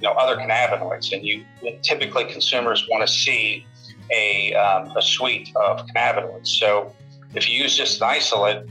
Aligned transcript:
you 0.00 0.08
know 0.08 0.14
other 0.14 0.36
cannabinoids, 0.36 1.12
and 1.12 1.24
you 1.24 1.44
typically 1.82 2.24
consumers 2.24 2.86
want 2.90 3.06
to 3.06 3.12
see 3.12 3.66
a, 4.12 4.54
um, 4.54 4.96
a 4.96 5.02
suite 5.02 5.52
of 5.56 5.86
cannabinoids. 5.88 6.48
So 6.48 6.92
if 7.34 7.48
you 7.48 7.62
use 7.62 7.76
just 7.76 8.00
an 8.00 8.08
isolate, 8.08 8.68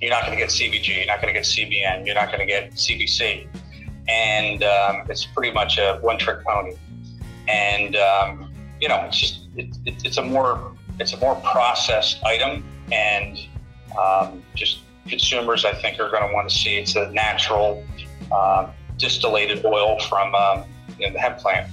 you're 0.00 0.10
not 0.10 0.24
going 0.26 0.38
to 0.38 0.42
get 0.42 0.50
CBG, 0.50 0.96
you're 0.98 1.06
not 1.06 1.20
going 1.20 1.32
to 1.32 1.38
get 1.38 1.44
CBN, 1.44 2.06
you're 2.06 2.14
not 2.14 2.28
going 2.28 2.40
to 2.40 2.46
get 2.46 2.72
CBC, 2.72 3.46
and 4.08 4.62
um, 4.62 5.02
it's 5.08 5.24
pretty 5.24 5.52
much 5.52 5.78
a 5.78 5.98
one-trick 6.00 6.44
pony. 6.44 6.74
And 7.48 7.96
um, 7.96 8.52
you 8.80 8.88
know, 8.88 9.04
it's 9.06 9.18
just 9.18 9.48
it, 9.56 9.76
it, 9.84 10.04
it's 10.04 10.18
a 10.18 10.22
more 10.22 10.72
it's 10.98 11.12
a 11.12 11.18
more 11.18 11.34
processed 11.36 12.24
item, 12.24 12.64
and 12.92 13.38
um, 13.98 14.42
just 14.54 14.80
consumers 15.08 15.64
I 15.64 15.74
think 15.74 16.00
are 16.00 16.10
going 16.10 16.26
to 16.26 16.34
want 16.34 16.48
to 16.48 16.54
see 16.54 16.76
it's 16.76 16.96
a 16.96 17.10
natural 17.10 17.84
uh, 18.32 18.70
distillated 18.98 19.64
oil 19.64 19.98
from 20.00 20.34
um, 20.34 20.64
you 20.98 21.06
know, 21.06 21.12
the 21.12 21.18
hemp 21.18 21.38
plant. 21.38 21.70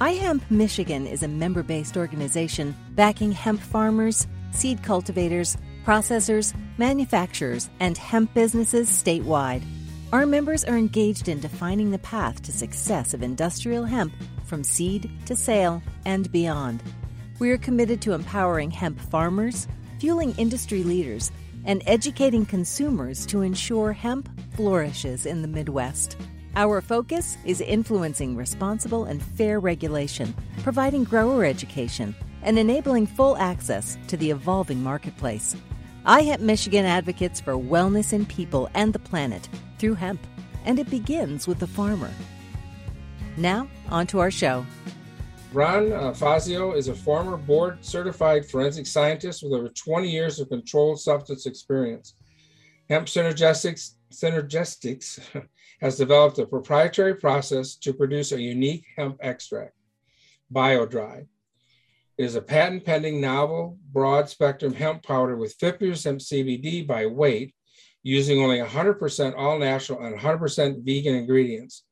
iHemp 0.00 0.42
Michigan 0.50 1.06
is 1.06 1.22
a 1.22 1.28
member 1.28 1.62
based 1.62 1.96
organization 1.96 2.74
backing 2.90 3.32
hemp 3.32 3.60
farmers, 3.60 4.26
seed 4.52 4.82
cultivators, 4.82 5.56
processors, 5.84 6.54
manufacturers, 6.78 7.70
and 7.80 7.96
hemp 7.96 8.32
businesses 8.34 8.90
statewide. 8.90 9.62
Our 10.12 10.26
members 10.26 10.64
are 10.64 10.76
engaged 10.76 11.28
in 11.28 11.40
defining 11.40 11.90
the 11.90 11.98
path 11.98 12.42
to 12.42 12.52
success 12.52 13.12
of 13.12 13.22
industrial 13.22 13.84
hemp 13.84 14.12
from 14.44 14.62
seed 14.62 15.10
to 15.26 15.34
sale 15.34 15.82
and 16.04 16.30
beyond. 16.30 16.82
We 17.38 17.50
are 17.50 17.58
committed 17.58 18.00
to 18.02 18.12
empowering 18.12 18.70
hemp 18.70 18.98
farmers, 18.98 19.68
fueling 19.98 20.34
industry 20.38 20.84
leaders, 20.84 21.30
and 21.66 21.82
educating 21.86 22.46
consumers 22.46 23.26
to 23.26 23.42
ensure 23.42 23.92
hemp 23.92 24.30
flourishes 24.54 25.26
in 25.26 25.42
the 25.42 25.48
Midwest. 25.48 26.16
Our 26.54 26.80
focus 26.80 27.36
is 27.44 27.60
influencing 27.60 28.34
responsible 28.34 29.04
and 29.04 29.22
fair 29.22 29.60
regulation, 29.60 30.34
providing 30.62 31.04
grower 31.04 31.44
education, 31.44 32.14
and 32.42 32.58
enabling 32.58 33.08
full 33.08 33.36
access 33.36 33.98
to 34.06 34.16
the 34.16 34.30
evolving 34.30 34.82
marketplace. 34.82 35.54
iHemp 36.06 36.40
Michigan 36.40 36.86
advocates 36.86 37.40
for 37.40 37.54
wellness 37.54 38.14
in 38.14 38.24
people 38.24 38.70
and 38.72 38.92
the 38.92 38.98
planet 38.98 39.48
through 39.78 39.96
hemp, 39.96 40.26
and 40.64 40.78
it 40.78 40.88
begins 40.88 41.46
with 41.46 41.58
the 41.58 41.66
farmer. 41.66 42.10
Now, 43.36 43.68
on 43.90 44.06
to 44.06 44.20
our 44.20 44.30
show. 44.30 44.64
Ron 45.56 45.90
uh, 45.90 46.12
Fazio 46.12 46.74
is 46.74 46.88
a 46.88 46.94
former 46.94 47.38
board 47.38 47.82
certified 47.82 48.44
forensic 48.44 48.86
scientist 48.86 49.42
with 49.42 49.54
over 49.54 49.70
20 49.70 50.06
years 50.06 50.38
of 50.38 50.50
controlled 50.50 51.00
substance 51.00 51.46
experience. 51.46 52.14
Hemp 52.90 53.06
Synergistics, 53.06 53.94
Synergestics 54.12 55.18
has 55.80 55.96
developed 55.96 56.38
a 56.38 56.44
proprietary 56.44 57.14
process 57.14 57.74
to 57.76 57.94
produce 57.94 58.32
a 58.32 58.38
unique 58.40 58.84
hemp 58.98 59.16
extract, 59.22 59.72
Bio-Dri. 60.50 61.24
It 62.18 62.22
is 62.22 62.34
a 62.34 62.42
patent 62.42 62.84
pending 62.84 63.18
novel 63.22 63.78
broad 63.94 64.28
spectrum 64.28 64.74
hemp 64.74 65.04
powder 65.04 65.36
with 65.36 65.56
50% 65.56 65.88
CBD 66.20 66.86
by 66.86 67.06
weight, 67.06 67.54
using 68.02 68.40
only 68.40 68.58
100% 68.58 69.34
all 69.38 69.58
natural 69.58 70.02
and 70.02 70.20
100% 70.20 70.84
vegan 70.84 71.14
ingredients. 71.14 71.84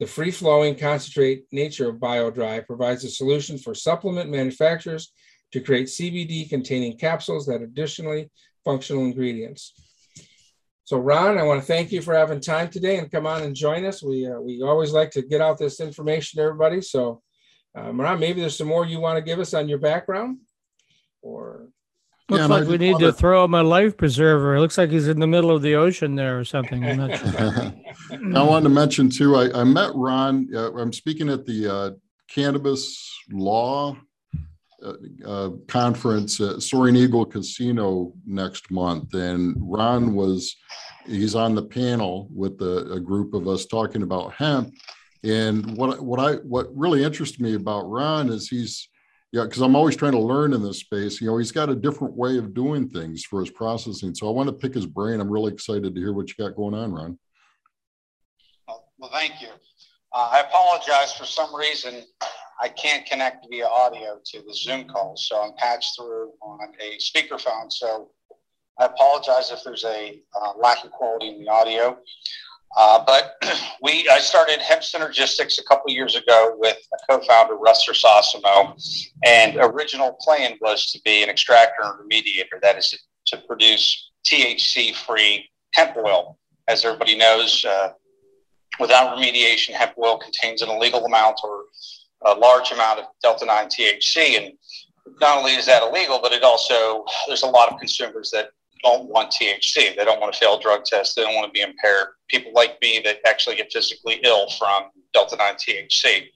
The 0.00 0.06
free 0.06 0.30
flowing 0.30 0.76
concentrate 0.76 1.44
nature 1.50 1.88
of 1.88 1.98
Bio-Dri 1.98 2.62
provides 2.66 3.04
a 3.04 3.10
solution 3.10 3.58
for 3.58 3.74
supplement 3.74 4.30
manufacturers 4.30 5.12
to 5.52 5.60
create 5.60 5.86
CBD 5.86 6.48
containing 6.48 6.96
capsules 6.98 7.46
that 7.46 7.62
additionally 7.62 8.30
functional 8.64 9.04
ingredients. 9.04 9.72
So, 10.84 10.98
Ron, 10.98 11.36
I 11.36 11.42
want 11.42 11.60
to 11.60 11.66
thank 11.66 11.90
you 11.92 12.00
for 12.00 12.14
having 12.14 12.40
time 12.40 12.68
today 12.70 12.98
and 12.98 13.10
come 13.10 13.26
on 13.26 13.42
and 13.42 13.54
join 13.54 13.84
us. 13.84 14.02
We, 14.02 14.26
uh, 14.26 14.40
we 14.40 14.62
always 14.62 14.92
like 14.92 15.10
to 15.12 15.22
get 15.22 15.40
out 15.40 15.58
this 15.58 15.80
information 15.80 16.38
to 16.38 16.44
everybody. 16.44 16.80
So, 16.80 17.22
um, 17.74 18.00
Ron, 18.00 18.20
maybe 18.20 18.40
there's 18.40 18.56
some 18.56 18.68
more 18.68 18.86
you 18.86 19.00
want 19.00 19.16
to 19.16 19.22
give 19.22 19.40
us 19.40 19.52
on 19.52 19.68
your 19.68 19.78
background 19.78 20.38
or 21.20 21.68
Looks 22.30 22.40
yeah, 22.40 22.46
like 22.46 22.68
we 22.68 22.76
need 22.76 22.98
to 22.98 23.10
throw 23.10 23.44
him 23.44 23.54
a 23.54 23.62
life 23.62 23.96
preserver. 23.96 24.54
It 24.56 24.60
looks 24.60 24.76
like 24.76 24.90
he's 24.90 25.08
in 25.08 25.18
the 25.18 25.26
middle 25.26 25.50
of 25.50 25.62
the 25.62 25.76
ocean 25.76 26.14
there 26.14 26.38
or 26.38 26.44
something. 26.44 26.84
I'm 26.84 26.98
not 26.98 27.18
sure. 27.18 27.72
I 28.36 28.42
wanted 28.42 28.64
to 28.64 28.68
mention 28.68 29.08
too. 29.08 29.34
I, 29.34 29.60
I 29.60 29.64
met 29.64 29.92
Ron. 29.94 30.46
Uh, 30.54 30.72
I'm 30.74 30.92
speaking 30.92 31.30
at 31.30 31.46
the 31.46 31.74
uh, 31.74 31.90
cannabis 32.28 33.10
law 33.30 33.96
uh, 34.82 34.92
uh, 35.26 35.50
conference 35.68 36.38
at 36.40 36.62
Soaring 36.62 36.96
Eagle 36.96 37.24
Casino 37.24 38.12
next 38.26 38.70
month, 38.70 39.14
and 39.14 39.56
Ron 39.58 40.14
was 40.14 40.54
he's 41.06 41.34
on 41.34 41.54
the 41.54 41.64
panel 41.64 42.28
with 42.30 42.60
a, 42.60 42.92
a 42.92 43.00
group 43.00 43.32
of 43.32 43.48
us 43.48 43.64
talking 43.64 44.02
about 44.02 44.34
hemp. 44.34 44.74
And 45.24 45.76
what 45.78 46.00
what 46.02 46.20
I 46.20 46.34
what 46.34 46.68
really 46.76 47.02
interested 47.02 47.40
me 47.40 47.54
about 47.54 47.88
Ron 47.88 48.28
is 48.28 48.48
he's 48.48 48.88
yeah, 49.32 49.44
because 49.44 49.60
I'm 49.60 49.76
always 49.76 49.96
trying 49.96 50.12
to 50.12 50.18
learn 50.18 50.54
in 50.54 50.62
this 50.62 50.80
space. 50.80 51.20
You 51.20 51.26
know, 51.26 51.38
he's 51.38 51.52
got 51.52 51.68
a 51.68 51.76
different 51.76 52.14
way 52.14 52.38
of 52.38 52.54
doing 52.54 52.88
things 52.88 53.24
for 53.24 53.40
his 53.40 53.50
processing. 53.50 54.14
So 54.14 54.26
I 54.28 54.32
want 54.32 54.48
to 54.48 54.54
pick 54.54 54.74
his 54.74 54.86
brain. 54.86 55.20
I'm 55.20 55.30
really 55.30 55.52
excited 55.52 55.94
to 55.94 56.00
hear 56.00 56.12
what 56.14 56.28
you 56.28 56.34
got 56.38 56.56
going 56.56 56.74
on, 56.74 56.92
Ron. 56.92 57.18
Well, 58.98 59.10
thank 59.12 59.40
you. 59.40 59.48
Uh, 60.12 60.30
I 60.32 60.40
apologize 60.40 61.12
for 61.12 61.26
some 61.26 61.54
reason 61.54 62.02
I 62.60 62.68
can't 62.68 63.06
connect 63.06 63.46
via 63.50 63.66
audio 63.66 64.18
to 64.24 64.42
the 64.42 64.54
Zoom 64.54 64.88
call, 64.88 65.16
so 65.16 65.42
I'm 65.42 65.52
patched 65.56 65.96
through 65.96 66.32
on 66.42 66.58
a 66.80 66.96
speakerphone. 66.98 67.70
So 67.70 68.10
I 68.78 68.86
apologize 68.86 69.50
if 69.50 69.62
there's 69.62 69.84
a 69.84 70.20
uh, 70.40 70.52
lack 70.58 70.84
of 70.84 70.90
quality 70.90 71.28
in 71.28 71.44
the 71.44 71.50
audio. 71.50 71.98
Uh, 72.76 73.02
but 73.06 73.36
we, 73.82 74.08
I 74.08 74.18
started 74.18 74.60
Hemp 74.60 74.82
Synergistics 74.82 75.58
a 75.58 75.64
couple 75.64 75.90
years 75.90 76.14
ago 76.14 76.54
with 76.58 76.76
a 76.92 77.12
co-founder, 77.12 77.56
Russ 77.56 77.86
Sosimo, 77.86 78.74
and 79.24 79.56
original 79.56 80.16
plan 80.20 80.56
was 80.60 80.86
to 80.92 81.00
be 81.04 81.22
an 81.22 81.30
extractor 81.30 81.82
and 81.82 81.94
remediator. 81.98 82.60
That 82.62 82.76
is 82.76 82.96
to 83.26 83.36
produce 83.46 84.10
THC-free 84.26 85.48
hemp 85.74 85.96
oil. 85.96 86.38
As 86.66 86.84
everybody 86.84 87.16
knows, 87.16 87.64
uh, 87.64 87.92
without 88.78 89.16
remediation, 89.16 89.70
hemp 89.70 89.92
oil 89.98 90.18
contains 90.18 90.62
an 90.62 90.68
illegal 90.68 91.04
amount 91.04 91.40
or 91.42 91.64
a 92.26 92.34
large 92.34 92.72
amount 92.72 93.00
of 93.00 93.06
delta 93.22 93.46
9 93.46 93.68
THC, 93.68 94.36
and 94.36 94.52
not 95.20 95.38
only 95.38 95.52
is 95.52 95.66
that 95.66 95.82
illegal, 95.82 96.18
but 96.20 96.32
it 96.32 96.42
also 96.42 97.04
there's 97.26 97.42
a 97.42 97.46
lot 97.46 97.72
of 97.72 97.78
consumers 97.78 98.30
that 98.30 98.50
don't 98.82 99.08
want 99.08 99.32
THC. 99.32 99.96
They 99.96 100.04
don't 100.04 100.20
want 100.20 100.32
to 100.32 100.38
fail 100.38 100.58
drug 100.58 100.84
tests. 100.84 101.14
They 101.14 101.22
don't 101.22 101.34
want 101.34 101.46
to 101.46 101.52
be 101.52 101.60
impaired. 101.60 102.08
People 102.28 102.52
like 102.54 102.78
me 102.80 103.00
that 103.04 103.18
actually 103.26 103.56
get 103.56 103.72
physically 103.72 104.20
ill 104.24 104.48
from 104.50 104.90
delta 105.12 105.36
9 105.36 105.54
THC. 105.54 106.28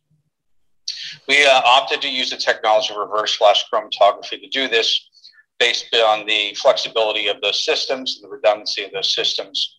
We 1.28 1.44
uh, 1.44 1.60
opted 1.64 2.02
to 2.02 2.08
use 2.08 2.30
the 2.30 2.36
technology 2.36 2.92
of 2.92 2.98
reverse 2.98 3.36
flash 3.36 3.64
chromatography 3.72 4.40
to 4.40 4.48
do 4.48 4.68
this 4.68 5.08
based 5.58 5.94
on 5.94 6.26
the 6.26 6.54
flexibility 6.60 7.28
of 7.28 7.40
those 7.40 7.64
systems 7.64 8.16
and 8.16 8.28
the 8.28 8.34
redundancy 8.34 8.84
of 8.84 8.92
those 8.92 9.14
systems. 9.14 9.78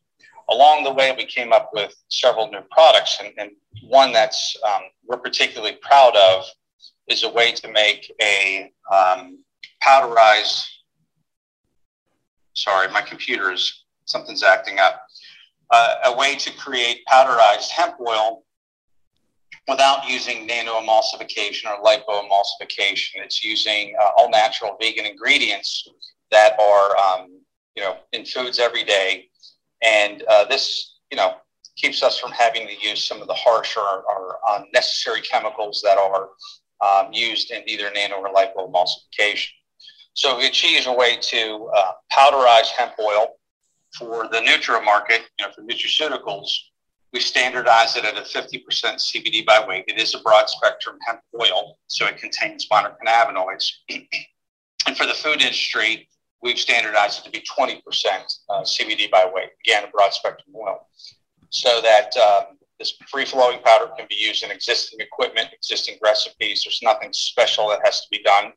Along 0.50 0.84
the 0.84 0.94
way, 0.94 1.14
we 1.18 1.26
came 1.26 1.52
up 1.52 1.72
with 1.74 1.94
several 2.10 2.50
new 2.50 2.62
products, 2.72 3.18
and, 3.22 3.34
and 3.38 3.52
one 3.88 4.12
that's 4.12 4.56
um, 4.66 4.84
we're 5.06 5.18
particularly 5.18 5.78
proud 5.82 6.16
of 6.16 6.46
is 7.08 7.24
a 7.24 7.30
way 7.30 7.52
to 7.52 7.72
make 7.72 8.14
a 8.22 8.72
um, 8.92 9.40
powderized 9.86 10.66
sorry, 12.54 12.92
my 12.92 13.02
computer 13.02 13.52
is 13.52 13.84
something's 14.06 14.44
acting 14.44 14.80
up. 14.80 15.02
Uh, 15.70 15.96
a 16.06 16.16
way 16.16 16.36
to 16.36 16.52
create 16.58 17.02
powderized 17.08 17.70
hemp 17.70 17.96
oil 18.00 18.44
without 19.68 20.08
using 20.08 20.46
nano-emulsification 20.46 21.66
or 21.66 21.84
lipo-emulsification. 21.84 23.16
It's 23.16 23.44
using 23.44 23.96
uh, 24.00 24.10
all 24.18 24.30
natural 24.30 24.78
vegan 24.80 25.06
ingredients 25.06 25.88
that 26.32 26.60
are, 26.60 26.98
um, 26.98 27.40
you 27.76 27.84
know, 27.84 27.98
in 28.12 28.26
foods 28.26 28.60
every 28.60 28.84
day. 28.84 29.30
And 29.82 30.24
uh, 30.30 30.46
this, 30.46 30.98
you 31.12 31.18
know, 31.18 31.36
keeps 31.76 32.04
us 32.04 32.20
from 32.20 32.32
having 32.32 32.68
to 32.68 32.88
use 32.88 33.04
some 33.04 33.22
of 33.22 33.28
the 33.28 33.34
harsh 33.34 33.76
or, 33.78 34.04
or 34.04 34.38
unnecessary 34.50 35.22
chemicals 35.22 35.82
that 35.84 35.98
are 35.98 36.30
um, 36.82 37.12
used 37.14 37.52
in 37.52 37.68
either 37.68 37.90
nano 37.96 38.18
or 38.18 38.34
lipo-emulsification. 38.34 39.50
So 40.14 40.38
we 40.38 40.48
achieved 40.48 40.88
a 40.88 40.94
way 40.94 41.18
to 41.18 41.70
uh, 41.76 41.92
powderize 42.12 42.68
hemp 42.68 42.94
oil 43.00 43.36
for 43.98 44.28
the 44.28 44.38
Nutra 44.38 44.84
market, 44.84 45.22
you 45.40 45.46
know, 45.46 45.52
for 45.52 45.62
nutraceuticals. 45.64 46.50
We 47.14 47.20
standardize 47.20 47.96
it 47.96 48.06
at 48.06 48.18
a 48.18 48.22
50% 48.22 48.64
CBD 48.64 49.46
by 49.46 49.64
weight. 49.68 49.86
It 49.88 50.00
is 50.00 50.16
a 50.16 50.20
broad 50.20 50.50
spectrum 50.50 50.98
hemp 51.06 51.22
oil, 51.40 51.78
so 51.88 52.06
it 52.08 52.18
contains 52.18 52.68
minor 52.72 52.96
cannabinoids. 53.04 53.72
and 53.90 54.98
for 54.98 55.06
the 55.06 55.14
food 55.14 55.42
industry, 55.42 56.08
we've 56.42 56.60
standardized 56.60 57.22
it 57.22 57.26
to 57.26 57.32
be 57.32 57.46
20% 57.58 57.82
uh, 58.50 58.62
CBD 58.62 59.10
by 59.10 59.30
weight. 59.34 59.50
Again, 59.66 59.84
a 59.86 59.88
broad 59.88 60.14
spectrum 60.14 60.56
oil. 60.56 60.88
So 61.50 61.82
that 61.82 62.16
um, 62.18 62.58
this 62.80 62.94
free 63.08 63.26
flowing 63.26 63.60
powder 63.64 63.92
can 63.96 64.08
be 64.10 64.16
used 64.16 64.44
in 64.44 64.52
existing 64.52 65.00
equipment, 65.00 65.50
existing 65.54 65.98
recipes. 66.04 66.64
There's 66.64 66.82
nothing 66.84 67.14
special 67.14 67.70
that 67.70 67.80
has 67.84 68.02
to 68.02 68.08
be 68.12 68.22
done. 68.24 68.54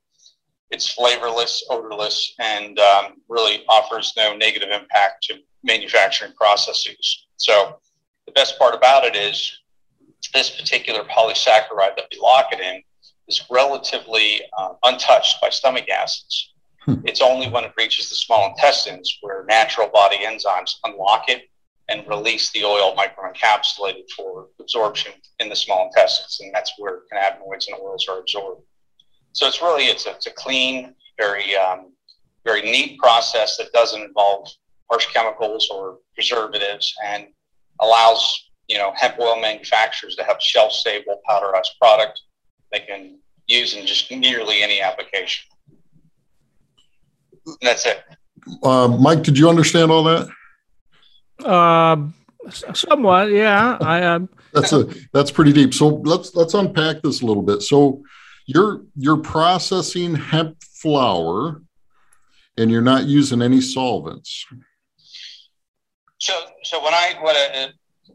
It's 0.71 0.93
flavorless, 0.93 1.65
odorless, 1.71 2.35
and 2.41 2.79
um, 2.79 3.15
really 3.29 3.65
offers 3.69 4.13
no 4.17 4.37
negative 4.37 4.71
impact 4.71 5.25
to 5.25 5.35
manufacturing 5.63 6.33
processes. 6.33 7.27
So 7.37 7.79
the 8.27 8.33
best 8.33 8.59
part 8.59 8.75
about 8.75 9.05
it 9.05 9.15
is 9.15 9.61
this 10.35 10.51
particular 10.51 11.05
polysaccharide 11.05 11.97
that 11.97 12.09
we 12.13 12.19
lock 12.21 12.53
it 12.53 12.61
in 12.61 12.83
is 13.29 13.45
relatively 13.51 14.41
uh, 14.59 14.75
untouched 14.85 15.41
by 15.41 15.51
stomach 15.51 15.89
acids. 15.89 16.53
Hmm. 16.81 16.95
It's 17.05 17.21
only 17.21 17.49
when 17.49 17.65
it 17.65 17.73
reaches 17.77 18.09
the 18.09 18.15
small 18.15 18.51
intestines 18.51 19.19
where 19.21 19.45
natural 19.49 19.89
body 19.89 20.19
enzymes 20.19 20.77
unlock 20.85 21.29
it 21.29 21.49
and 21.89 22.07
release 22.09 22.51
the 22.51 22.65
oil 22.65 22.97
microencapsulated 22.97 24.11
for 24.17 24.49
absorption 24.61 25.13
in 25.39 25.49
the 25.49 25.57
small 25.57 25.87
intestines, 25.87 26.41
and 26.41 26.53
that's 26.53 26.73
where 26.79 27.03
cannabinoids 27.13 27.69
and 27.69 27.77
oils 27.81 28.07
are 28.09 28.19
absorbed. 28.19 28.63
So 29.37 29.47
it's 29.47 29.61
really 29.61 29.85
it's 29.85 30.07
a, 30.07 30.13
it's 30.13 30.27
a 30.27 30.31
clean, 30.31 30.95
very 31.19 31.55
um, 31.57 31.93
very 32.47 32.63
neat 32.63 32.99
process 32.99 33.59
that 33.59 33.71
doesn't 33.73 34.01
involve 34.01 34.49
harsh 34.91 35.07
chemicals 35.13 35.69
or 35.71 35.99
preservatives 36.15 36.95
and 37.05 37.27
allows 37.83 38.49
you 38.67 38.79
know 38.79 38.93
hemp 38.97 39.17
oil 39.21 39.39
manufacturers 39.39 40.17
to 40.17 40.25
have 40.25 40.41
shelf 40.41 40.73
stable 40.73 41.21
powderized 41.29 41.77
product 41.79 42.23
they 42.73 42.81
can 42.81 43.19
use 43.47 43.75
in 43.75 43.87
just 43.87 44.11
nearly 44.11 44.63
any 44.63 44.81
application. 44.81 45.45
And 47.47 47.57
that's 47.61 47.85
it. 47.85 48.03
Uh, 48.63 48.89
Mike, 48.89 49.23
did 49.23 49.37
you 49.37 49.51
understand 49.51 49.91
all 49.91 50.05
that? 50.05 50.29
Uh, 51.45 52.09
somewhat, 52.73 53.31
yeah. 53.31 53.77
I 53.83 54.03
um, 54.03 54.31
that's 54.55 54.73
a 54.73 54.89
that's 55.13 55.31
pretty 55.31 55.53
deep. 55.53 55.75
So 55.75 55.89
let's 55.89 56.35
let's 56.35 56.55
unpack 56.55 57.03
this 57.03 57.21
a 57.21 57.27
little 57.27 57.43
bit. 57.43 57.61
So 57.61 58.03
you're 58.47 58.83
you're 58.97 59.17
processing 59.19 60.15
hemp 60.15 60.63
flour 60.63 61.63
and 62.57 62.71
you're 62.71 62.81
not 62.81 63.05
using 63.05 63.43
any 63.43 63.61
solvents. 63.61 64.47
So 66.19 66.33
so 66.65 66.83
when 66.83 66.95
I 66.95 67.15
what 67.21 67.37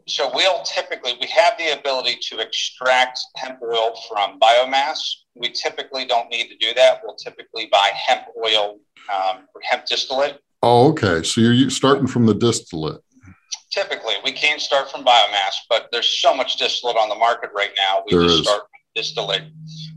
so 0.08 0.30
we'll 0.34 0.62
typically 0.62 1.12
we 1.20 1.26
have 1.28 1.54
the 1.58 1.78
ability 1.78 2.18
to 2.30 2.40
extract 2.40 3.20
hemp 3.36 3.60
oil 3.62 3.94
from 4.08 4.40
biomass. 4.40 4.98
We 5.34 5.50
typically 5.50 6.06
don't 6.06 6.28
need 6.30 6.48
to 6.48 6.56
do 6.56 6.74
that. 6.74 7.00
We'll 7.04 7.16
typically 7.16 7.68
buy 7.70 7.90
hemp 7.94 8.22
oil 8.42 8.78
um, 9.14 9.46
or 9.54 9.60
hemp 9.62 9.86
distillate. 9.86 10.40
Oh, 10.62 10.90
okay. 10.90 11.22
So 11.22 11.40
you're 11.40 11.70
starting 11.70 12.06
from 12.06 12.26
the 12.26 12.34
distillate. 12.34 13.00
Typically, 13.70 14.14
we 14.22 14.32
can 14.32 14.58
start 14.58 14.90
from 14.90 15.02
biomass, 15.04 15.54
but 15.68 15.88
there's 15.92 16.20
so 16.20 16.34
much 16.34 16.56
distillate 16.56 16.96
on 16.96 17.08
the 17.08 17.14
market 17.14 17.50
right 17.54 17.72
now. 17.76 18.02
We 18.06 18.14
there 18.14 18.24
just 18.24 18.40
is. 18.40 18.46
start 18.46 18.62
distillate. 18.94 19.44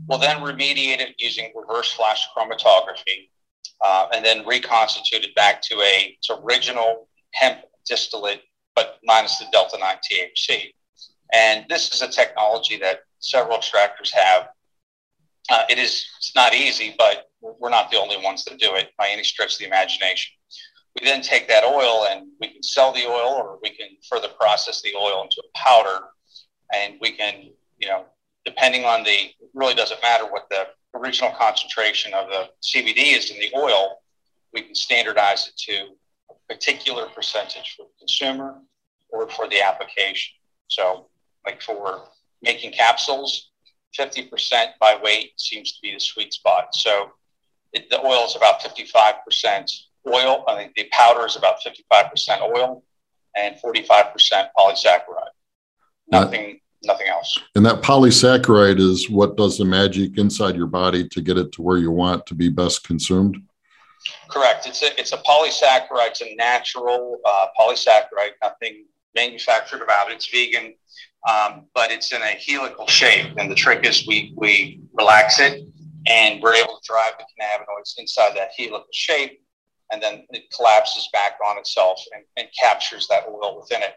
We'll 0.06 0.18
then 0.18 0.38
remediate 0.38 1.00
it 1.00 1.14
using 1.18 1.52
reverse 1.54 1.92
flash 1.92 2.26
chromatography, 2.36 3.30
uh, 3.84 4.08
and 4.14 4.24
then 4.24 4.46
reconstitute 4.46 5.24
it 5.24 5.34
back 5.34 5.60
to 5.62 5.74
a 5.76 6.16
its 6.18 6.30
original 6.30 7.08
hemp 7.32 7.60
distillate 7.86 8.42
but 8.74 8.98
minus 9.04 9.38
the 9.38 9.46
delta 9.50 9.78
9 9.78 9.96
THC. 10.12 10.72
And 11.32 11.64
this 11.68 11.92
is 11.92 12.02
a 12.02 12.08
technology 12.08 12.76
that 12.76 13.00
several 13.18 13.58
extractors 13.58 14.12
have. 14.12 14.48
Uh, 15.50 15.64
it 15.68 15.78
is 15.78 16.06
it's 16.18 16.34
not 16.36 16.54
easy, 16.54 16.94
but 16.96 17.30
we're 17.40 17.70
not 17.70 17.90
the 17.90 17.98
only 17.98 18.16
ones 18.22 18.44
that 18.44 18.58
do 18.58 18.74
it 18.74 18.90
by 18.98 19.08
any 19.08 19.24
stretch 19.24 19.54
of 19.54 19.58
the 19.58 19.66
imagination. 19.66 20.32
We 20.98 21.06
then 21.06 21.22
take 21.22 21.48
that 21.48 21.64
oil 21.64 22.06
and 22.10 22.28
we 22.40 22.48
can 22.48 22.62
sell 22.62 22.92
the 22.92 23.06
oil, 23.06 23.34
or 23.34 23.58
we 23.62 23.70
can 23.70 23.88
further 24.08 24.28
process 24.28 24.82
the 24.82 24.94
oil 24.94 25.22
into 25.22 25.42
a 25.42 25.58
powder, 25.58 26.06
and 26.72 26.94
we 27.00 27.12
can, 27.12 27.50
you 27.78 27.88
know, 27.88 28.06
depending 28.46 28.84
on 28.84 29.02
the, 29.02 29.30
really 29.52 29.74
doesn't 29.74 30.00
matter 30.00 30.24
what 30.24 30.48
the 30.48 30.68
original 30.94 31.32
concentration 31.32 32.14
of 32.14 32.28
the 32.28 32.48
CBD 32.62 33.16
is 33.16 33.30
in 33.30 33.38
the 33.38 33.50
oil, 33.54 33.98
we 34.54 34.62
can 34.62 34.74
standardize 34.74 35.48
it 35.48 35.56
to 35.56 35.88
a 36.30 36.54
particular 36.54 37.06
percentage 37.14 37.74
for 37.76 37.82
the 37.82 37.98
consumer 37.98 38.54
or 39.10 39.28
for 39.28 39.48
the 39.48 39.60
application. 39.60 40.34
So, 40.68 41.08
like 41.44 41.60
for 41.60 42.04
making 42.40 42.72
capsules, 42.72 43.50
50% 43.98 44.30
by 44.80 44.98
weight 45.02 45.32
seems 45.38 45.72
to 45.72 45.82
be 45.82 45.92
the 45.92 46.00
sweet 46.00 46.32
spot. 46.32 46.74
So, 46.74 47.10
it, 47.72 47.90
the 47.90 48.00
oil 48.00 48.24
is 48.24 48.36
about 48.36 48.60
55% 48.60 49.72
oil. 50.06 50.44
I 50.48 50.56
think 50.56 50.74
the 50.74 50.88
powder 50.92 51.26
is 51.26 51.36
about 51.36 51.56
55% 51.66 52.40
oil 52.56 52.82
and 53.36 53.56
45% 53.56 54.48
polysaccharide. 54.56 55.34
Nothing, 56.08 56.60
nothing 56.86 57.08
else. 57.08 57.38
And 57.54 57.64
that 57.66 57.82
polysaccharide 57.82 58.80
is 58.80 59.10
what 59.10 59.36
does 59.36 59.58
the 59.58 59.64
magic 59.64 60.18
inside 60.18 60.56
your 60.56 60.66
body 60.66 61.08
to 61.08 61.20
get 61.20 61.38
it 61.38 61.52
to 61.52 61.62
where 61.62 61.78
you 61.78 61.90
want 61.90 62.26
to 62.26 62.34
be 62.34 62.48
best 62.48 62.84
consumed? 62.84 63.42
Correct. 64.28 64.66
It's 64.66 64.82
a, 64.82 64.98
it's 64.98 65.12
a 65.12 65.18
polysaccharide. 65.18 66.10
It's 66.10 66.22
a 66.22 66.34
natural 66.36 67.20
uh, 67.24 67.46
polysaccharide. 67.58 68.32
Nothing 68.42 68.86
manufactured 69.14 69.82
about 69.82 70.10
it. 70.10 70.14
It's 70.14 70.30
vegan, 70.30 70.74
um, 71.28 71.66
but 71.74 71.90
it's 71.90 72.12
in 72.12 72.22
a 72.22 72.36
helical 72.46 72.86
shape. 72.86 73.34
And 73.38 73.50
the 73.50 73.54
trick 73.54 73.84
is 73.84 74.06
we, 74.06 74.32
we 74.36 74.80
relax 74.94 75.40
it 75.40 75.66
and 76.08 76.40
we're 76.40 76.54
able 76.54 76.78
to 76.80 76.86
drive 76.86 77.12
the 77.18 77.24
cannabinoids 77.40 77.94
inside 77.98 78.36
that 78.36 78.50
helical 78.56 78.86
shape. 78.92 79.42
And 79.92 80.02
then 80.02 80.24
it 80.30 80.44
collapses 80.54 81.08
back 81.12 81.38
on 81.44 81.58
itself 81.58 82.00
and, 82.14 82.24
and 82.36 82.48
captures 82.58 83.06
that 83.08 83.24
oil 83.28 83.60
within 83.60 83.82
it. 83.82 83.94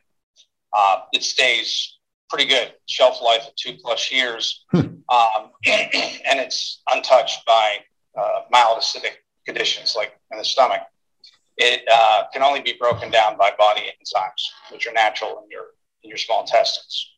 Uh, 0.75 1.01
it 1.13 1.23
stays 1.23 1.98
pretty 2.29 2.45
good 2.45 2.73
shelf 2.87 3.21
life 3.21 3.41
of 3.47 3.55
two 3.55 3.73
plus 3.81 4.11
years. 4.11 4.65
Hmm. 4.71 4.79
um, 5.09 5.51
and 5.65 6.39
it's 6.39 6.81
untouched 6.91 7.45
by 7.45 7.77
uh, 8.17 8.41
mild 8.51 8.79
acidic 8.79 9.17
conditions 9.45 9.95
like 9.95 10.13
in 10.31 10.37
the 10.37 10.45
stomach, 10.45 10.81
it 11.57 11.81
uh, 11.91 12.23
can 12.31 12.43
only 12.43 12.61
be 12.61 12.73
broken 12.79 13.09
down 13.11 13.37
by 13.37 13.51
body 13.57 13.81
enzymes, 13.81 14.71
which 14.71 14.87
are 14.87 14.93
natural 14.93 15.41
in 15.43 15.49
your 15.49 15.65
in 16.03 16.09
your 16.09 16.17
small 16.17 16.41
intestines. 16.41 17.11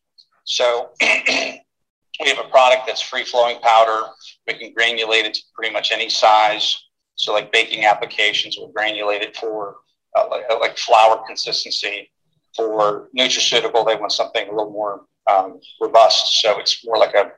So 0.45 0.89
we 1.01 2.29
have 2.29 2.39
a 2.39 2.49
product 2.49 2.87
that's 2.87 3.01
free 3.01 3.23
flowing 3.23 3.59
powder. 3.59 4.01
We 4.47 4.55
can 4.55 4.73
granulate 4.73 5.25
it 5.25 5.33
to 5.35 5.41
pretty 5.53 5.71
much 5.71 5.91
any 5.91 6.09
size. 6.09 6.75
So 7.15 7.33
like 7.33 7.51
baking 7.51 7.85
applications, 7.85 8.57
we'll 8.57 8.71
granulate 8.71 9.21
it 9.21 9.37
for 9.37 9.75
uh, 10.15 10.27
like, 10.29 10.43
like, 10.59 10.77
flour 10.77 11.23
consistency. 11.25 12.10
For 12.55 13.09
nutraceutical, 13.17 13.85
they 13.85 13.95
want 13.95 14.11
something 14.11 14.47
a 14.47 14.51
little 14.51 14.71
more 14.71 15.05
um, 15.29 15.59
robust. 15.79 16.41
So 16.41 16.59
it's 16.59 16.85
more 16.85 16.97
like 16.97 17.13
a 17.15 17.31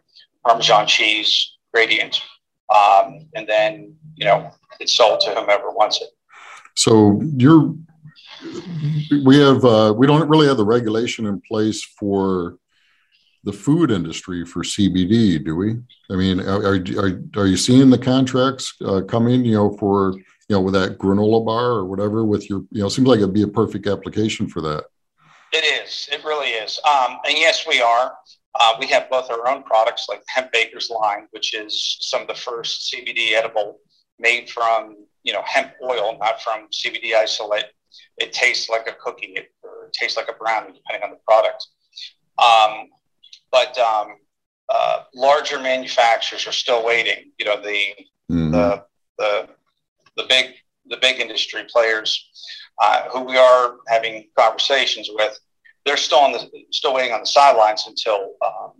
Parmesan 0.45 0.87
cheese 0.87 1.57
gradient. 1.73 2.21
Um, 2.73 3.27
and 3.35 3.47
then, 3.47 3.95
you 4.15 4.25
know, 4.25 4.51
it's 4.79 4.93
sold 4.93 5.21
to 5.21 5.29
whomever 5.31 5.69
wants 5.71 6.01
it. 6.01 6.09
So 6.75 7.21
you're, 7.37 7.75
we 9.23 9.37
have, 9.39 9.63
uh, 9.63 9.93
we 9.95 10.07
don't 10.07 10.27
really 10.27 10.47
have 10.47 10.57
the 10.57 10.65
regulation 10.65 11.25
in 11.27 11.41
place 11.41 11.83
for 11.83 12.57
the 13.43 13.53
food 13.53 13.91
industry 13.91 14.45
for 14.45 14.63
CBD, 14.63 15.43
do 15.43 15.55
we? 15.55 15.75
I 16.09 16.15
mean, 16.15 16.39
are, 16.39 16.75
are, 16.75 17.21
are 17.35 17.47
you 17.47 17.57
seeing 17.57 17.89
the 17.89 17.97
contracts 17.97 18.73
uh, 18.85 19.01
coming, 19.01 19.43
you 19.43 19.53
know, 19.53 19.75
for, 19.77 20.13
you 20.13 20.55
know, 20.55 20.61
with 20.61 20.73
that 20.75 20.97
granola 20.97 21.45
bar 21.45 21.71
or 21.71 21.85
whatever 21.85 22.23
with 22.23 22.49
your, 22.49 22.63
you 22.71 22.81
know, 22.81 22.89
seems 22.89 23.07
like 23.07 23.17
it'd 23.17 23.33
be 23.33 23.43
a 23.43 23.47
perfect 23.47 23.85
application 23.87 24.47
for 24.47 24.61
that. 24.61 24.85
It 25.53 25.85
is. 25.85 26.09
It 26.11 26.23
really 26.23 26.49
is. 26.49 26.79
Um, 26.83 27.19
and 27.25 27.37
yes, 27.37 27.67
we 27.67 27.79
are. 27.79 28.15
Uh, 28.59 28.73
we 28.79 28.87
have 28.87 29.09
both 29.09 29.29
our 29.29 29.47
own 29.47 29.61
products 29.63 30.07
like 30.09 30.23
Hemp 30.27 30.51
Baker's 30.51 30.89
line, 30.89 31.27
which 31.29 31.53
is 31.53 31.97
some 32.01 32.21
of 32.21 32.27
the 32.27 32.33
first 32.33 32.91
CBD 32.91 33.33
edible 33.33 33.79
made 34.19 34.49
from 34.49 34.95
you 35.23 35.31
know 35.31 35.43
hemp 35.45 35.73
oil, 35.83 36.17
not 36.19 36.41
from 36.41 36.67
CBD 36.71 37.15
isolate. 37.15 37.65
It 38.17 38.33
tastes 38.33 38.67
like 38.67 38.87
a 38.87 38.93
cookie, 38.93 39.33
it, 39.35 39.51
or 39.61 39.85
it 39.85 39.93
tastes 39.93 40.17
like 40.17 40.27
a 40.27 40.33
brownie, 40.33 40.73
depending 40.73 41.03
on 41.03 41.11
the 41.11 41.19
product. 41.27 41.67
Um, 42.39 42.89
but 43.51 43.77
um, 43.77 44.17
uh, 44.69 45.03
larger 45.13 45.59
manufacturers 45.59 46.47
are 46.47 46.51
still 46.51 46.83
waiting. 46.83 47.31
You 47.37 47.45
know 47.45 47.61
the 47.61 47.79
mm-hmm. 48.31 48.51
the 48.51 48.83
the 49.19 49.49
the 50.17 50.23
big 50.27 50.55
the 50.87 50.97
big 50.97 51.19
industry 51.19 51.63
players 51.71 52.29
uh, 52.81 53.03
who 53.09 53.21
we 53.21 53.37
are 53.37 53.77
having 53.87 54.29
conversations 54.37 55.09
with. 55.13 55.39
They're 55.85 55.97
still 55.97 56.19
on 56.19 56.31
the 56.31 56.49
still 56.71 56.93
waiting 56.93 57.13
on 57.13 57.21
the 57.21 57.25
sidelines 57.25 57.85
until 57.87 58.33
um, 58.45 58.71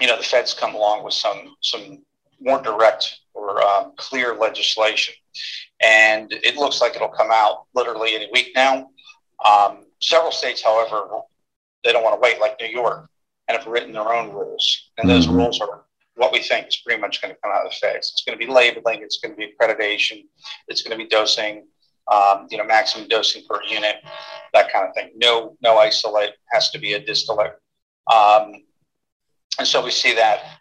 you 0.00 0.06
know 0.06 0.16
the 0.16 0.22
feds 0.22 0.54
come 0.54 0.74
along 0.74 1.04
with 1.04 1.14
some 1.14 1.56
some 1.62 2.02
more 2.40 2.60
direct 2.62 3.18
or 3.34 3.62
um, 3.62 3.92
clear 3.96 4.34
legislation. 4.34 5.14
And 5.82 6.32
it 6.32 6.56
looks 6.56 6.80
like 6.80 6.96
it'll 6.96 7.08
come 7.08 7.30
out 7.30 7.64
literally 7.74 8.14
any 8.14 8.28
week 8.32 8.52
now. 8.54 8.90
Um, 9.44 9.86
several 10.00 10.32
states, 10.32 10.62
however, 10.62 11.06
they 11.84 11.92
don't 11.92 12.02
want 12.02 12.16
to 12.16 12.20
wait, 12.20 12.40
like 12.40 12.58
New 12.60 12.68
York, 12.68 13.08
and 13.48 13.56
have 13.56 13.66
written 13.66 13.92
their 13.92 14.12
own 14.12 14.32
rules. 14.32 14.90
And 14.98 15.08
those 15.08 15.26
mm-hmm. 15.26 15.36
rules 15.36 15.60
are 15.60 15.84
what 16.16 16.32
we 16.32 16.40
think 16.40 16.68
is 16.68 16.76
pretty 16.76 17.00
much 17.00 17.20
going 17.20 17.34
to 17.34 17.40
come 17.42 17.52
out 17.52 17.66
of 17.66 17.70
the 17.70 17.76
feds. 17.76 18.12
It's 18.12 18.24
going 18.24 18.38
to 18.38 18.44
be 18.44 18.50
labeling, 18.50 19.02
it's 19.02 19.18
going 19.18 19.34
to 19.34 19.36
be 19.36 19.52
accreditation, 19.52 20.24
it's 20.66 20.82
going 20.82 20.98
to 20.98 21.04
be 21.04 21.08
dosing, 21.08 21.66
um, 22.12 22.46
you 22.50 22.58
know, 22.58 22.64
maximum 22.64 23.08
dosing 23.08 23.42
per 23.48 23.60
unit, 23.68 23.96
that 24.52 24.72
kind 24.72 24.88
of 24.88 24.94
thing. 24.94 25.10
No, 25.16 25.56
no 25.60 25.78
isolate 25.78 26.30
has 26.52 26.70
to 26.70 26.78
be 26.78 26.94
a 26.94 27.04
distillate. 27.04 27.58
Um, 28.12 28.62
and 29.58 29.66
so 29.66 29.84
we 29.84 29.90
see 29.90 30.14
that 30.14 30.60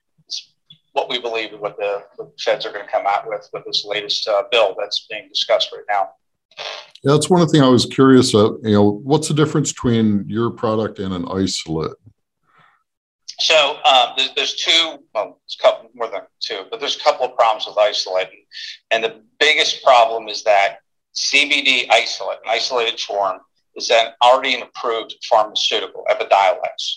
what 0.94 1.10
we 1.10 1.20
believe 1.20 1.52
what 1.60 1.76
the, 1.78 2.04
the 2.18 2.32
feds 2.40 2.66
are 2.66 2.72
going 2.72 2.86
to 2.86 2.92
come 2.92 3.06
out 3.06 3.28
with 3.28 3.50
with 3.52 3.66
this 3.66 3.86
latest 3.86 4.28
uh, 4.28 4.44
bill 4.50 4.76
that's 4.80 5.08
being 5.10 5.28
discussed 5.28 5.72
right 5.74 5.84
now. 5.90 6.10
Yeah, 7.04 7.12
that's 7.12 7.30
one 7.30 7.42
of 7.42 7.48
the 7.48 7.52
things 7.52 7.64
I 7.64 7.68
was 7.68 7.86
curious 7.86 8.34
of. 8.34 8.58
You 8.64 8.72
know, 8.72 8.90
what's 9.04 9.28
the 9.28 9.34
difference 9.34 9.74
between 9.74 10.24
your 10.28 10.50
product 10.50 11.00
and 11.00 11.14
an 11.14 11.26
isolate? 11.30 11.92
so 13.38 13.78
um, 13.84 14.14
there's, 14.16 14.34
there's, 14.36 14.56
two, 14.56 15.00
well, 15.14 15.40
it's 15.46 15.58
a 15.60 15.62
couple 15.62 15.90
more 15.94 16.10
than 16.10 16.22
two, 16.40 16.64
but 16.72 16.80
there's 16.80 16.96
a 16.96 17.04
couple 17.04 17.26
of 17.26 17.36
problems 17.36 17.68
with 17.68 17.78
isolate. 17.78 18.30
And 18.92 19.04
the 19.04 19.22
biggest 19.40 19.84
problem 19.84 20.30
is 20.30 20.44
that 20.44 20.80
CBD 21.16 21.88
isolate, 21.90 22.40
an 22.44 22.50
isolated 22.50 23.00
form, 23.00 23.40
is 23.76 23.90
an 23.90 24.14
already 24.22 24.56
an 24.56 24.64
approved 24.64 25.16
pharmaceutical, 25.30 26.06
Epidiolex. 26.10 26.96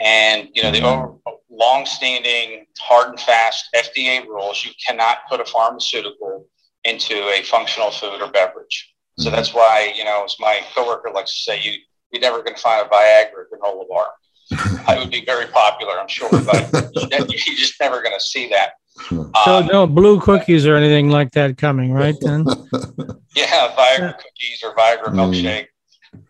And, 0.00 0.48
you 0.54 0.62
know, 0.62 0.70
the 0.70 0.82
over, 0.82 1.14
long-standing 1.50 2.66
hard 2.78 3.10
and 3.10 3.20
fast 3.20 3.68
FDA 3.74 4.26
rules, 4.26 4.64
you 4.64 4.72
cannot 4.86 5.18
put 5.28 5.40
a 5.40 5.44
pharmaceutical 5.44 6.46
into 6.84 7.14
a 7.14 7.42
functional 7.42 7.90
food 7.90 8.20
or 8.20 8.30
beverage. 8.30 8.94
So 9.18 9.26
mm-hmm. 9.26 9.36
that's 9.36 9.54
why, 9.54 9.92
you 9.96 10.04
know, 10.04 10.24
as 10.24 10.36
my 10.40 10.60
coworker 10.74 11.10
likes 11.10 11.34
to 11.36 11.42
say, 11.42 11.60
you, 11.60 11.78
you're 12.12 12.20
never 12.20 12.42
going 12.42 12.56
to 12.56 12.60
find 12.60 12.86
a 12.86 12.88
Viagra 12.88 13.44
granola 13.52 13.88
bar. 13.88 14.08
I 14.86 14.98
would 14.98 15.10
be 15.10 15.24
very 15.24 15.46
popular, 15.46 15.98
I'm 15.98 16.08
sure, 16.08 16.28
but 16.30 16.70
you're 17.10 17.56
just 17.56 17.80
never 17.80 18.02
going 18.02 18.14
to 18.16 18.24
see 18.24 18.48
that. 18.50 18.74
So 18.96 19.32
um, 19.46 19.66
no 19.66 19.86
blue 19.86 20.20
cookies 20.20 20.66
or 20.66 20.76
anything 20.76 21.10
like 21.10 21.32
that 21.32 21.58
coming, 21.58 21.92
right? 21.92 22.14
Then. 22.20 22.44
yeah, 23.34 23.74
Viagra 23.74 24.16
cookies 24.18 24.62
or 24.62 24.74
Viagra 24.74 25.06
mm. 25.06 25.14
milkshake, 25.14 25.66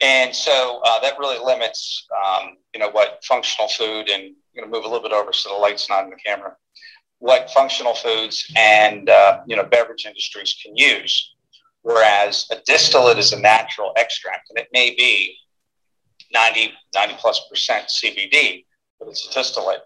and 0.00 0.35
so 0.35 0.80
uh, 0.85 1.00
that 1.00 1.18
really 1.18 1.38
limits, 1.44 2.06
um, 2.25 2.56
you 2.73 2.80
know, 2.80 2.90
what 2.90 3.23
functional 3.25 3.68
food 3.68 4.09
and 4.09 4.35
I'm 4.56 4.62
going 4.62 4.73
to 4.73 4.76
move 4.76 4.85
a 4.85 4.88
little 4.88 5.02
bit 5.02 5.12
over 5.12 5.33
so 5.33 5.50
the 5.50 5.56
light's 5.56 5.88
not 5.88 6.04
in 6.04 6.11
the 6.11 6.16
camera. 6.16 6.56
What 7.18 7.50
functional 7.50 7.94
foods 7.94 8.50
and 8.56 9.09
uh, 9.09 9.40
you 9.47 9.56
know 9.56 9.64
beverage 9.64 10.06
industries 10.06 10.56
can 10.62 10.76
use, 10.76 11.35
whereas 11.83 12.47
a 12.50 12.56
distillate 12.66 13.18
is 13.18 13.33
a 13.33 13.40
natural 13.40 13.92
extract, 13.97 14.50
and 14.50 14.59
it 14.59 14.68
may 14.73 14.94
be 14.94 15.37
90, 16.33 16.73
90 16.94 17.14
plus 17.18 17.47
percent 17.49 17.87
CBD, 17.88 18.64
but 18.99 19.09
it's 19.09 19.28
a 19.28 19.33
distillate. 19.33 19.80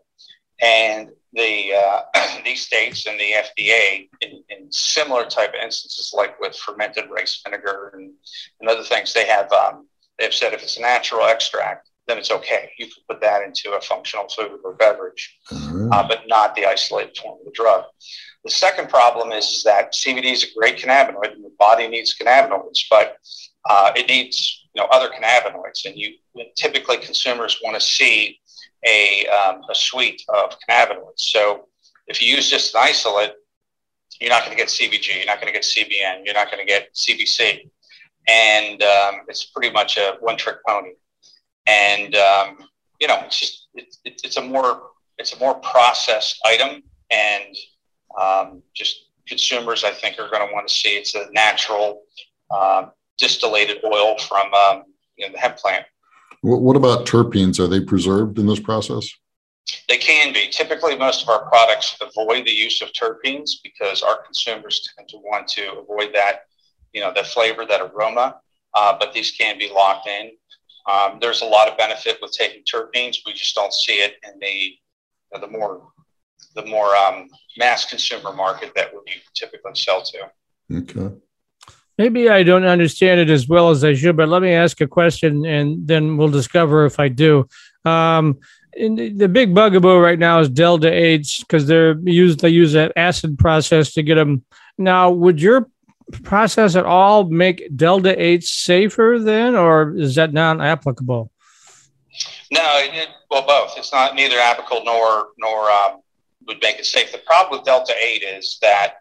And 0.60 1.10
the 1.32 1.72
uh, 1.74 2.02
these 2.44 2.62
states 2.62 3.06
and 3.06 3.18
the 3.18 3.32
FDA, 3.32 4.08
in, 4.20 4.42
in, 4.48 4.70
similar 4.70 5.24
type 5.24 5.50
of 5.50 5.62
instances, 5.62 6.12
like 6.14 6.38
with 6.40 6.56
fermented 6.56 7.10
rice 7.10 7.40
vinegar 7.44 7.92
and, 7.94 8.12
and 8.60 8.68
other 8.68 8.82
things, 8.82 9.12
they 9.12 9.26
have 9.26 9.50
um, 9.52 9.86
they've 10.18 10.34
said 10.34 10.52
if 10.52 10.62
it's 10.62 10.78
a 10.78 10.80
natural 10.80 11.24
extract, 11.24 11.88
then 12.06 12.18
it's 12.18 12.30
okay. 12.30 12.70
You 12.78 12.86
can 12.86 13.02
put 13.08 13.20
that 13.20 13.42
into 13.42 13.72
a 13.72 13.80
functional 13.80 14.28
food 14.28 14.60
or 14.64 14.74
beverage, 14.74 15.38
mm-hmm. 15.50 15.92
uh, 15.92 16.08
but 16.08 16.22
not 16.26 16.54
the 16.54 16.66
isolated 16.66 17.16
form 17.16 17.38
of 17.38 17.44
the 17.44 17.52
drug. 17.52 17.84
The 18.44 18.50
second 18.50 18.88
problem 18.88 19.30
is, 19.32 19.44
is 19.46 19.62
that 19.64 19.92
CBD 19.92 20.32
is 20.32 20.44
a 20.44 20.58
great 20.58 20.78
cannabinoid, 20.78 21.32
and 21.32 21.44
the 21.44 21.52
body 21.58 21.86
needs 21.86 22.16
cannabinoids, 22.16 22.84
but 22.88 23.18
uh, 23.68 23.92
it 23.94 24.08
needs 24.08 24.66
you 24.74 24.80
know 24.80 24.88
other 24.90 25.10
cannabinoids, 25.10 25.84
and 25.84 25.96
you 25.96 26.14
typically 26.56 26.96
consumers 26.96 27.60
want 27.62 27.74
to 27.74 27.80
see 27.80 28.40
a, 28.86 29.26
um, 29.26 29.62
a 29.70 29.74
suite 29.74 30.22
of 30.28 30.56
cannabinoids. 30.68 31.20
So 31.20 31.66
if 32.06 32.22
you 32.22 32.34
use 32.34 32.48
just 32.48 32.74
an 32.74 32.80
isolate, 32.84 33.32
you're 34.20 34.30
not 34.30 34.44
going 34.44 34.56
to 34.56 34.62
get 34.62 34.68
CBG, 34.68 35.16
you're 35.16 35.26
not 35.26 35.40
going 35.40 35.52
to 35.52 35.52
get 35.52 35.62
CBN, 35.62 36.24
you're 36.24 36.34
not 36.34 36.50
going 36.50 36.64
to 36.64 36.66
get 36.66 36.92
CBC, 36.94 37.68
and 38.26 38.82
um, 38.82 39.20
it's 39.28 39.44
pretty 39.44 39.70
much 39.70 39.96
a 39.96 40.16
one-trick 40.20 40.56
pony. 40.66 40.90
And 41.66 42.14
um, 42.16 42.58
you 43.00 43.06
know, 43.06 43.20
it's 43.24 43.38
just 43.38 43.68
it, 43.74 43.94
it, 44.04 44.20
it's 44.24 44.36
a 44.36 44.42
more 44.42 44.82
it's 45.18 45.34
a 45.34 45.38
more 45.38 45.54
processed 45.56 46.40
item, 46.44 46.82
and 47.10 47.54
um, 48.20 48.62
just 48.74 49.08
consumers, 49.28 49.84
I 49.84 49.90
think, 49.90 50.18
are 50.18 50.30
going 50.30 50.46
to 50.46 50.52
want 50.52 50.66
to 50.66 50.74
see 50.74 50.90
it's 50.90 51.14
a 51.14 51.30
natural 51.32 52.02
uh, 52.50 52.86
distillated 53.20 53.84
oil 53.84 54.18
from 54.18 54.52
um, 54.54 54.84
you 55.16 55.26
know, 55.26 55.32
the 55.32 55.38
hemp 55.38 55.56
plant. 55.56 55.84
What 56.42 56.76
about 56.76 57.06
terpenes? 57.06 57.58
Are 57.58 57.66
they 57.66 57.80
preserved 57.80 58.38
in 58.38 58.46
this 58.46 58.60
process? 58.60 59.08
They 59.88 59.98
can 59.98 60.32
be. 60.32 60.48
Typically, 60.48 60.96
most 60.96 61.22
of 61.22 61.28
our 61.28 61.48
products 61.48 61.96
avoid 62.00 62.46
the 62.46 62.52
use 62.52 62.80
of 62.80 62.90
terpenes 62.92 63.50
because 63.62 64.02
our 64.02 64.22
consumers 64.22 64.88
tend 64.96 65.08
to 65.08 65.18
want 65.18 65.48
to 65.48 65.78
avoid 65.78 66.14
that, 66.14 66.42
you 66.92 67.00
know, 67.00 67.12
the 67.14 67.24
flavor, 67.24 67.66
that 67.66 67.80
aroma. 67.80 68.36
Uh, 68.74 68.96
but 68.98 69.12
these 69.12 69.32
can 69.32 69.58
be 69.58 69.70
locked 69.70 70.06
in. 70.06 70.30
Um, 70.88 71.18
there's 71.20 71.42
a 71.42 71.46
lot 71.46 71.68
of 71.68 71.76
benefit 71.76 72.18
with 72.22 72.32
taking 72.32 72.62
terpenes. 72.62 73.18
We 73.26 73.32
just 73.32 73.54
don't 73.54 73.72
see 73.72 74.00
it 74.00 74.14
in 74.24 74.38
the 74.40 74.46
you 74.46 74.76
know, 75.34 75.40
the 75.40 75.48
more 75.48 75.88
the 76.54 76.64
more 76.64 76.96
um, 76.96 77.28
mass 77.56 77.84
consumer 77.84 78.32
market 78.32 78.72
that 78.74 78.92
we 78.92 79.12
typically 79.34 79.74
sell 79.74 80.02
to. 80.02 80.30
Okay. 80.72 81.14
Maybe 81.98 82.28
I 82.28 82.42
don't 82.42 82.64
understand 82.64 83.20
it 83.20 83.28
as 83.28 83.48
well 83.48 83.70
as 83.70 83.84
I 83.84 83.94
should, 83.94 84.16
but 84.16 84.28
let 84.28 84.40
me 84.40 84.52
ask 84.52 84.80
a 84.80 84.86
question 84.86 85.44
and 85.44 85.86
then 85.86 86.16
we'll 86.16 86.28
discover 86.28 86.86
if 86.86 87.00
I 87.00 87.08
do. 87.08 87.48
Um, 87.84 88.38
the 88.72 89.28
big 89.30 89.54
bugaboo 89.54 89.98
right 89.98 90.18
now 90.18 90.38
is 90.38 90.48
delta 90.48 90.88
8s 90.88 91.40
because 91.40 91.66
they're 91.66 91.98
used 91.98 92.40
they 92.40 92.48
use 92.50 92.74
that 92.74 92.92
acid 92.94 93.36
process 93.36 93.92
to 93.94 94.04
get 94.04 94.14
them 94.14 94.44
now 94.76 95.10
would 95.10 95.42
your 95.42 95.68
process 96.22 96.76
at 96.76 96.84
all 96.84 97.24
make 97.24 97.76
delta 97.76 98.14
8s 98.14 98.44
safer 98.44 99.18
then 99.20 99.56
or 99.56 99.96
is 99.96 100.14
that 100.14 100.32
not 100.32 100.60
applicable 100.60 101.32
no 102.52 102.62
it, 102.76 103.08
well 103.30 103.46
both. 103.46 103.74
It's 103.76 103.92
not 103.92 104.14
neither 104.14 104.38
applicable 104.38 104.84
nor 104.84 105.28
nor 105.38 105.70
um, 105.70 106.00
would 106.46 106.58
make 106.62 106.78
it 106.78 106.86
safe. 106.86 107.12
The 107.12 107.18
problem 107.18 107.58
with 107.58 107.66
delta 107.66 107.94
8 108.00 108.22
is 108.22 108.58
that 108.62 108.97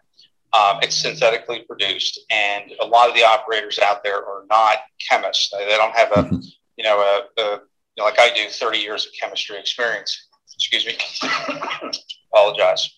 um, 0.52 0.78
it's 0.82 0.96
synthetically 0.96 1.60
produced, 1.60 2.20
and 2.30 2.72
a 2.80 2.86
lot 2.86 3.08
of 3.08 3.14
the 3.14 3.24
operators 3.24 3.78
out 3.78 4.02
there 4.02 4.24
are 4.24 4.44
not 4.48 4.78
chemists. 5.08 5.50
They, 5.50 5.64
they 5.66 5.76
don't 5.76 5.94
have 5.94 6.12
a, 6.12 6.22
mm-hmm. 6.22 6.38
you 6.76 6.84
know, 6.84 6.98
a, 6.98 7.40
a 7.40 7.50
you 7.52 7.58
know, 7.98 8.04
like 8.04 8.18
I 8.18 8.30
do, 8.34 8.48
30 8.48 8.78
years 8.78 9.06
of 9.06 9.12
chemistry 9.20 9.58
experience. 9.58 10.28
Excuse 10.54 10.86
me. 10.86 10.96
Apologize. 12.32 12.90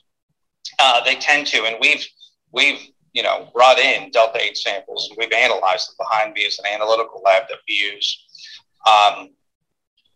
Uh, 0.78 1.02
they 1.04 1.16
tend 1.16 1.46
to, 1.48 1.64
and 1.64 1.76
we've 1.80 2.06
we've 2.52 2.80
you 3.12 3.22
know 3.22 3.50
brought 3.52 3.78
in 3.78 4.10
delta 4.10 4.40
eight 4.40 4.56
samples, 4.56 5.08
and 5.08 5.18
we've 5.18 5.32
analyzed 5.32 5.88
them. 5.88 5.96
Behind 5.98 6.32
me 6.32 6.42
is 6.42 6.58
an 6.58 6.66
analytical 6.72 7.20
lab 7.24 7.44
that 7.48 7.58
we 7.68 7.74
use. 7.74 8.26
Um, 8.88 9.30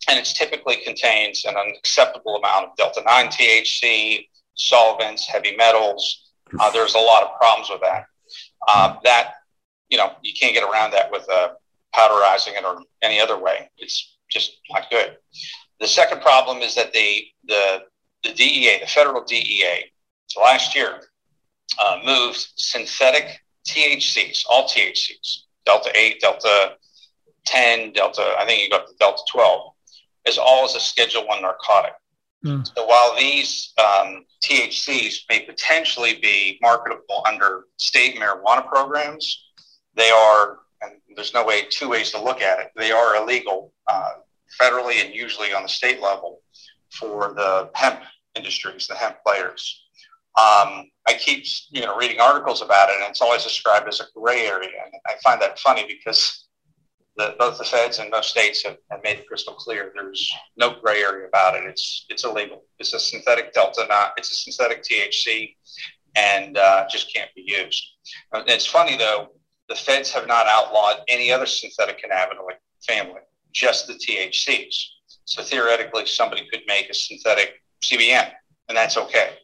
and 0.09 0.19
it 0.19 0.25
typically 0.25 0.77
contains 0.77 1.45
an 1.45 1.57
unacceptable 1.57 2.37
amount 2.37 2.67
of 2.67 2.77
delta 2.77 3.03
9 3.05 3.29
THC, 3.29 4.29
solvents, 4.55 5.27
heavy 5.27 5.57
metals, 5.57 6.24
uh, 6.59 6.71
there's 6.71 6.95
a 6.95 6.99
lot 6.99 7.23
of 7.23 7.37
problems 7.39 7.71
with 7.71 7.81
that. 7.81 8.07
Uh, 8.67 8.97
that, 9.05 9.35
you 9.89 9.99
know, 9.99 10.13
you 10.23 10.33
can't 10.39 10.55
get 10.55 10.65
around 10.65 10.93
that 10.93 11.11
with 11.11 11.27
uh, 11.31 11.49
powderizing 11.95 12.57
it 12.57 12.65
or 12.65 12.83
any 13.03 13.21
other 13.21 13.39
way. 13.39 13.71
It's 13.79 14.17
just 14.31 14.59
not 14.71 14.91
good. 14.91 15.17
The 15.81 15.87
second 15.87 16.23
problem 16.23 16.59
is 16.59 16.75
that 16.75 16.93
the, 16.93 17.25
the, 17.47 17.83
the 18.23 18.33
DEA, 18.33 18.79
the 18.81 18.87
federal 18.87 19.25
DEA, 19.25 19.91
last 20.41 20.75
year 20.75 21.01
uh, 21.79 21.99
moved 22.05 22.53
synthetic 22.57 23.41
THCs, 23.67 24.45
all 24.49 24.69
THCs, 24.69 25.45
Delta 25.67 25.91
8, 25.95 26.21
Delta 26.21 26.77
10, 27.47 27.93
Delta, 27.93 28.35
I 28.39 28.47
think 28.47 28.63
you 28.63 28.71
got 28.71 28.87
the 28.87 28.95
Delta 28.99 29.23
12, 29.33 29.73
as 30.27 30.39
all 30.39 30.65
as 30.65 30.75
a 30.75 30.81
Schedule 30.81 31.27
1 31.27 31.43
narcotic. 31.43 31.93
Mm. 32.45 32.67
So 32.77 32.87
while 32.87 33.17
these 33.17 33.73
um, 33.79 34.25
THCs 34.43 35.21
may 35.29 35.41
potentially 35.41 36.19
be 36.21 36.59
marketable 36.61 37.25
under 37.27 37.65
state 37.79 38.17
marijuana 38.17 38.67
programs, 38.67 39.47
they 39.95 40.11
are, 40.11 40.59
and 40.83 40.93
there's 41.17 41.33
no 41.33 41.45
way, 41.45 41.63
two 41.71 41.89
ways 41.89 42.11
to 42.11 42.23
look 42.23 42.43
at 42.43 42.61
it, 42.61 42.71
they 42.77 42.93
are 42.93 43.17
illegal 43.17 43.73
uh, 43.87 44.13
federally 44.61 45.05
and 45.05 45.15
usually 45.15 45.55
on 45.55 45.63
the 45.63 45.69
state 45.69 46.01
level 46.01 46.43
for 46.91 47.33
the 47.35 47.71
hemp 47.75 48.01
industries, 48.35 48.87
the 48.87 48.95
hemp 48.95 49.17
players. 49.25 49.83
Um, 50.37 50.91
I 51.07 51.15
keep 51.19 51.45
you 51.71 51.83
know 51.83 51.97
reading 51.97 52.21
articles 52.21 52.61
about 52.61 52.89
it, 52.89 52.97
and 53.01 53.09
it's 53.09 53.21
always 53.21 53.45
described 53.45 53.89
as 53.89 54.01
a 54.01 54.05
gray 54.17 54.47
area, 54.47 54.81
and 54.85 54.95
I 55.07 55.15
find 55.23 55.41
that 55.41 55.59
funny 55.61 55.87
because 55.87 56.47
the, 57.17 57.35
both 57.39 57.59
the 57.59 57.65
feds 57.65 57.99
and 57.99 58.11
most 58.11 58.31
states 58.31 58.63
have, 58.65 58.77
have, 58.91 59.03
made 59.03 59.19
it 59.19 59.29
crystal 59.29 59.55
clear. 59.55 59.93
There's 59.95 60.33
no 60.57 60.77
gray 60.81 61.01
area 61.01 61.29
about 61.29 61.55
it. 61.55 61.65
It's 61.65 62.07
it's 62.09 62.25
illegal. 62.25 62.65
It's 62.79 62.93
a 62.93 62.99
synthetic 62.99 63.53
delta, 63.53 63.87
not 63.89 64.13
it's 64.17 64.33
a 64.33 64.35
synthetic 64.35 64.83
THC, 64.83 65.55
and 66.17 66.57
uh, 66.57 66.87
just 66.91 67.15
can't 67.15 67.31
be 67.35 67.45
used. 67.47 67.83
It's 68.47 68.67
funny 68.67 68.97
though. 68.97 69.29
The 69.69 69.75
feds 69.75 70.11
have 70.11 70.27
not 70.27 70.47
outlawed 70.47 71.03
any 71.09 71.33
other 71.33 71.47
synthetic 71.47 72.03
cannabinoid 72.03 72.57
family, 72.87 73.21
just 73.53 73.87
the 73.87 73.95
THCs. 73.95 74.75
So 75.25 75.43
theoretically, 75.43 76.05
somebody 76.07 76.47
could 76.51 76.63
make 76.67 76.91
a 76.91 76.95
synthetic 76.95 77.63
CBN, 77.83 78.31
and 78.69 78.77
that's 78.77 78.99
okay. 78.99 79.39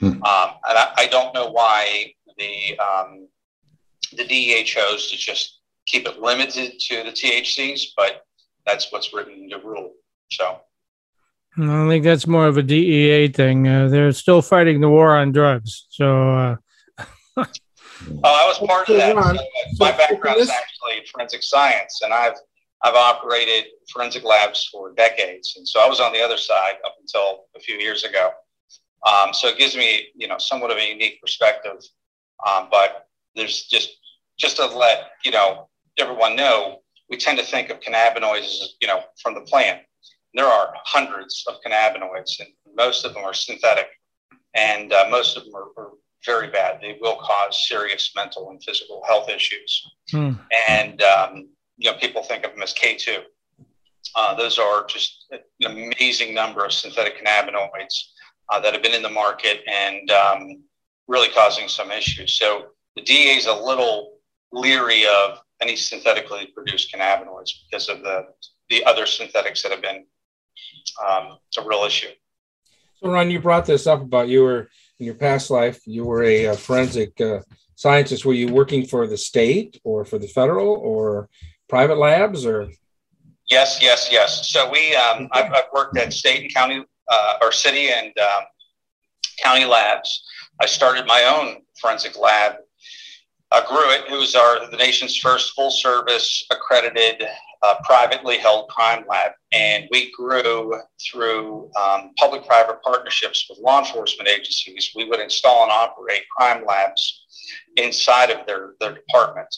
Hmm. 0.00 0.06
Um, 0.06 0.50
and 0.68 0.78
I, 0.78 0.92
I, 0.98 1.06
don't 1.06 1.34
know 1.34 1.50
why 1.50 2.12
the 2.38 2.78
um, 2.78 3.28
the 4.12 4.24
DEA 4.24 4.62
chose 4.64 5.10
to 5.10 5.16
just 5.16 5.61
keep 5.86 6.06
it 6.06 6.20
limited 6.20 6.78
to 6.78 7.02
the 7.02 7.10
THCs, 7.10 7.88
but 7.96 8.24
that's 8.66 8.92
what's 8.92 9.12
written 9.12 9.34
in 9.34 9.48
the 9.48 9.58
rule. 9.58 9.92
So 10.30 10.60
I 11.58 11.88
think 11.88 12.04
that's 12.04 12.26
more 12.26 12.46
of 12.46 12.56
a 12.56 12.62
DEA 12.62 13.28
thing. 13.28 13.68
Uh, 13.68 13.88
they're 13.88 14.12
still 14.12 14.40
fighting 14.40 14.80
the 14.80 14.88
war 14.88 15.16
on 15.16 15.32
drugs. 15.32 15.86
So, 15.90 16.30
uh... 16.32 16.56
oh, 17.36 17.44
I 18.24 18.46
was 18.46 18.58
part 18.66 18.88
of 18.88 18.96
that. 18.96 19.14
So, 19.74 19.84
my 19.84 19.92
background 19.92 20.38
is 20.38 20.48
actually 20.48 21.06
forensic 21.12 21.42
science, 21.42 22.00
and 22.02 22.12
I've 22.14 22.36
I've 22.82 22.94
operated 22.94 23.66
forensic 23.92 24.24
labs 24.24 24.66
for 24.72 24.92
decades, 24.94 25.54
and 25.56 25.68
so 25.68 25.80
I 25.80 25.88
was 25.88 26.00
on 26.00 26.12
the 26.12 26.22
other 26.22 26.38
side 26.38 26.76
up 26.86 26.96
until 27.00 27.44
a 27.54 27.60
few 27.60 27.76
years 27.76 28.04
ago. 28.04 28.30
Um, 29.06 29.34
so 29.34 29.48
it 29.48 29.58
gives 29.58 29.76
me, 29.76 30.08
you 30.14 30.28
know, 30.28 30.38
somewhat 30.38 30.70
of 30.70 30.78
a 30.78 30.88
unique 30.88 31.20
perspective. 31.20 31.76
Um, 32.46 32.68
but 32.70 33.08
there's 33.36 33.64
just 33.66 33.98
just 34.38 34.56
to 34.56 34.66
let 34.66 35.10
you 35.24 35.32
know 35.32 35.68
everyone 35.98 36.36
know, 36.36 36.78
we 37.08 37.16
tend 37.16 37.38
to 37.38 37.44
think 37.44 37.70
of 37.70 37.80
cannabinoids 37.80 38.44
as 38.44 38.74
you 38.80 38.88
know 38.88 39.02
from 39.22 39.34
the 39.34 39.42
plant. 39.42 39.82
There 40.34 40.46
are 40.46 40.74
hundreds 40.84 41.44
of 41.46 41.56
cannabinoids, 41.64 42.40
and 42.40 42.48
most 42.74 43.04
of 43.04 43.14
them 43.14 43.24
are 43.24 43.34
synthetic, 43.34 43.86
and 44.54 44.92
uh, 44.92 45.06
most 45.10 45.36
of 45.36 45.44
them 45.44 45.54
are, 45.54 45.68
are, 45.76 45.90
very 46.24 46.46
bad. 46.46 46.78
They 46.80 46.96
will 47.00 47.16
cause 47.16 47.66
serious 47.66 48.12
mental 48.14 48.50
and 48.50 48.62
physical 48.62 49.02
health 49.08 49.28
issues. 49.28 49.90
Hmm. 50.12 50.34
And 50.68 51.02
um, 51.02 51.48
you 51.78 51.90
know, 51.90 51.98
people 51.98 52.22
think 52.22 52.44
of 52.44 52.52
them 52.52 52.62
as 52.62 52.72
K2. 52.72 53.24
Uh, 54.14 54.34
those 54.36 54.56
are 54.56 54.86
just 54.86 55.26
an 55.32 55.40
amazing 55.66 56.32
number 56.32 56.64
of 56.64 56.72
synthetic 56.72 57.24
cannabinoids 57.24 57.98
uh, 58.50 58.60
that 58.60 58.72
have 58.72 58.84
been 58.84 58.94
in 58.94 59.02
the 59.02 59.10
market 59.10 59.62
and 59.66 60.10
um, 60.12 60.62
really 61.08 61.28
causing 61.34 61.66
some 61.66 61.90
issues. 61.90 62.34
So 62.34 62.66
the 62.94 63.02
DA 63.02 63.36
is 63.36 63.46
a 63.46 63.54
little 63.54 64.18
leery 64.52 65.04
of 65.06 65.38
any 65.62 65.76
synthetically 65.76 66.46
produced 66.46 66.92
cannabinoids 66.92 67.50
because 67.70 67.88
of 67.88 68.02
the, 68.02 68.26
the 68.68 68.84
other 68.84 69.06
synthetics 69.06 69.62
that 69.62 69.72
have 69.72 69.80
been 69.80 70.04
um, 71.08 71.38
a 71.58 71.66
real 71.66 71.84
issue. 71.84 72.08
So, 72.96 73.10
Ron, 73.10 73.30
you 73.30 73.40
brought 73.40 73.64
this 73.64 73.86
up 73.86 74.02
about 74.02 74.28
you 74.28 74.42
were 74.42 74.68
in 74.98 75.06
your 75.06 75.14
past 75.14 75.50
life, 75.50 75.80
you 75.86 76.04
were 76.04 76.22
a, 76.22 76.46
a 76.46 76.56
forensic 76.56 77.20
uh, 77.20 77.40
scientist. 77.76 78.24
Were 78.24 78.34
you 78.34 78.52
working 78.52 78.86
for 78.86 79.06
the 79.06 79.16
state 79.16 79.80
or 79.84 80.04
for 80.04 80.18
the 80.18 80.28
federal 80.28 80.74
or 80.76 81.28
private 81.68 81.98
labs 81.98 82.44
or? 82.44 82.68
Yes, 83.50 83.80
yes, 83.82 84.08
yes. 84.10 84.48
So 84.48 84.70
we, 84.70 84.94
um, 84.94 85.28
I've, 85.32 85.52
I've, 85.52 85.64
worked 85.74 85.98
at 85.98 86.12
state 86.12 86.42
and 86.42 86.54
county 86.54 86.84
uh, 87.08 87.34
or 87.42 87.52
city 87.52 87.90
and 87.90 88.12
um, 88.18 88.44
county 89.42 89.64
labs. 89.64 90.24
I 90.60 90.66
started 90.66 91.06
my 91.06 91.22
own 91.24 91.62
forensic 91.80 92.18
lab. 92.18 92.56
Uh, 93.52 93.66
grew 93.66 93.90
it. 93.90 94.04
It 94.08 94.34
our 94.34 94.70
the 94.70 94.78
nation's 94.78 95.14
first 95.14 95.52
full 95.54 95.70
service 95.70 96.46
accredited 96.50 97.22
uh, 97.62 97.74
privately 97.84 98.38
held 98.38 98.70
crime 98.70 99.04
lab, 99.06 99.32
and 99.52 99.86
we 99.90 100.10
grew 100.12 100.74
through 101.04 101.70
um, 101.78 102.12
public 102.16 102.46
private 102.46 102.82
partnerships 102.82 103.46
with 103.50 103.58
law 103.58 103.80
enforcement 103.80 104.26
agencies. 104.26 104.92
We 104.96 105.04
would 105.04 105.20
install 105.20 105.64
and 105.64 105.70
operate 105.70 106.22
crime 106.34 106.64
labs 106.64 107.26
inside 107.76 108.30
of 108.30 108.46
their 108.46 108.72
their 108.80 108.94
department. 108.94 109.54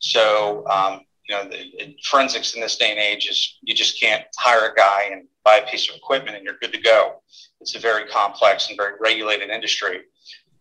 So 0.00 0.66
um, 0.68 1.00
you 1.26 1.34
know, 1.34 1.44
the, 1.44 1.96
forensics 2.04 2.54
in 2.54 2.60
this 2.60 2.76
day 2.76 2.90
and 2.90 2.98
age 2.98 3.28
is 3.28 3.56
you 3.62 3.74
just 3.74 3.98
can't 3.98 4.24
hire 4.36 4.70
a 4.70 4.74
guy 4.74 5.08
and 5.10 5.26
buy 5.42 5.56
a 5.56 5.70
piece 5.70 5.88
of 5.88 5.96
equipment 5.96 6.36
and 6.36 6.44
you're 6.44 6.58
good 6.60 6.72
to 6.74 6.80
go. 6.80 7.22
It's 7.62 7.74
a 7.74 7.78
very 7.78 8.08
complex 8.08 8.68
and 8.68 8.76
very 8.76 8.94
regulated 9.00 9.48
industry. 9.48 10.00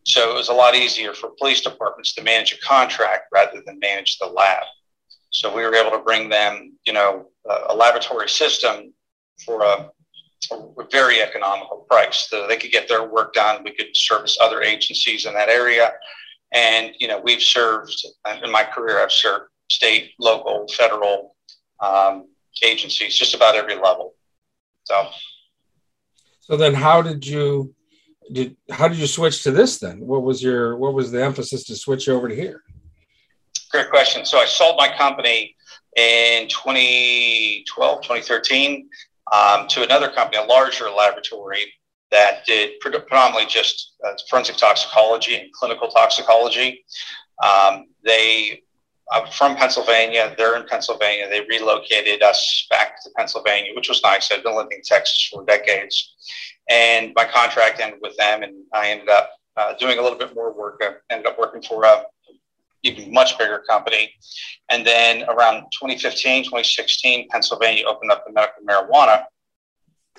So 0.07 0.31
it 0.31 0.35
was 0.35 0.47
a 0.47 0.53
lot 0.53 0.73
easier 0.73 1.13
for 1.13 1.31
police 1.37 1.59
departments 1.59 2.13
to 2.13 2.23
manage 2.23 2.53
a 2.53 2.57
contract 2.65 3.25
rather 3.33 3.61
than 3.65 3.77
manage 3.79 4.17
the 4.19 4.25
lab. 4.25 4.63
So 5.31 5.53
we 5.53 5.63
were 5.63 5.75
able 5.75 5.91
to 5.91 5.99
bring 6.03 6.29
them, 6.29 6.77
you 6.85 6.93
know, 6.93 7.27
a, 7.45 7.75
laboratory 7.75 8.29
system 8.29 8.93
for 9.43 9.63
a, 9.63 9.89
a, 10.51 10.87
very 10.89 11.21
economical 11.21 11.85
price. 11.89 12.29
So 12.29 12.47
they 12.47 12.55
could 12.55 12.71
get 12.71 12.87
their 12.87 13.03
work 13.03 13.33
done. 13.33 13.65
We 13.65 13.73
could 13.75 13.95
service 13.97 14.37
other 14.41 14.61
agencies 14.61 15.25
in 15.25 15.33
that 15.33 15.49
area. 15.49 15.91
And, 16.53 16.93
you 16.99 17.09
know, 17.09 17.19
we've 17.19 17.41
served, 17.41 17.93
in 18.41 18.49
my 18.49 18.63
career, 18.63 19.03
I've 19.03 19.11
served 19.11 19.49
state, 19.69 20.11
local, 20.19 20.67
federal 20.69 21.35
um, 21.81 22.29
agencies, 22.63 23.17
just 23.17 23.35
about 23.35 23.55
every 23.55 23.75
level. 23.75 24.13
So, 24.85 25.09
so 26.39 26.55
then, 26.55 26.73
how 26.73 27.01
did 27.01 27.27
you 27.27 27.75
did 28.31 28.55
how 28.69 28.87
did 28.87 28.97
you 28.97 29.07
switch 29.07 29.43
to 29.43 29.51
this 29.51 29.79
then? 29.79 29.99
What 29.99 30.23
was 30.23 30.41
your 30.41 30.77
what 30.77 30.93
was 30.93 31.11
the 31.11 31.23
emphasis 31.23 31.63
to 31.65 31.75
switch 31.75 32.09
over 32.09 32.27
to 32.27 32.35
here? 32.35 32.63
Great 33.71 33.89
question. 33.89 34.25
So 34.25 34.39
I 34.39 34.45
sold 34.45 34.75
my 34.77 34.89
company 34.97 35.55
in 35.95 36.47
2012, 36.47 38.01
2013 38.01 38.89
um, 39.33 39.67
to 39.67 39.83
another 39.83 40.09
company, 40.09 40.37
a 40.37 40.45
larger 40.45 40.89
laboratory 40.89 41.73
that 42.11 42.45
did 42.45 42.79
predominantly 42.79 43.45
just 43.47 43.93
uh, 44.05 44.13
forensic 44.29 44.55
toxicology 44.55 45.35
and 45.35 45.51
clinical 45.51 45.89
toxicology. 45.89 46.85
Um, 47.43 47.87
they 48.05 48.61
I'm 49.11 49.27
from 49.31 49.55
Pennsylvania. 49.55 50.33
They're 50.37 50.57
in 50.57 50.65
Pennsylvania. 50.67 51.29
They 51.29 51.41
relocated 51.41 52.21
us 52.21 52.67
back 52.69 53.01
to 53.03 53.09
Pennsylvania, 53.15 53.71
which 53.73 53.87
was 53.87 54.01
nice. 54.03 54.31
I'd 54.31 54.43
been 54.43 54.55
living 54.55 54.73
in 54.73 54.81
Texas 54.81 55.29
for 55.31 55.45
decades. 55.45 56.13
And 56.69 57.13
my 57.15 57.25
contract 57.25 57.79
ended 57.79 57.99
with 58.01 58.15
them, 58.17 58.43
and 58.43 58.53
I 58.73 58.89
ended 58.89 59.09
up 59.09 59.31
uh, 59.55 59.73
doing 59.79 59.99
a 59.99 60.01
little 60.01 60.17
bit 60.17 60.35
more 60.35 60.53
work. 60.53 60.81
I 60.81 60.95
ended 61.09 61.27
up 61.27 61.39
working 61.39 61.61
for 61.61 61.83
a 61.83 62.03
even 62.83 63.11
much 63.11 63.37
bigger 63.37 63.63
company. 63.67 64.13
And 64.69 64.85
then 64.85 65.23
around 65.29 65.63
2015, 65.71 66.43
2016, 66.43 67.27
Pennsylvania 67.29 67.85
opened 67.87 68.11
up 68.11 68.25
the 68.25 68.33
medical 68.33 68.63
marijuana. 68.63 69.23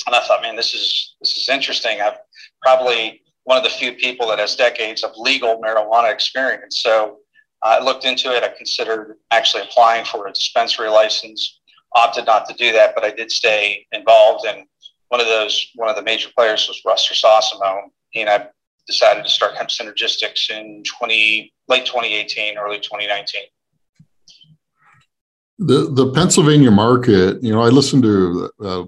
And 0.07 0.15
I 0.15 0.21
thought, 0.27 0.43
man, 0.43 0.57
this 0.57 0.75
is 0.75 1.17
this 1.21 1.37
is 1.37 1.49
interesting. 1.49 2.01
I've 2.01 2.19
probably 2.63 3.23
one 3.45 3.57
of 3.57 3.65
the 3.65 3.71
few 3.71 3.93
people 3.93 4.29
that 4.29 4.39
has 4.39 4.55
decades 4.57 5.03
of 5.03 5.13
legal 5.17 5.61
marijuana 5.61 6.13
experience. 6.13 6.79
So 6.79 7.19
I 7.63 7.81
looked 7.81 8.05
into 8.05 8.35
it. 8.35 8.45
I 8.45 8.49
considered 8.49 9.17
actually 9.31 9.65
applying 9.65 10.05
for 10.05 10.29
a 10.29 10.33
dispensary 10.33 10.89
license. 10.89 11.59
Opted 11.95 12.27
not 12.27 12.47
to 12.49 12.55
do 12.55 12.73
that, 12.73 12.95
but 12.95 13.05
I 13.05 13.11
did 13.11 13.31
stay 13.33 13.87
involved. 13.93 14.45
And 14.47 14.67
one 15.09 15.21
of 15.21 15.27
those, 15.27 15.71
one 15.75 15.89
of 15.89 15.97
the 15.97 16.03
major 16.03 16.29
players 16.37 16.69
was 16.69 16.83
Russ 16.85 17.09
Sosimo. 17.09 17.91
He 18.11 18.21
and 18.21 18.31
I 18.31 18.49
decided 18.87 19.25
to 19.25 19.31
start 19.31 19.57
Hemp 19.57 19.69
Synergistics 19.69 20.51
in 20.51 20.83
20, 20.85 21.53
late 21.69 21.87
2018, 21.87 22.59
early 22.59 22.79
2019. 22.79 23.43
The 25.61 25.91
the 25.91 26.13
Pennsylvania 26.13 26.71
market, 26.71 27.43
you 27.43 27.53
know, 27.53 27.61
I 27.61 27.69
listened 27.69 28.05
to 28.05 28.51
uh, 28.65 28.85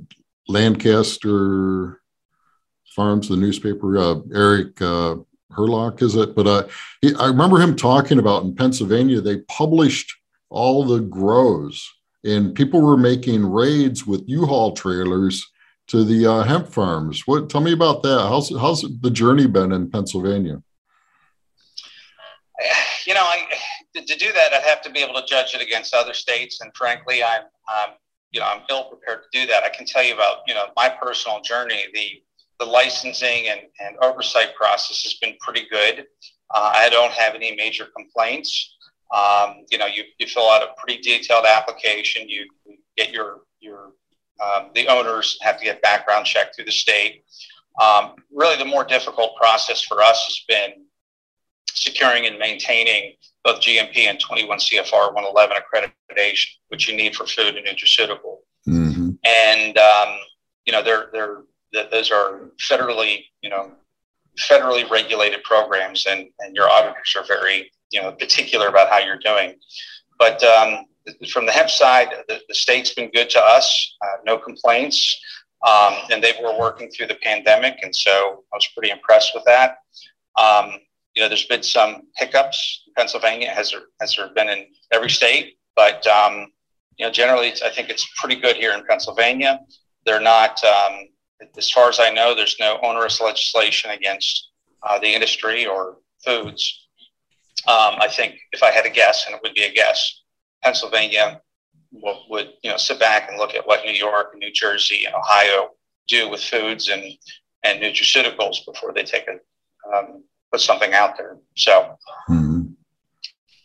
Lancaster 0.46 2.00
Farms, 2.94 3.28
the 3.28 3.37
newspaper. 3.37 3.98
Uh, 3.98 4.20
Eric 4.33 4.80
uh, 4.80 5.16
Herlock, 5.52 6.00
is 6.00 6.14
it? 6.14 6.37
But 6.37 6.46
uh, 6.46 6.68
he, 7.00 7.12
I 7.16 7.26
remember 7.26 7.61
him 7.61 7.74
talking 7.74 8.20
about 8.20 8.44
in 8.44 8.54
Pennsylvania, 8.54 9.20
they 9.20 9.38
published 9.48 10.14
all 10.48 10.85
the 10.85 11.00
grows, 11.00 11.88
and 12.24 12.54
people 12.54 12.80
were 12.80 12.96
making 12.96 13.44
raids 13.44 14.06
with 14.06 14.28
U-Haul 14.28 14.72
trailers 14.72 15.49
to 15.90 16.05
the 16.05 16.24
uh, 16.24 16.42
hemp 16.44 16.68
farms. 16.68 17.26
What? 17.26 17.50
Tell 17.50 17.61
me 17.61 17.72
about 17.72 18.03
that. 18.05 18.20
How's 18.29 18.50
how's 18.57 18.83
the 19.00 19.11
journey 19.11 19.46
been 19.46 19.72
in 19.72 19.90
Pennsylvania? 19.90 20.62
You 23.07 23.14
know, 23.14 23.22
I, 23.22 23.46
to 23.96 24.16
do 24.16 24.33
that, 24.33 24.53
I'd 24.53 24.62
have 24.62 24.83
to 24.83 24.90
be 24.90 25.00
able 25.00 25.14
to 25.14 25.26
judge 25.26 25.55
it 25.55 25.61
against 25.61 25.94
other 25.94 26.14
states, 26.14 26.61
and 26.61 26.70
frankly, 26.76 27.24
I'm, 27.24 27.42
I'm 27.68 27.94
you 28.31 28.38
know 28.38 28.46
I'm 28.46 28.62
ill 28.70 28.85
prepared 28.85 29.22
to 29.24 29.40
do 29.40 29.46
that. 29.48 29.64
I 29.64 29.68
can 29.68 29.85
tell 29.85 30.05
you 30.05 30.14
about 30.14 30.38
you 30.46 30.55
know 30.55 30.66
my 30.76 30.88
personal 30.88 31.40
journey. 31.40 31.87
The 31.92 32.22
the 32.61 32.70
licensing 32.70 33.48
and, 33.48 33.61
and 33.81 33.96
oversight 34.03 34.55
process 34.55 35.03
has 35.03 35.14
been 35.14 35.35
pretty 35.40 35.66
good. 35.70 36.07
Uh, 36.55 36.72
I 36.74 36.88
don't 36.90 37.12
have 37.12 37.35
any 37.35 37.57
major 37.57 37.87
complaints. 37.96 38.76
Um, 39.12 39.64
you 39.70 39.79
know, 39.79 39.87
you, 39.87 40.05
you 40.18 40.26
fill 40.26 40.48
out 40.50 40.62
a 40.62 40.68
pretty 40.76 41.00
detailed 41.00 41.46
application. 41.46 42.29
You, 42.29 42.46
get 42.96 43.12
your 43.12 43.40
your 43.61 43.92
um, 44.42 44.70
the 44.74 44.88
owners 44.88 45.38
have 45.42 45.59
to 45.59 45.64
get 45.64 45.83
background 45.83 46.26
checked 46.26 46.57
through 46.57 46.64
the 46.64 46.72
state. 46.72 47.24
Um, 47.81 48.14
really, 48.33 48.57
the 48.57 48.64
more 48.64 48.85
difficult 48.85 49.37
process 49.37 49.83
for 49.83 50.03
us 50.03 50.24
has 50.26 50.44
been 50.48 50.85
securing 51.72 52.26
and 52.26 52.38
maintaining 52.38 53.14
both 53.44 53.61
GMP 53.61 54.07
and 54.09 54.18
21 54.20 54.59
CFR 54.59 55.14
111 55.14 55.57
accreditation, 55.57 56.46
which 56.68 56.88
you 56.88 56.96
need 56.96 57.14
for 57.14 57.26
food 57.26 57.57
and 57.57 57.66
nutraceutical. 57.66 58.38
Mm-hmm. 58.68 59.11
And 59.24 59.79
um, 59.79 60.18
you 60.66 60.72
know, 60.72 60.83
they're 60.83 61.09
they're 61.12 61.42
those 61.90 62.11
are 62.11 62.50
federally, 62.61 63.24
you 63.42 63.50
know, 63.50 63.72
federally 64.38 64.88
regulated 64.90 65.42
programs, 65.44 66.07
and 66.07 66.29
and 66.40 66.55
your 66.55 66.68
auditors 66.68 67.14
are 67.16 67.24
very, 67.24 67.70
you 67.90 68.03
know, 68.03 68.12
particular 68.12 68.68
about 68.68 68.90
how 68.90 68.98
you're 68.98 69.18
doing. 69.18 69.55
But 70.18 70.42
um, 70.44 70.85
from 71.30 71.46
the 71.46 71.52
hemp 71.52 71.70
side, 71.70 72.08
the, 72.28 72.40
the 72.48 72.54
state's 72.54 72.94
been 72.94 73.10
good 73.10 73.30
to 73.30 73.40
us, 73.40 73.96
uh, 74.02 74.16
no 74.24 74.38
complaints, 74.38 75.20
um, 75.66 75.94
and 76.10 76.22
they 76.22 76.32
were 76.42 76.58
working 76.58 76.90
through 76.90 77.06
the 77.06 77.18
pandemic, 77.22 77.78
and 77.82 77.94
so 77.94 78.44
I 78.52 78.56
was 78.56 78.68
pretty 78.76 78.90
impressed 78.90 79.32
with 79.34 79.44
that. 79.44 79.78
Um, 80.40 80.72
you 81.14 81.22
know, 81.22 81.28
there's 81.28 81.46
been 81.46 81.62
some 81.62 82.02
hiccups. 82.16 82.84
Pennsylvania 82.96 83.50
has 83.50 83.72
there 83.72 83.82
has 84.00 84.14
there 84.16 84.28
been 84.34 84.48
in 84.48 84.66
every 84.92 85.10
state, 85.10 85.58
but 85.74 86.06
um, 86.06 86.52
you 86.96 87.06
know, 87.06 87.10
generally, 87.10 87.52
I 87.64 87.70
think 87.70 87.88
it's 87.90 88.06
pretty 88.16 88.36
good 88.36 88.56
here 88.56 88.72
in 88.72 88.84
Pennsylvania. 88.86 89.60
They're 90.06 90.20
not 90.20 90.62
um, 90.64 91.08
as 91.56 91.70
far 91.70 91.88
as 91.88 91.98
I 92.00 92.10
know, 92.10 92.34
there's 92.34 92.56
no 92.60 92.78
onerous 92.82 93.20
legislation 93.20 93.90
against 93.90 94.50
uh, 94.82 94.98
the 94.98 95.08
industry 95.08 95.66
or 95.66 95.96
foods. 96.24 96.88
Um, 97.66 97.96
I 98.00 98.08
think 98.08 98.36
if 98.52 98.62
I 98.62 98.70
had 98.70 98.86
a 98.86 98.90
guess, 98.90 99.26
and 99.26 99.34
it 99.34 99.40
would 99.42 99.54
be 99.54 99.64
a 99.64 99.72
guess, 99.72 100.19
Pennsylvania 100.62 101.40
would 101.92 102.51
you 102.62 102.70
know 102.70 102.77
sit 102.77 103.01
back 103.01 103.29
and 103.29 103.38
look 103.38 103.55
at 103.55 103.66
what 103.66 103.85
New 103.85 103.92
York 103.92 104.31
and 104.33 104.40
New 104.40 104.53
Jersey 104.53 105.05
and 105.07 105.14
Ohio 105.14 105.70
do 106.09 106.29
with 106.29 106.42
foods 106.42 106.88
and 106.88 107.03
and 107.64 107.81
nutraceuticals 107.83 108.64
before 108.64 108.92
they 108.92 109.03
take 109.03 109.27
a 109.29 109.96
um, 109.96 110.25
put 110.51 110.61
something 110.61 110.92
out 110.92 111.16
there. 111.16 111.38
So 111.57 111.96
mm-hmm. 112.29 112.62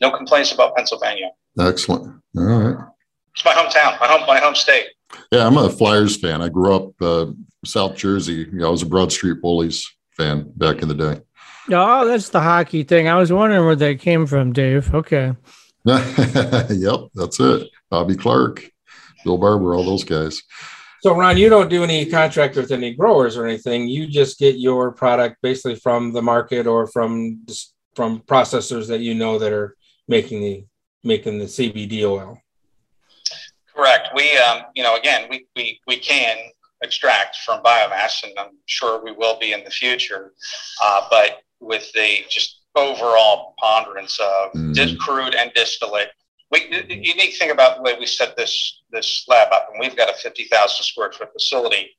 no 0.01 0.11
complaints 0.11 0.51
about 0.51 0.75
Pennsylvania. 0.75 1.31
Excellent. 1.59 2.21
All 2.37 2.43
right. 2.43 2.85
It's 3.33 3.45
my 3.45 3.53
hometown, 3.53 3.99
my 3.99 4.07
home, 4.07 4.25
my 4.27 4.39
home 4.39 4.55
state. 4.55 4.87
Yeah, 5.31 5.45
I'm 5.45 5.57
a 5.57 5.69
Flyers 5.69 6.17
fan. 6.17 6.41
I 6.41 6.49
grew 6.49 6.75
up 6.75 7.01
uh, 7.01 7.27
South 7.65 7.95
Jersey. 7.95 8.47
You 8.51 8.59
know, 8.59 8.67
I 8.67 8.69
was 8.69 8.81
a 8.81 8.85
Broad 8.85 9.11
Street 9.11 9.41
Bullies 9.41 9.89
fan 10.11 10.51
back 10.55 10.81
in 10.81 10.87
the 10.87 10.93
day. 10.93 11.21
Oh, 11.71 12.07
that's 12.07 12.29
the 12.29 12.41
hockey 12.41 12.83
thing. 12.83 13.07
I 13.07 13.15
was 13.15 13.31
wondering 13.31 13.65
where 13.65 13.75
that 13.75 13.99
came 13.99 14.25
from, 14.25 14.53
Dave. 14.53 14.93
Okay. 14.93 15.33
yep, 16.69 16.99
that's 17.13 17.39
it. 17.39 17.69
Bobby 17.91 18.15
Clarke, 18.15 18.71
Bill 19.23 19.37
Barber, 19.37 19.75
all 19.75 19.83
those 19.83 20.03
guys. 20.03 20.41
So, 21.01 21.15
Ron, 21.15 21.37
you 21.37 21.49
don't 21.49 21.69
do 21.69 21.83
any 21.83 22.07
contract 22.07 22.55
with 22.55 22.71
any 22.71 22.95
growers 22.95 23.37
or 23.37 23.45
anything. 23.45 23.87
You 23.87 24.07
just 24.07 24.39
get 24.39 24.57
your 24.57 24.91
product 24.91 25.37
basically 25.43 25.75
from 25.75 26.11
the 26.11 26.21
market 26.21 26.65
or 26.65 26.87
from 26.87 27.45
from 27.93 28.21
processors 28.21 28.87
that 28.87 29.01
you 29.01 29.13
know 29.13 29.37
that 29.37 29.53
are 29.53 29.77
making 30.07 30.41
the 30.41 30.65
making 31.03 31.37
the 31.37 31.45
CBD 31.45 32.03
oil. 32.03 32.39
Correct. 33.75 34.09
We, 34.15 34.35
um, 34.37 34.63
you 34.73 34.81
know, 34.81 34.95
again, 34.95 35.27
we, 35.29 35.45
we, 35.55 35.79
we 35.85 35.97
can 35.97 36.37
extract 36.81 37.37
from 37.37 37.61
biomass, 37.61 38.23
and 38.23 38.33
I'm 38.39 38.57
sure 38.65 39.03
we 39.03 39.11
will 39.11 39.37
be 39.37 39.53
in 39.53 39.63
the 39.63 39.69
future. 39.69 40.33
Uh, 40.83 41.07
but 41.11 41.41
with 41.59 41.91
the 41.93 42.25
just 42.29 42.61
overall 42.75 43.53
ponderance 43.59 44.19
of 44.19 44.51
mm. 44.53 44.73
dis- 44.73 44.95
crude 44.97 45.35
and 45.35 45.51
distillate, 45.53 46.09
we, 46.51 46.69
the 46.69 46.95
unique 46.95 47.35
thing 47.37 47.51
about 47.51 47.77
the 47.77 47.81
way 47.81 47.95
we 47.99 48.05
set 48.05 48.37
this 48.37 48.81
this 48.91 49.25
lab 49.27 49.51
up, 49.51 49.69
and 49.71 49.79
we've 49.79 49.95
got 49.95 50.09
a 50.09 50.13
50,000 50.13 50.83
square 50.83 51.11
foot 51.11 51.31
facility. 51.33 51.89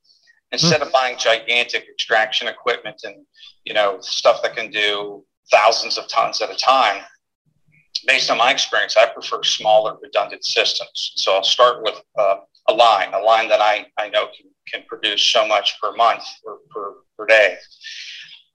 Instead 0.52 0.80
mm. 0.80 0.86
of 0.86 0.92
buying 0.92 1.18
gigantic 1.18 1.86
extraction 1.90 2.46
equipment 2.48 3.00
and 3.04 3.16
you 3.64 3.74
know 3.74 3.98
stuff 4.00 4.42
that 4.42 4.54
can 4.54 4.70
do 4.70 5.24
thousands 5.50 5.98
of 5.98 6.08
tons 6.08 6.40
at 6.40 6.50
a 6.50 6.56
time, 6.56 7.02
based 8.06 8.30
on 8.30 8.38
my 8.38 8.50
experience, 8.50 8.96
I 8.96 9.06
prefer 9.06 9.42
smaller 9.42 9.96
redundant 10.02 10.44
systems. 10.44 11.12
So 11.16 11.34
I'll 11.34 11.44
start 11.44 11.82
with 11.82 12.00
uh, 12.18 12.36
a 12.68 12.74
line, 12.74 13.12
a 13.14 13.18
line 13.18 13.48
that 13.48 13.60
I, 13.60 13.86
I 13.98 14.08
know 14.08 14.26
can, 14.26 14.50
can 14.72 14.86
produce 14.88 15.22
so 15.22 15.46
much 15.46 15.80
per 15.80 15.92
month 15.92 16.24
or 16.44 16.58
per, 16.70 16.94
per 17.16 17.26
day. 17.26 17.56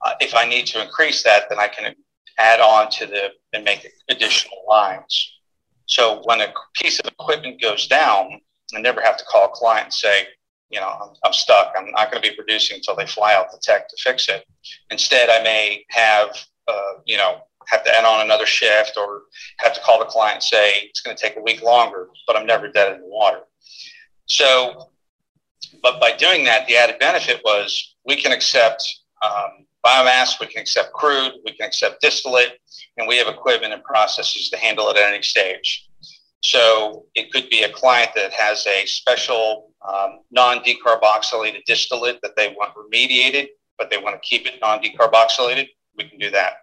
Uh, 0.04 0.14
if 0.20 0.34
I 0.34 0.48
need 0.48 0.66
to 0.66 0.82
increase 0.82 1.22
that, 1.22 1.44
then 1.48 1.58
I 1.58 1.68
can 1.68 1.94
add 2.38 2.60
on 2.60 2.90
to 2.90 3.06
the 3.06 3.30
and 3.52 3.64
make 3.64 3.86
additional 4.08 4.58
lines. 4.68 5.38
So 5.86 6.22
when 6.24 6.40
a 6.40 6.52
piece 6.74 6.98
of 7.00 7.06
equipment 7.06 7.60
goes 7.60 7.86
down, 7.86 8.40
I 8.74 8.80
never 8.80 9.02
have 9.02 9.16
to 9.18 9.24
call 9.24 9.46
a 9.46 9.50
client 9.50 9.86
and 9.86 9.94
say, 9.94 10.26
you 10.70 10.80
know, 10.80 10.88
I'm, 10.88 11.10
I'm 11.24 11.32
stuck. 11.32 11.74
I'm 11.76 11.90
not 11.90 12.10
going 12.10 12.22
to 12.22 12.28
be 12.28 12.34
producing 12.34 12.76
until 12.76 12.96
they 12.96 13.06
fly 13.06 13.34
out 13.34 13.50
the 13.50 13.58
tech 13.62 13.88
to 13.88 13.96
fix 13.98 14.28
it. 14.28 14.46
Instead, 14.90 15.28
I 15.28 15.42
may 15.42 15.84
have, 15.90 16.30
uh, 16.66 16.94
you 17.04 17.18
know, 17.18 17.42
have 17.68 17.84
to 17.84 17.94
add 17.94 18.04
on 18.04 18.24
another 18.24 18.46
shift 18.46 18.94
or 18.96 19.22
have 19.58 19.74
to 19.74 19.80
call 19.80 19.98
the 19.98 20.06
client 20.06 20.36
and 20.36 20.42
say 20.42 20.72
it's 20.82 21.00
going 21.00 21.16
to 21.16 21.22
take 21.22 21.36
a 21.36 21.42
week 21.42 21.62
longer, 21.62 22.08
but 22.26 22.36
I'm 22.36 22.46
never 22.46 22.68
dead 22.68 22.94
in 22.94 23.02
the 23.02 23.06
water. 23.06 23.40
So, 24.26 24.90
but 25.82 26.00
by 26.00 26.16
doing 26.16 26.44
that, 26.44 26.66
the 26.66 26.76
added 26.76 26.98
benefit 26.98 27.40
was 27.44 27.96
we 28.06 28.16
can 28.16 28.32
accept 28.32 29.00
um, 29.22 29.66
biomass, 29.84 30.40
we 30.40 30.46
can 30.46 30.62
accept 30.62 30.92
crude, 30.92 31.32
we 31.44 31.52
can 31.52 31.66
accept 31.66 32.00
distillate, 32.00 32.52
and 32.96 33.08
we 33.08 33.16
have 33.16 33.28
equipment 33.28 33.72
and 33.72 33.82
processes 33.84 34.48
to 34.50 34.56
handle 34.56 34.88
it 34.88 34.96
at 34.96 35.12
any 35.12 35.22
stage. 35.22 35.88
So 36.42 37.06
it 37.14 37.32
could 37.32 37.48
be 37.50 37.62
a 37.62 37.72
client 37.72 38.10
that 38.16 38.32
has 38.32 38.66
a 38.66 38.84
special 38.86 39.70
um, 39.86 40.20
non-decarboxylated 40.30 41.64
distillate 41.66 42.20
that 42.22 42.36
they 42.36 42.48
want 42.58 42.74
remediated, 42.74 43.48
but 43.78 43.90
they 43.90 43.98
want 43.98 44.20
to 44.20 44.28
keep 44.28 44.46
it 44.46 44.54
non-decarboxylated. 44.60 45.68
We 45.96 46.04
can 46.04 46.18
do 46.18 46.30
that. 46.30 46.54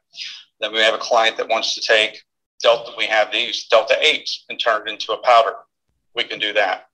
Then 0.60 0.74
we 0.74 0.80
have 0.80 0.94
a 0.94 1.00
client 1.00 1.38
that 1.38 1.48
wants 1.48 1.76
to 1.76 1.82
take 1.82 2.22
Delta, 2.62 2.92
we 2.98 3.06
have 3.06 3.32
these 3.32 3.68
Delta 3.68 3.96
8s 4.04 4.40
and 4.50 4.60
turn 4.60 4.88
it 4.88 4.92
into 4.92 5.14
a 5.14 5.22
powder. 5.24 5.56
We 6.14 6.26
can 6.26 6.40
do 6.40 6.52
that. 6.54 6.88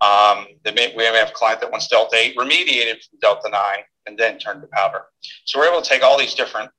Um, 0.00 0.46
may, 0.64 0.94
we 0.96 1.04
have 1.04 1.28
a 1.28 1.32
client 1.32 1.60
that 1.60 1.70
wants 1.70 1.88
Delta 1.88 2.16
8 2.16 2.36
remediated 2.36 3.02
from 3.02 3.18
Delta 3.20 3.48
9 3.50 3.60
and 4.08 4.18
then 4.18 4.38
turned 4.38 4.62
to 4.62 4.68
powder. 4.68 5.02
So 5.44 5.58
we're 5.58 5.68
able 5.68 5.82
to 5.82 5.88
take 5.88 6.02
all 6.02 6.18
these 6.18 6.34
different, 6.34 6.70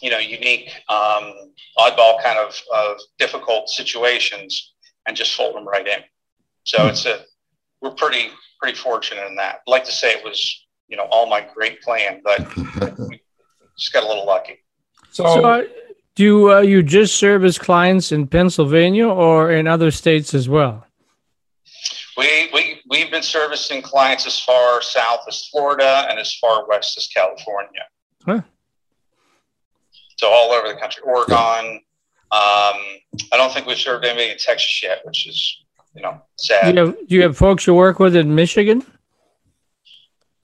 you 0.00 0.10
know, 0.10 0.18
unique, 0.18 0.70
um, 0.88 1.52
oddball 1.76 2.22
kind 2.22 2.38
of, 2.38 2.56
of 2.72 2.96
difficult 3.18 3.68
situations 3.68 4.72
and 5.06 5.16
just 5.16 5.34
fold 5.34 5.56
them 5.56 5.66
right 5.66 5.86
in. 5.86 5.98
So 6.62 6.78
mm-hmm. 6.78 6.88
it's 6.88 7.04
a, 7.06 7.20
we're 7.82 7.90
pretty, 7.90 8.28
pretty 8.62 8.78
fortunate 8.78 9.26
in 9.26 9.36
that. 9.36 9.56
I'd 9.66 9.70
like 9.70 9.84
to 9.84 9.92
say 9.92 10.12
it 10.12 10.24
was, 10.24 10.64
you 10.88 10.96
know, 10.96 11.06
all 11.10 11.28
my 11.28 11.46
great 11.54 11.82
plan, 11.82 12.22
but 12.24 12.56
we 12.98 13.20
just 13.76 13.92
got 13.92 14.04
a 14.04 14.06
little 14.06 14.26
lucky. 14.26 14.60
So, 15.10 15.24
so 15.24 15.44
uh, 15.44 15.64
do 16.14 16.52
uh, 16.52 16.60
you 16.60 16.82
just 16.82 17.16
service 17.16 17.58
clients 17.58 18.12
in 18.12 18.28
Pennsylvania 18.28 19.08
or 19.08 19.50
in 19.50 19.66
other 19.66 19.90
states 19.90 20.34
as 20.34 20.48
well? 20.48 20.86
We, 22.16 22.50
we, 22.52 22.80
we've 22.88 23.10
been 23.10 23.22
servicing 23.22 23.82
clients 23.82 24.26
as 24.26 24.40
far 24.40 24.80
south 24.82 25.20
as 25.26 25.46
Florida 25.46 26.06
and 26.08 26.18
as 26.18 26.34
far 26.34 26.66
west 26.68 26.96
as 26.96 27.08
California. 27.08 27.82
Huh. 28.24 28.42
So 30.16 30.28
all 30.28 30.52
over 30.52 30.68
the 30.68 30.76
country, 30.76 31.02
Oregon. 31.04 31.80
Um, 32.30 32.80
I 33.32 33.36
don't 33.36 33.52
think 33.52 33.66
we've 33.66 33.78
served 33.78 34.04
anybody 34.04 34.30
in 34.30 34.38
Texas 34.38 34.82
yet, 34.82 35.00
which 35.04 35.26
is, 35.26 35.64
you 35.94 36.02
know, 36.02 36.20
sad. 36.36 36.74
Do 36.74 36.80
you 36.80 36.86
have, 36.86 37.08
do 37.08 37.14
you 37.14 37.22
have 37.22 37.36
folks 37.36 37.66
you 37.66 37.74
work 37.74 37.98
with 37.98 38.16
in 38.16 38.34
Michigan? 38.34 38.84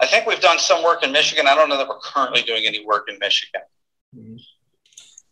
I 0.01 0.07
think 0.07 0.27
we've 0.27 0.41
done 0.41 0.59
some 0.59 0.83
work 0.83 1.03
in 1.05 1.13
Michigan. 1.13 1.47
I 1.47 1.55
don't 1.55 1.69
know 1.69 1.77
that 1.77 1.89
we're 1.89 2.01
currently 2.01 2.43
doing 2.43 2.65
any 2.67 2.85
work 2.85 3.09
in 3.09 3.19
Michigan. 3.19 3.61
Mm-hmm. 4.17 4.37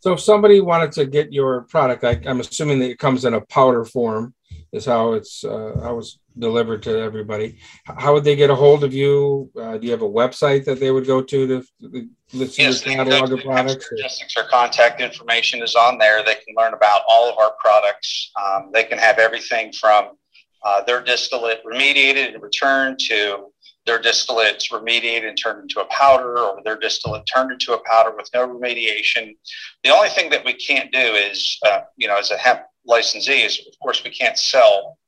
So 0.01 0.13
if 0.13 0.21
somebody 0.21 0.61
wanted 0.61 0.93
to 0.93 1.07
get 1.07 1.33
your 1.33 1.63
product, 1.63 2.05
I, 2.05 2.21
am 2.25 2.41
assuming 2.41 2.79
that 2.81 2.91
it 2.91 2.99
comes 2.99 3.25
in 3.25 3.35
a 3.35 3.41
powder 3.41 3.85
form, 3.85 4.35
is 4.73 4.85
how 4.85 5.13
it's 5.13 5.45
uh, 5.45 5.79
how 5.83 5.99
it's 5.99 6.19
delivered 6.39 6.83
to 6.85 6.99
everybody. 6.99 7.59
How 7.85 8.13
would 8.13 8.25
they 8.25 8.37
get 8.37 8.51
a 8.51 8.55
hold 8.55 8.85
of 8.85 8.93
you? 8.93 9.51
Uh, 9.61 9.79
do 9.79 9.87
you 9.87 9.93
have 9.93 10.03
a 10.03 10.09
website 10.09 10.65
that 10.67 10.79
they 10.79 10.91
would 10.91 11.07
go 11.07 11.23
to 11.23 11.47
to, 11.47 11.65
to 11.81 12.09
listen 12.33 12.65
yes, 12.65 12.85
your 12.85 12.97
catalog 12.97 13.33
of 13.33 13.41
products? 13.41 13.89
Logistics 13.91 14.37
or 14.37 14.45
contact 14.45 15.01
information 15.01 15.63
is 15.63 15.75
on 15.75 15.99
there. 15.99 16.23
They 16.23 16.35
can 16.35 16.55
learn 16.57 16.75
about 16.75 17.03
all 17.09 17.31
of 17.31 17.39
our 17.39 17.53
products. 17.59 18.31
Um, 18.43 18.71
they 18.73 18.85
can 18.85 18.99
have 18.99 19.19
everything 19.19 19.73
from 19.73 20.17
uh, 20.63 20.83
their 20.83 21.03
distillate 21.03 21.65
remediated 21.65 22.35
and 22.35 22.43
returned 22.43 22.99
to 22.99 23.47
their 23.87 23.99
distillates 23.99 24.71
remediated 24.71 25.29
and 25.29 25.39
turned 25.39 25.63
into 25.63 25.81
a 25.81 25.87
powder, 25.87 26.39
or 26.39 26.61
their 26.63 26.79
distillate 26.79 27.25
turned 27.25 27.51
into 27.51 27.73
a 27.73 27.83
powder 27.85 28.15
with 28.15 28.29
no 28.35 28.47
remediation. 28.47 29.35
The 29.83 29.91
only 29.91 30.11
thing 30.11 30.29
that 30.31 30.45
we 30.45 30.53
can't 30.53 30.93
do 30.93 30.99
is, 30.99 31.59
uh, 31.65 31.81
you 31.97 32.07
know, 32.07 32.19
as 32.19 32.31
a 32.31 32.37
hemp 32.37 32.61
licensee, 32.89 33.45
is 33.45 33.61
of 33.67 33.79
course 33.81 34.03
we 34.03 34.11
can't 34.11 34.39
sell 34.39 34.99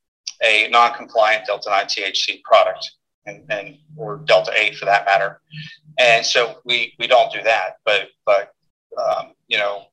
a 0.44 0.68
non-compliant 0.68 1.46
Delta 1.46 1.70
9 1.70 1.86
THC 1.86 2.42
product, 2.42 2.90
and, 3.26 3.44
and 3.50 3.76
or 3.96 4.18
Delta 4.18 4.52
8 4.54 4.76
for 4.76 4.84
that 4.86 5.04
matter. 5.06 5.40
And 5.98 6.24
so 6.24 6.60
we 6.64 6.94
we 6.98 7.06
don't 7.06 7.32
do 7.32 7.42
that. 7.42 7.76
But 7.84 8.08
but 8.24 8.54
um, 8.98 9.32
you 9.48 9.58
know, 9.58 9.86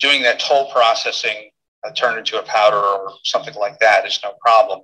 doing 0.00 0.22
that 0.22 0.40
toll 0.40 0.70
processing 0.70 1.50
uh, 1.84 1.90
turn 1.92 2.18
into 2.18 2.38
a 2.38 2.42
powder 2.42 2.76
or 2.76 3.12
something 3.24 3.54
like 3.54 3.78
that 3.78 4.06
is 4.06 4.20
no 4.22 4.32
problem. 4.40 4.80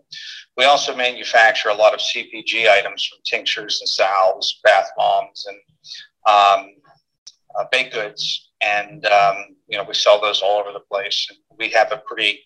We 0.56 0.64
also 0.64 0.96
manufacture 0.96 1.68
a 1.68 1.74
lot 1.74 1.92
of 1.92 2.00
CPG 2.00 2.68
items 2.68 3.04
from 3.04 3.18
tinctures 3.24 3.80
and 3.80 3.88
salves, 3.88 4.60
bath 4.64 4.88
bombs, 4.96 5.46
and 5.46 5.58
um, 6.26 6.70
uh, 7.58 7.64
baked 7.70 7.94
goods, 7.94 8.50
and 8.62 9.04
um, 9.06 9.56
you 9.68 9.76
know 9.76 9.84
we 9.84 9.94
sell 9.94 10.20
those 10.20 10.42
all 10.42 10.58
over 10.58 10.72
the 10.72 10.80
place. 10.80 11.26
And 11.28 11.38
we 11.58 11.70
have 11.70 11.92
a 11.92 11.98
pretty 11.98 12.40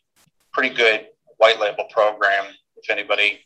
pretty 0.53 0.75
good 0.75 1.07
white 1.39 1.61
label 1.61 1.85
program. 1.91 2.47
If 2.77 2.91
anybody, 2.91 3.41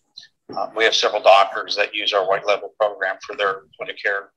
uh, 0.55 0.71
we 0.77 0.85
have 0.85 0.95
several 0.95 1.23
doctors 1.23 1.77
that 1.77 1.95
use 1.95 2.13
our 2.13 2.27
white 2.27 2.47
label 2.47 2.73
program 2.81 3.17
for 3.27 3.37
their 3.37 3.63
point 3.79 3.91
of 3.91 3.97
care 3.97 4.31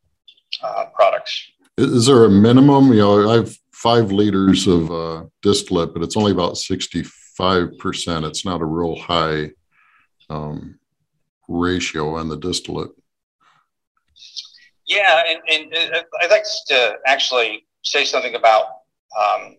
uh, 0.63 0.85
products. 0.93 1.51
Is 1.77 2.07
there 2.07 2.25
a 2.25 2.29
minimum? 2.29 2.91
You 2.91 2.99
know, 2.99 3.29
I've 3.29 3.57
five 3.77 4.11
liters 4.11 4.65
of 4.65 4.91
uh, 4.91 5.25
distillate, 5.43 5.93
but 5.93 6.01
it's 6.01 6.17
only 6.17 6.31
about 6.31 6.53
65%. 6.53 8.27
It's 8.27 8.43
not 8.43 8.61
a 8.61 8.65
real 8.65 8.95
high 8.95 9.51
um, 10.31 10.79
ratio 11.47 12.15
on 12.15 12.27
the 12.27 12.37
distillate. 12.37 12.89
Yeah, 14.87 15.21
and, 15.27 15.39
and 15.47 15.93
uh, 15.93 16.01
I'd 16.21 16.31
like 16.31 16.45
to 16.69 16.97
actually 17.05 17.67
say 17.83 18.03
something 18.03 18.33
about 18.33 18.65
um, 19.19 19.57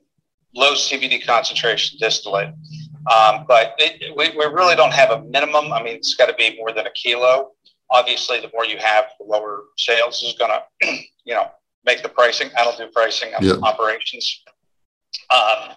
low 0.55 0.75
CBD 0.75 1.25
concentration 1.25 1.99
distillate. 1.99 2.49
Um, 3.15 3.45
but 3.47 3.75
it, 3.79 4.17
we, 4.17 4.31
we 4.37 4.45
really 4.47 4.77
don't 4.77 4.93
have 4.93 5.11
a 5.11 5.23
minimum. 5.23 5.73
I 5.73 5.83
mean, 5.83 5.97
it's 5.97 6.15
got 6.15 6.27
to 6.27 6.35
be 6.35 6.57
more 6.59 6.73
than 6.73 6.87
a 6.87 6.91
kilo. 6.93 7.53
Obviously, 7.91 8.41
the 8.41 8.51
more 8.53 8.67
you 8.67 8.77
have, 8.79 9.07
the 9.19 9.25
lower 9.25 9.65
sales 9.79 10.23
is 10.23 10.35
going 10.39 10.51
to, 10.51 10.87
you 11.25 11.35
know, 11.35 11.51
make 11.85 12.03
the 12.03 12.09
pricing. 12.09 12.51
I 12.59 12.65
don't 12.65 12.77
do 12.77 12.89
pricing. 12.89 13.33
Yeah. 13.41 13.55
operations. 13.63 14.43
Um, 15.31 15.75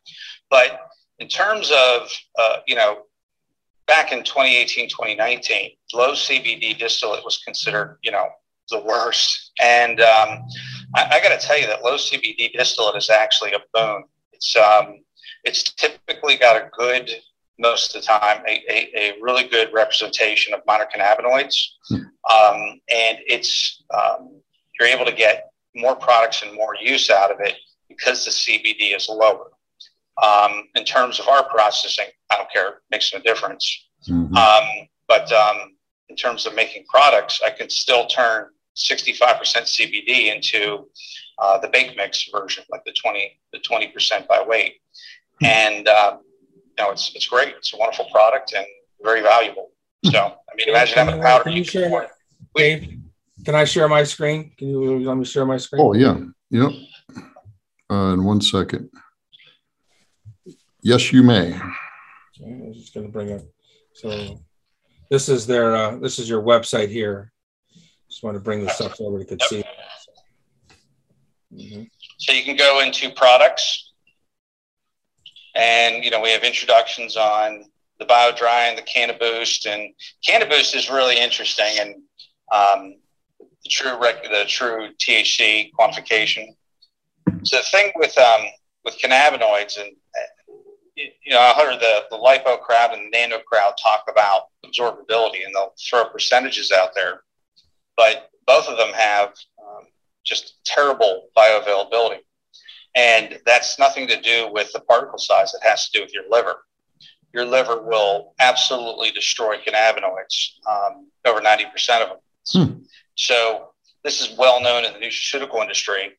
but 0.49 0.89
in 1.19 1.27
terms 1.27 1.71
of 1.71 2.09
uh, 2.37 2.57
you 2.67 2.75
know 2.75 3.03
back 3.87 4.11
in 4.11 4.23
2018, 4.23 4.89
2019, 4.89 5.71
low 5.93 6.13
CBD 6.13 6.77
distillate 6.77 7.25
was 7.25 7.39
considered, 7.39 7.97
you 8.03 8.11
know, 8.11 8.25
the 8.69 8.79
worst. 8.79 9.51
And 9.61 9.99
um, 9.99 10.43
I, 10.95 11.07
I 11.11 11.19
got 11.21 11.37
to 11.37 11.45
tell 11.45 11.59
you 11.59 11.67
that 11.67 11.83
low 11.83 11.95
CBD 11.95 12.53
distillate 12.53 12.95
is 12.95 13.09
actually 13.09 13.51
a 13.51 13.59
boon. 13.73 14.05
It's 14.41 14.55
um, 14.55 15.03
it's 15.43 15.71
typically 15.73 16.35
got 16.35 16.55
a 16.55 16.69
good 16.75 17.11
most 17.59 17.95
of 17.95 18.01
the 18.01 18.07
time 18.07 18.43
a, 18.47 18.63
a, 18.69 18.89
a 18.95 19.21
really 19.21 19.43
good 19.43 19.71
representation 19.71 20.53
of 20.55 20.61
minor 20.65 20.87
cannabinoids, 20.93 21.63
hmm. 21.87 21.95
um, 21.95 22.81
and 22.91 23.19
it's 23.27 23.83
um, 23.93 24.41
you're 24.79 24.89
able 24.89 25.05
to 25.05 25.11
get 25.11 25.51
more 25.75 25.95
products 25.95 26.41
and 26.41 26.53
more 26.55 26.75
use 26.81 27.11
out 27.11 27.31
of 27.31 27.39
it 27.39 27.53
because 27.87 28.25
the 28.25 28.31
CBD 28.31 28.95
is 28.95 29.07
lower. 29.07 29.51
Um, 30.21 30.69
in 30.75 30.85
terms 30.85 31.19
of 31.19 31.27
our 31.27 31.43
processing, 31.43 32.07
I 32.31 32.37
don't 32.37 32.51
care, 32.51 32.67
it 32.67 32.75
makes 32.89 33.13
no 33.13 33.19
difference. 33.19 33.87
Mm-hmm. 34.09 34.35
Um, 34.35 34.87
but 35.07 35.31
um, 35.31 35.75
in 36.09 36.15
terms 36.15 36.47
of 36.47 36.55
making 36.55 36.85
products, 36.89 37.41
I 37.45 37.51
can 37.51 37.69
still 37.69 38.07
turn 38.07 38.47
65% 38.83 39.17
CBD 39.17 40.33
into 40.33 40.87
uh, 41.39 41.57
the 41.59 41.67
bake 41.69 41.95
mix 41.95 42.29
version, 42.31 42.63
like 42.69 42.83
the 42.85 42.93
20 42.93 43.39
the 43.53 43.59
20% 43.59 44.27
by 44.27 44.43
weight, 44.45 44.75
mm-hmm. 45.41 45.45
and 45.45 45.87
um, 45.87 46.19
you 46.45 46.83
know 46.83 46.91
it's 46.91 47.11
it's 47.15 47.27
great. 47.27 47.49
It's 47.57 47.73
a 47.73 47.77
wonderful 47.77 48.05
product 48.11 48.53
and 48.53 48.65
very 49.03 49.21
valuable. 49.21 49.71
So 50.05 50.19
I 50.19 50.55
mean, 50.55 50.69
imagine 50.69 50.97
having 50.97 51.19
a 51.19 51.21
powder. 51.21 51.43
Can 51.43 51.53
you 51.53 51.63
share, 51.63 52.09
Dave? 52.55 52.97
Can 53.45 53.55
I 53.55 53.65
share 53.65 53.87
my 53.87 54.03
screen? 54.03 54.51
Can 54.57 54.69
you 54.69 54.99
let 55.07 55.17
me 55.17 55.25
share 55.25 55.45
my 55.45 55.57
screen? 55.57 55.81
Oh 55.81 55.93
yeah, 55.93 56.17
yep. 56.49 56.71
Uh, 57.89 58.13
in 58.13 58.23
one 58.23 58.41
second. 58.41 58.89
Yes, 60.81 61.11
you 61.11 61.23
may. 61.23 61.53
Okay, 61.53 61.61
I'm 62.45 62.73
just 62.73 62.93
going 62.93 63.05
to 63.05 63.11
bring 63.11 63.33
up. 63.33 63.41
So 63.93 64.39
this 65.09 65.29
is 65.29 65.45
their. 65.45 65.75
Uh, 65.75 65.97
this 65.97 66.17
is 66.17 66.29
your 66.29 66.41
website 66.41 66.89
here. 66.89 67.31
Just 68.21 68.25
want 68.25 68.37
to 68.37 68.43
bring 68.43 68.63
this 68.63 68.79
up 68.79 68.95
so 68.95 69.07
everybody 69.07 69.27
could 69.27 69.41
see. 69.41 69.63
Mm-hmm. 71.51 71.83
So 72.19 72.33
you 72.33 72.43
can 72.43 72.55
go 72.55 72.79
into 72.81 73.09
products, 73.09 73.93
and 75.55 76.03
you 76.05 76.11
know 76.11 76.21
we 76.21 76.29
have 76.29 76.43
introductions 76.43 77.17
on 77.17 77.65
the 77.97 78.05
Bio-Dri 78.05 78.47
and 78.47 78.77
the 78.77 78.83
CannaBoost, 78.83 79.65
and 79.65 79.91
CannaBoost 80.23 80.75
is 80.75 80.87
really 80.87 81.17
interesting, 81.17 81.65
and 81.79 81.95
um, 82.51 82.95
the 83.39 83.69
true 83.69 83.97
the 83.99 84.45
true 84.47 84.89
THC 84.99 85.71
quantification. 85.71 86.45
So 87.41 87.57
the 87.57 87.63
thing 87.71 87.91
with 87.95 88.15
um, 88.19 88.41
with 88.85 88.99
cannabinoids, 88.99 89.81
and 89.81 89.95
you 90.95 91.31
know, 91.31 91.39
I 91.39 91.53
heard 91.53 91.79
the 91.79 92.03
the 92.11 92.17
lipo 92.17 92.61
crowd 92.61 92.93
and 92.93 93.11
the 93.11 93.17
nano 93.17 93.39
crowd 93.39 93.73
talk 93.81 94.03
about 94.07 94.43
absorbability, 94.63 95.43
and 95.43 95.55
they'll 95.55 95.73
throw 95.89 96.05
percentages 96.05 96.71
out 96.71 96.93
there, 96.93 97.23
but 98.01 98.31
both 98.47 98.67
of 98.67 98.77
them 98.77 98.91
have 98.93 99.29
um, 99.59 99.85
just 100.25 100.65
terrible 100.65 101.29
bioavailability, 101.37 102.17
and 102.95 103.39
that's 103.45 103.77
nothing 103.77 104.07
to 104.07 104.19
do 104.19 104.49
with 104.51 104.71
the 104.73 104.79
particle 104.79 105.19
size. 105.19 105.53
It 105.53 105.61
has 105.63 105.87
to 105.89 105.99
do 105.99 106.03
with 106.03 106.13
your 106.13 106.23
liver. 106.27 106.55
Your 107.31 107.45
liver 107.45 107.83
will 107.83 108.33
absolutely 108.39 109.11
destroy 109.11 109.57
cannabinoids, 109.57 110.53
um, 110.67 111.09
over 111.25 111.41
ninety 111.41 111.65
percent 111.65 112.03
of 112.03 112.09
them. 112.09 112.17
Hmm. 112.47 112.83
So 113.15 113.69
this 114.03 114.19
is 114.19 114.35
well 114.35 114.59
known 114.61 114.83
in 114.83 114.93
the 114.93 114.99
nutraceutical 114.99 115.61
industry, 115.61 116.17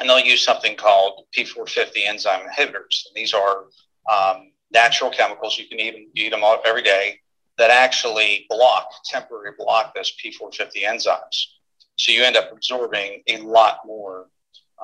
and 0.00 0.08
they'll 0.08 0.18
use 0.18 0.42
something 0.42 0.76
called 0.76 1.26
P450 1.36 2.06
enzyme 2.06 2.40
inhibitors. 2.40 3.04
And 3.06 3.14
these 3.14 3.34
are 3.34 3.64
um, 4.10 4.52
natural 4.72 5.10
chemicals 5.10 5.58
you 5.58 5.68
can 5.68 5.78
even 5.78 6.08
eat 6.14 6.30
them 6.30 6.42
every 6.64 6.82
day 6.82 7.20
that 7.58 7.70
actually 7.70 8.46
block 8.48 8.88
temporary 9.04 9.52
block 9.58 9.94
those 9.94 10.12
P450 10.22 10.84
enzymes. 10.84 11.46
So 11.96 12.12
you 12.12 12.24
end 12.24 12.36
up 12.36 12.52
absorbing 12.52 13.22
a 13.26 13.38
lot 13.38 13.78
more 13.86 14.26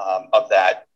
um, 0.00 0.28
of 0.32 0.48
that, 0.48 0.86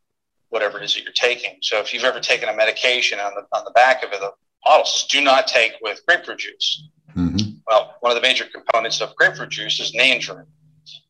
whatever 0.48 0.78
it 0.78 0.84
is 0.84 0.94
that 0.94 1.04
you're 1.04 1.12
taking. 1.12 1.58
So 1.60 1.78
if 1.78 1.92
you've 1.92 2.04
ever 2.04 2.20
taken 2.20 2.48
a 2.48 2.56
medication 2.56 3.20
on 3.20 3.34
the 3.34 3.46
on 3.56 3.64
the 3.64 3.70
back 3.72 4.02
of 4.02 4.12
it, 4.12 4.20
the 4.20 4.32
bottle 4.64 4.86
says 4.86 5.06
do 5.08 5.20
not 5.20 5.46
take 5.46 5.72
with 5.82 6.00
grapefruit 6.06 6.38
juice. 6.38 6.88
Mm-hmm. 7.14 7.56
Well, 7.66 7.96
one 8.00 8.10
of 8.10 8.16
the 8.16 8.26
major 8.26 8.44
components 8.44 9.00
of 9.00 9.14
grapefruit 9.16 9.50
juice 9.50 9.80
is 9.80 9.94
nandrolone. 9.94 10.46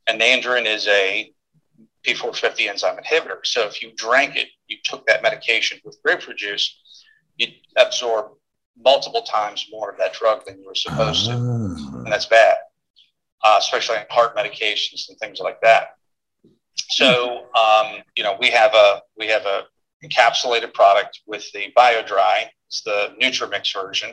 And 0.09 0.21
nandrolone 0.21 0.67
is 0.67 0.87
a 0.89 1.33
P450 2.07 2.69
enzyme 2.69 2.97
inhibitor. 2.97 3.45
So 3.45 3.67
if 3.67 3.83
you 3.83 3.93
drank 3.97 4.37
it, 4.37 4.49
you 4.69 4.79
took 4.85 5.07
that 5.07 5.23
medication 5.23 5.81
with 5.85 5.99
grapefruit 6.03 6.39
juice, 6.39 6.79
you 7.37 7.49
absorb 7.77 8.33
multiple 8.83 9.23
times 9.23 9.67
more 9.71 9.91
of 9.91 9.99
that 9.99 10.13
drug 10.15 10.45
than 10.45 10.61
you 10.61 10.67
were 10.67 10.75
supposed 10.75 11.27
to. 11.27 11.33
Ah. 11.33 11.99
And 12.05 12.13
that's 12.13 12.27
bad, 12.27 12.57
uh, 13.45 13.57
especially 13.59 13.97
in 13.97 14.05
heart 14.11 14.37
medications 14.37 15.09
and 15.09 15.19
things 15.19 15.41
like 15.41 15.61
that. 15.63 15.97
So, 16.89 17.47
um, 17.55 18.03
you 18.15 18.23
know, 18.23 18.37
we 18.41 18.51
have 18.51 18.75
a 18.75 19.03
we 19.17 19.27
have 19.29 19.47
a 19.47 19.65
encapsulated 20.05 20.73
product 20.75 21.21
with 21.27 21.51
the 21.53 21.73
Bio-Dri. 21.75 22.51
It's 22.69 22.83
the 22.83 23.15
NutriMix 23.21 23.73
version, 23.75 24.13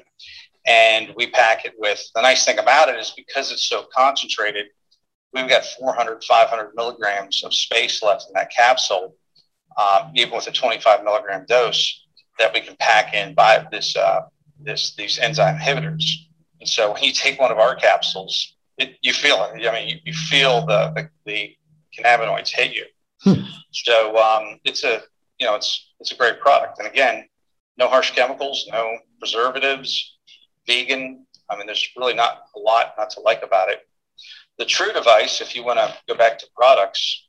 and 0.65 1.13
we 1.15 1.27
pack 1.27 1.65
it 1.65 1.73
with. 1.77 2.01
The 2.15 2.21
nice 2.21 2.45
thing 2.45 2.59
about 2.59 2.89
it 2.89 2.95
is 2.95 3.13
because 3.15 3.51
it's 3.51 3.65
so 3.65 3.85
concentrated, 3.95 4.67
we've 5.33 5.49
got 5.49 5.65
400, 5.65 6.23
500 6.23 6.71
milligrams 6.75 7.43
of 7.43 7.53
space 7.53 8.01
left 8.03 8.27
in 8.27 8.33
that 8.33 8.51
capsule, 8.51 9.15
um, 9.77 10.11
even 10.15 10.35
with 10.35 10.47
a 10.47 10.51
25 10.51 11.03
milligram 11.03 11.45
dose 11.47 12.05
that 12.39 12.53
we 12.53 12.61
can 12.61 12.75
pack 12.79 13.13
in 13.13 13.33
by 13.33 13.65
this, 13.71 13.95
uh, 13.95 14.21
this, 14.63 14.95
these 14.95 15.19
enzyme 15.19 15.57
inhibitors. 15.57 16.03
And 16.59 16.69
so 16.69 16.93
when 16.93 17.03
you 17.03 17.11
take 17.11 17.39
one 17.39 17.51
of 17.51 17.59
our 17.59 17.75
capsules, 17.75 18.55
it, 18.77 18.95
you 19.01 19.13
feel 19.13 19.43
it. 19.43 19.67
I 19.67 19.71
mean, 19.73 19.87
you, 19.87 19.97
you 20.05 20.13
feel 20.13 20.65
the, 20.65 20.91
the, 20.95 21.09
the, 21.25 21.55
cannabinoids 21.97 22.49
hit 22.49 22.73
you. 22.73 22.85
Hmm. 23.21 23.45
So 23.71 24.17
um, 24.17 24.59
it's 24.65 24.83
a, 24.83 25.03
you 25.39 25.45
know, 25.45 25.53
it's, 25.53 25.93
it's 25.99 26.11
a 26.11 26.15
great 26.15 26.39
product. 26.39 26.79
And 26.79 26.87
again, 26.87 27.25
no 27.77 27.87
harsh 27.87 28.11
chemicals, 28.11 28.67
no 28.71 28.97
preservatives, 29.19 30.17
vegan. 30.65 31.25
I 31.49 31.57
mean, 31.57 31.67
there's 31.67 31.87
really 31.95 32.13
not 32.15 32.45
a 32.55 32.59
lot 32.59 32.93
not 32.97 33.11
to 33.11 33.19
like 33.19 33.43
about 33.43 33.69
it. 33.69 33.87
The 34.57 34.65
true 34.65 34.91
device, 34.91 35.41
if 35.41 35.55
you 35.55 35.63
want 35.63 35.79
to 35.79 35.95
go 36.07 36.15
back 36.15 36.39
to 36.39 36.47
products, 36.55 37.22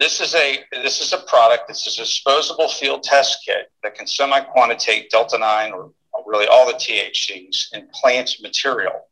this 0.00 0.20
is 0.20 0.34
a 0.34 0.64
this 0.72 1.00
is 1.00 1.12
a 1.12 1.18
product. 1.28 1.68
This 1.68 1.86
is 1.86 1.98
a 1.98 2.02
disposable 2.02 2.68
field 2.68 3.02
test 3.02 3.38
kit 3.46 3.70
that 3.82 3.94
can 3.94 4.06
semi-quantitate 4.06 5.10
delta 5.10 5.38
nine 5.38 5.72
or 5.72 5.92
really 6.26 6.46
all 6.46 6.66
the 6.66 6.74
THCs 6.74 7.74
in 7.74 7.88
plant 7.92 8.36
material. 8.42 9.08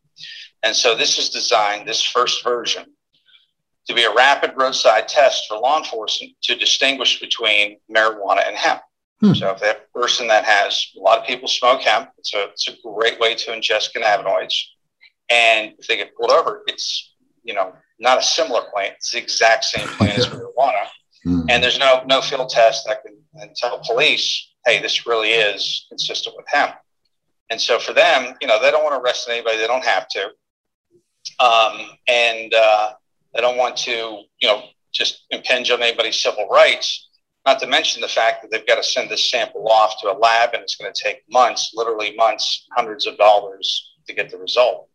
And 0.63 0.75
so 0.75 0.95
this 0.95 1.19
is 1.19 1.31
designed, 1.31 1.89
this 1.89 2.03
first 2.03 2.45
version, 2.45 2.85
to 3.87 3.95
be 3.95 4.05
a 4.05 4.15
rapid 4.15 4.53
roadside 4.57 5.09
test 5.09 5.47
for 5.49 5.59
law 5.59 5.79
enforcement 5.79 6.33
to 6.43 6.55
distinguish 6.57 7.21
between 7.21 7.79
marijuana 7.95 8.47
and 8.47 8.57
hemp. 8.57 8.81
Hmm. 9.21 9.35
So 9.35 9.51
if 9.51 9.61
that 9.61 9.93
person 9.93 10.29
that 10.29 10.45
has 10.45 10.89
a 10.97 11.01
lot 11.01 11.19
of 11.19 11.27
people 11.27 11.49
smoke 11.49 11.83
hemp, 11.83 12.11
it's 12.19 12.35
a, 12.35 12.45
it's 12.45 12.69
a 12.69 12.73
great 12.83 13.19
way 13.21 13.35
to 13.35 13.51
ingest 13.51 13.93
cannabinoids. 13.95 14.55
And 15.31 15.75
if 15.79 15.87
they 15.87 15.97
get 15.97 16.15
pulled 16.17 16.31
over, 16.31 16.63
it's 16.67 17.15
you 17.45 17.55
know 17.55 17.73
not 17.99 18.19
a 18.19 18.23
similar 18.23 18.63
plant; 18.73 18.95
it's 18.97 19.13
the 19.13 19.19
exact 19.19 19.65
same 19.65 19.87
plant 19.89 20.19
as 20.19 20.27
marijuana. 20.27 20.87
Hmm. 21.25 21.43
And 21.49 21.63
there's 21.63 21.79
no 21.79 22.03
no 22.07 22.21
field 22.21 22.49
test 22.49 22.87
that 22.87 23.03
can 23.03 23.55
tell 23.55 23.81
police, 23.85 24.51
hey, 24.67 24.81
this 24.81 25.07
really 25.07 25.31
is 25.31 25.87
consistent 25.89 26.37
with 26.37 26.47
hemp. 26.49 26.75
And 27.51 27.61
so 27.61 27.79
for 27.79 27.93
them, 27.93 28.35
you 28.41 28.47
know, 28.47 28.61
they 28.61 28.71
don't 28.71 28.83
want 28.83 28.95
to 28.95 29.01
arrest 29.01 29.29
anybody; 29.29 29.59
they 29.59 29.67
don't 29.67 29.85
have 29.85 30.09
to, 30.09 30.25
um, 31.39 31.91
and 32.09 32.53
uh, 32.55 32.93
they 33.35 33.41
don't 33.41 33.57
want 33.57 33.77
to, 33.79 34.23
you 34.41 34.49
know, 34.49 34.65
just 34.93 35.25
impinge 35.31 35.71
on 35.71 35.83
anybody's 35.83 36.21
civil 36.21 36.49
rights. 36.49 37.09
Not 37.45 37.59
to 37.61 37.67
mention 37.67 38.01
the 38.01 38.09
fact 38.09 38.43
that 38.43 38.51
they've 38.51 38.67
got 38.67 38.77
to 38.77 38.85
send 38.85 39.11
this 39.11 39.29
sample 39.29 39.69
off 39.69 40.01
to 40.01 40.13
a 40.13 40.17
lab 40.17 40.55
and 40.55 40.63
it's 40.63 40.77
going 40.77 40.93
to 40.93 41.03
take 41.03 41.23
months, 41.29 41.73
literally 41.75 42.15
months, 42.15 42.67
hundreds 42.73 43.07
of 43.07 43.17
dollars 43.19 43.95
to 44.07 44.15
get 44.15 44.31
the 44.31 44.39
result. 44.39 44.89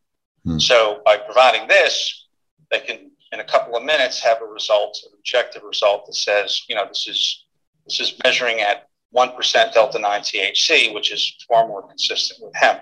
Hmm. 0.45 0.57
So 0.57 1.01
by 1.03 1.17
providing 1.17 1.67
this, 1.67 2.26
they 2.71 2.79
can 2.79 3.11
in 3.31 3.39
a 3.39 3.43
couple 3.43 3.75
of 3.75 3.83
minutes 3.83 4.21
have 4.21 4.41
a 4.41 4.45
result, 4.45 4.97
an 5.05 5.11
objective 5.17 5.63
result 5.63 6.05
that 6.05 6.13
says, 6.13 6.63
you 6.69 6.75
know, 6.75 6.85
this 6.87 7.07
is 7.07 7.45
this 7.85 7.99
is 7.99 8.17
measuring 8.23 8.61
at 8.61 8.87
one 9.11 9.35
percent 9.35 9.73
delta 9.73 9.99
nine 9.99 10.21
THC, 10.21 10.93
which 10.93 11.11
is 11.11 11.35
far 11.47 11.67
more 11.67 11.87
consistent 11.87 12.41
with 12.41 12.55
hemp 12.55 12.81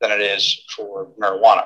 than 0.00 0.10
it 0.10 0.20
is 0.20 0.62
for 0.76 1.08
marijuana. 1.20 1.64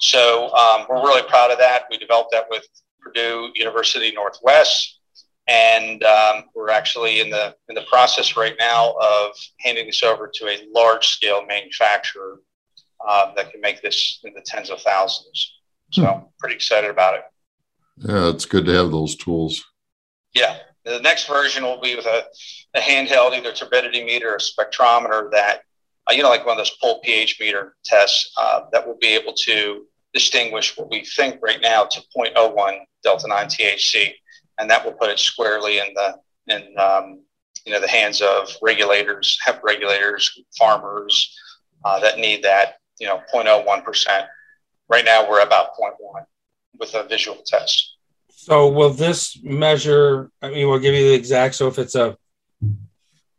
So 0.00 0.52
um, 0.54 0.86
we're 0.88 1.02
really 1.02 1.26
proud 1.28 1.50
of 1.50 1.58
that. 1.58 1.84
We 1.90 1.96
developed 1.96 2.30
that 2.32 2.46
with 2.50 2.66
Purdue 3.00 3.50
University 3.54 4.12
Northwest 4.12 4.96
and 5.48 6.02
um, 6.02 6.44
we're 6.54 6.70
actually 6.70 7.20
in 7.20 7.30
the 7.30 7.54
in 7.68 7.74
the 7.74 7.84
process 7.88 8.36
right 8.36 8.54
now 8.58 8.94
of 9.00 9.32
handing 9.60 9.86
this 9.86 10.02
over 10.02 10.30
to 10.32 10.46
a 10.46 10.66
large 10.74 11.06
scale 11.08 11.44
manufacturer 11.46 12.40
um, 13.08 13.32
that 13.36 13.52
can 13.52 13.60
make 13.60 13.80
this 13.82 14.20
in 14.24 14.32
the 14.34 14.40
tens 14.44 14.70
of 14.70 14.80
thousands. 14.80 15.55
So 15.92 16.04
hmm. 16.04 16.24
pretty 16.38 16.56
excited 16.56 16.90
about 16.90 17.14
it. 17.14 17.22
Yeah, 17.98 18.28
it's 18.28 18.44
good 18.44 18.66
to 18.66 18.72
have 18.72 18.90
those 18.90 19.16
tools. 19.16 19.64
Yeah, 20.34 20.58
The 20.84 21.00
next 21.00 21.26
version 21.26 21.64
will 21.64 21.80
be 21.80 21.96
with 21.96 22.04
a, 22.04 22.24
a 22.74 22.80
handheld, 22.80 23.32
either 23.32 23.52
turbidity 23.52 24.04
meter 24.04 24.34
or 24.34 24.38
spectrometer 24.38 25.30
that, 25.30 25.62
uh, 26.08 26.12
you 26.12 26.22
know, 26.22 26.28
like 26.28 26.44
one 26.44 26.52
of 26.52 26.58
those 26.58 26.76
pulse 26.76 27.00
pH 27.02 27.38
meter 27.40 27.74
tests 27.84 28.32
uh, 28.36 28.62
that 28.72 28.86
will 28.86 28.98
be 29.00 29.14
able 29.14 29.32
to 29.32 29.86
distinguish 30.12 30.76
what 30.76 30.90
we 30.90 31.04
think 31.04 31.38
right 31.42 31.60
now 31.62 31.84
to 31.84 32.02
0.01 32.16 32.80
delta 33.02 33.28
9 33.28 33.46
THC, 33.46 34.12
and 34.58 34.68
that 34.70 34.84
will 34.84 34.92
put 34.92 35.10
it 35.10 35.18
squarely 35.18 35.78
in 35.78 35.86
the 35.94 36.16
in 36.48 36.78
um, 36.78 37.20
you 37.64 37.72
know 37.72 37.80
the 37.80 37.88
hands 37.88 38.20
of 38.20 38.48
regulators, 38.62 39.38
hemp 39.44 39.62
regulators, 39.62 40.40
farmers 40.58 41.34
uh, 41.84 41.98
that 42.00 42.18
need 42.18 42.42
that 42.44 42.76
you 42.98 43.06
know 43.06 43.20
0.01 43.32 43.84
percent. 43.84 44.26
Right 44.88 45.04
now 45.04 45.28
we're 45.28 45.42
about 45.42 45.76
0.1 45.76 46.24
with 46.78 46.94
a 46.94 47.04
visual 47.04 47.38
test. 47.44 47.96
So 48.30 48.68
will 48.68 48.90
this 48.90 49.42
measure? 49.42 50.30
I 50.40 50.50
mean, 50.50 50.68
we'll 50.68 50.78
give 50.78 50.94
you 50.94 51.08
the 51.08 51.14
exact. 51.14 51.56
So 51.56 51.66
if 51.68 51.78
it's 51.78 51.94
a 51.94 52.16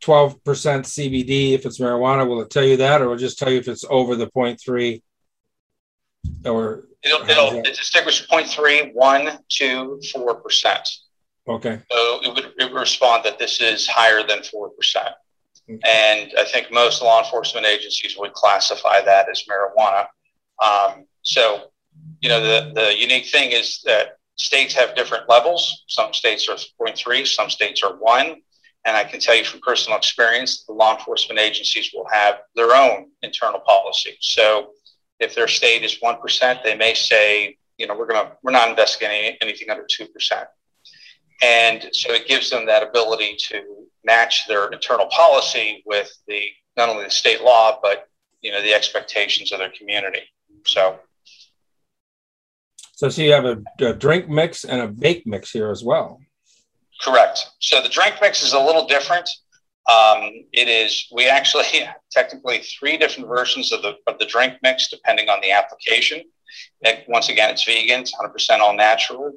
12% 0.02 0.40
CBD, 0.42 1.52
if 1.52 1.64
it's 1.66 1.78
marijuana, 1.78 2.28
will 2.28 2.42
it 2.42 2.50
tell 2.50 2.64
you 2.64 2.76
that, 2.76 3.00
or 3.00 3.08
will 3.08 3.14
it 3.14 3.18
just 3.18 3.38
tell 3.38 3.50
you 3.50 3.58
if 3.58 3.68
it's 3.68 3.84
over 3.88 4.16
the 4.16 4.26
0.3? 4.26 5.02
Or 6.44 6.84
it'll, 7.02 7.28
it'll 7.28 7.62
distinguish 7.62 8.28
0.3, 8.28 8.92
1, 8.92 9.38
2, 9.48 10.00
4%. 10.14 10.98
Okay. 11.48 11.80
So 11.90 12.20
it 12.22 12.34
would, 12.34 12.52
it 12.58 12.72
would 12.72 12.78
respond 12.78 13.24
that 13.24 13.38
this 13.38 13.60
is 13.60 13.88
higher 13.88 14.22
than 14.26 14.40
4%. 14.40 14.70
Okay. 15.70 15.78
And 15.86 16.32
I 16.38 16.44
think 16.44 16.70
most 16.70 17.02
law 17.02 17.22
enforcement 17.22 17.66
agencies 17.66 18.16
would 18.18 18.32
classify 18.34 19.00
that 19.00 19.28
as 19.30 19.44
marijuana. 19.44 20.06
Um, 20.62 21.06
so, 21.28 21.64
you 22.20 22.30
know, 22.30 22.40
the, 22.40 22.72
the 22.74 22.98
unique 22.98 23.26
thing 23.26 23.52
is 23.52 23.82
that 23.84 24.16
states 24.36 24.72
have 24.72 24.96
different 24.96 25.28
levels. 25.28 25.84
Some 25.86 26.14
states 26.14 26.48
are 26.48 26.56
0.3, 26.56 27.26
some 27.26 27.50
states 27.50 27.82
are 27.82 27.96
1. 27.96 28.36
And 28.86 28.96
I 28.96 29.04
can 29.04 29.20
tell 29.20 29.36
you 29.36 29.44
from 29.44 29.60
personal 29.60 29.98
experience, 29.98 30.64
the 30.64 30.72
law 30.72 30.96
enforcement 30.96 31.38
agencies 31.38 31.90
will 31.92 32.06
have 32.10 32.38
their 32.56 32.74
own 32.74 33.10
internal 33.22 33.60
policy. 33.60 34.16
So 34.20 34.70
if 35.20 35.34
their 35.34 35.48
state 35.48 35.82
is 35.82 35.98
1%, 36.02 36.62
they 36.62 36.74
may 36.74 36.94
say, 36.94 37.58
you 37.76 37.86
know, 37.86 37.94
we're 37.94 38.06
going 38.06 38.24
to, 38.24 38.32
we're 38.42 38.52
not 38.52 38.70
investigating 38.70 39.36
anything 39.42 39.68
under 39.68 39.84
2%. 39.84 40.08
And 41.42 41.90
so 41.92 42.10
it 42.14 42.26
gives 42.26 42.48
them 42.48 42.64
that 42.66 42.82
ability 42.82 43.36
to 43.50 43.62
match 44.02 44.48
their 44.48 44.68
internal 44.68 45.06
policy 45.08 45.82
with 45.84 46.10
the, 46.26 46.46
not 46.78 46.88
only 46.88 47.04
the 47.04 47.10
state 47.10 47.42
law, 47.42 47.78
but, 47.82 48.08
you 48.40 48.50
know, 48.50 48.62
the 48.62 48.72
expectations 48.72 49.52
of 49.52 49.58
their 49.58 49.72
community. 49.78 50.22
So. 50.64 50.98
So, 52.98 53.08
so 53.08 53.22
you 53.22 53.30
have 53.30 53.44
a, 53.44 53.62
a 53.78 53.92
drink 53.94 54.28
mix 54.28 54.64
and 54.64 54.80
a 54.80 54.88
bake 54.88 55.24
mix 55.24 55.52
here 55.52 55.70
as 55.70 55.84
well. 55.84 56.18
Correct. 57.00 57.48
So 57.60 57.80
the 57.80 57.88
drink 57.88 58.16
mix 58.20 58.42
is 58.42 58.54
a 58.54 58.58
little 58.58 58.88
different. 58.88 59.30
Um, 59.88 60.32
it 60.52 60.66
is, 60.66 61.06
we 61.14 61.28
actually 61.28 61.62
technically 62.10 62.58
three 62.58 62.96
different 62.96 63.28
versions 63.28 63.70
of 63.70 63.82
the, 63.82 63.94
of 64.08 64.18
the 64.18 64.26
drink 64.26 64.54
mix 64.64 64.90
depending 64.90 65.28
on 65.28 65.40
the 65.42 65.52
application. 65.52 66.22
And 66.84 66.98
once 67.06 67.28
again, 67.28 67.50
it's 67.50 67.62
vegan, 67.62 68.00
it's 68.00 68.12
100% 68.16 68.58
all 68.58 68.74
natural. 68.74 69.32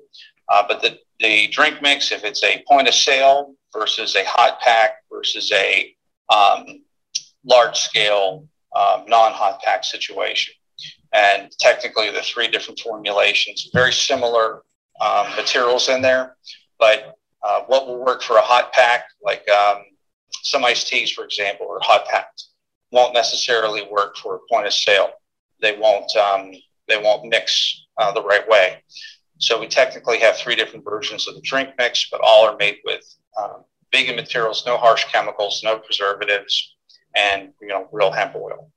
Uh, 0.50 0.64
but 0.68 0.82
the, 0.82 0.98
the 1.20 1.48
drink 1.50 1.84
mix, 1.84 2.12
if 2.12 2.24
it's 2.24 2.44
a 2.44 2.64
point 2.68 2.88
of 2.88 2.96
sale 2.96 3.54
versus 3.72 4.16
a 4.16 4.26
hot 4.26 4.60
pack 4.60 5.04
versus 5.14 5.52
a 5.52 5.96
um, 6.34 6.82
large 7.46 7.78
scale 7.78 8.48
um, 8.76 9.06
non 9.08 9.34
hot 9.34 9.62
pack 9.62 9.84
situation. 9.84 10.56
And 11.14 11.52
technically, 11.60 12.10
the 12.10 12.22
three 12.22 12.48
different 12.48 12.80
formulations, 12.80 13.70
very 13.74 13.92
similar 13.92 14.64
um, 15.02 15.28
materials 15.36 15.90
in 15.90 16.02
there, 16.02 16.38
but 16.80 17.18
uh, 17.44 17.62
what 17.68 17.88
will 17.88 18.04
work 18.04 18.22
for 18.22 18.38
a 18.38 18.42
hot 18.42 18.72
pack, 18.72 19.06
like 19.24 19.48
um, 19.50 19.84
some 20.44 20.64
iced 20.64 20.88
teas, 20.88 21.12
for 21.12 21.26
example, 21.26 21.66
or 21.68 21.80
hot 21.82 22.06
packed, 22.08 22.46
won't 22.92 23.14
necessarily 23.14 23.88
work 23.90 24.16
for 24.18 24.36
a 24.36 24.40
point 24.50 24.68
of 24.68 24.74
sale. 24.74 25.10
They 25.62 25.78
won't 25.78 26.16
um, 26.16 26.52
they 26.88 26.98
won't 26.98 27.26
mix 27.26 27.86
uh, 27.98 28.12
the 28.12 28.24
right 28.24 28.48
way. 28.48 28.84
So 29.38 29.60
we 29.60 29.68
technically 29.68 30.20
have 30.20 30.38
three 30.38 30.56
different 30.56 30.86
versions 30.86 31.28
of 31.28 31.36
the 31.36 31.42
drink 31.42 31.70
mix, 31.78 32.10
but 32.12 32.22
all 32.22 32.46
are 32.46 32.58
made 32.58 32.78
with 32.86 33.04
um, 33.42 33.64
vegan 33.92 34.16
materials, 34.16 34.64
no 34.66 34.78
harsh 34.78 35.06
chemicals, 35.06 35.62
no 35.64 35.80
preservatives, 35.80 36.76
and 37.16 37.50
you 37.62 37.68
know 37.68 37.88
real 37.92 38.12
hemp 38.12 38.36
oil. 38.36 38.72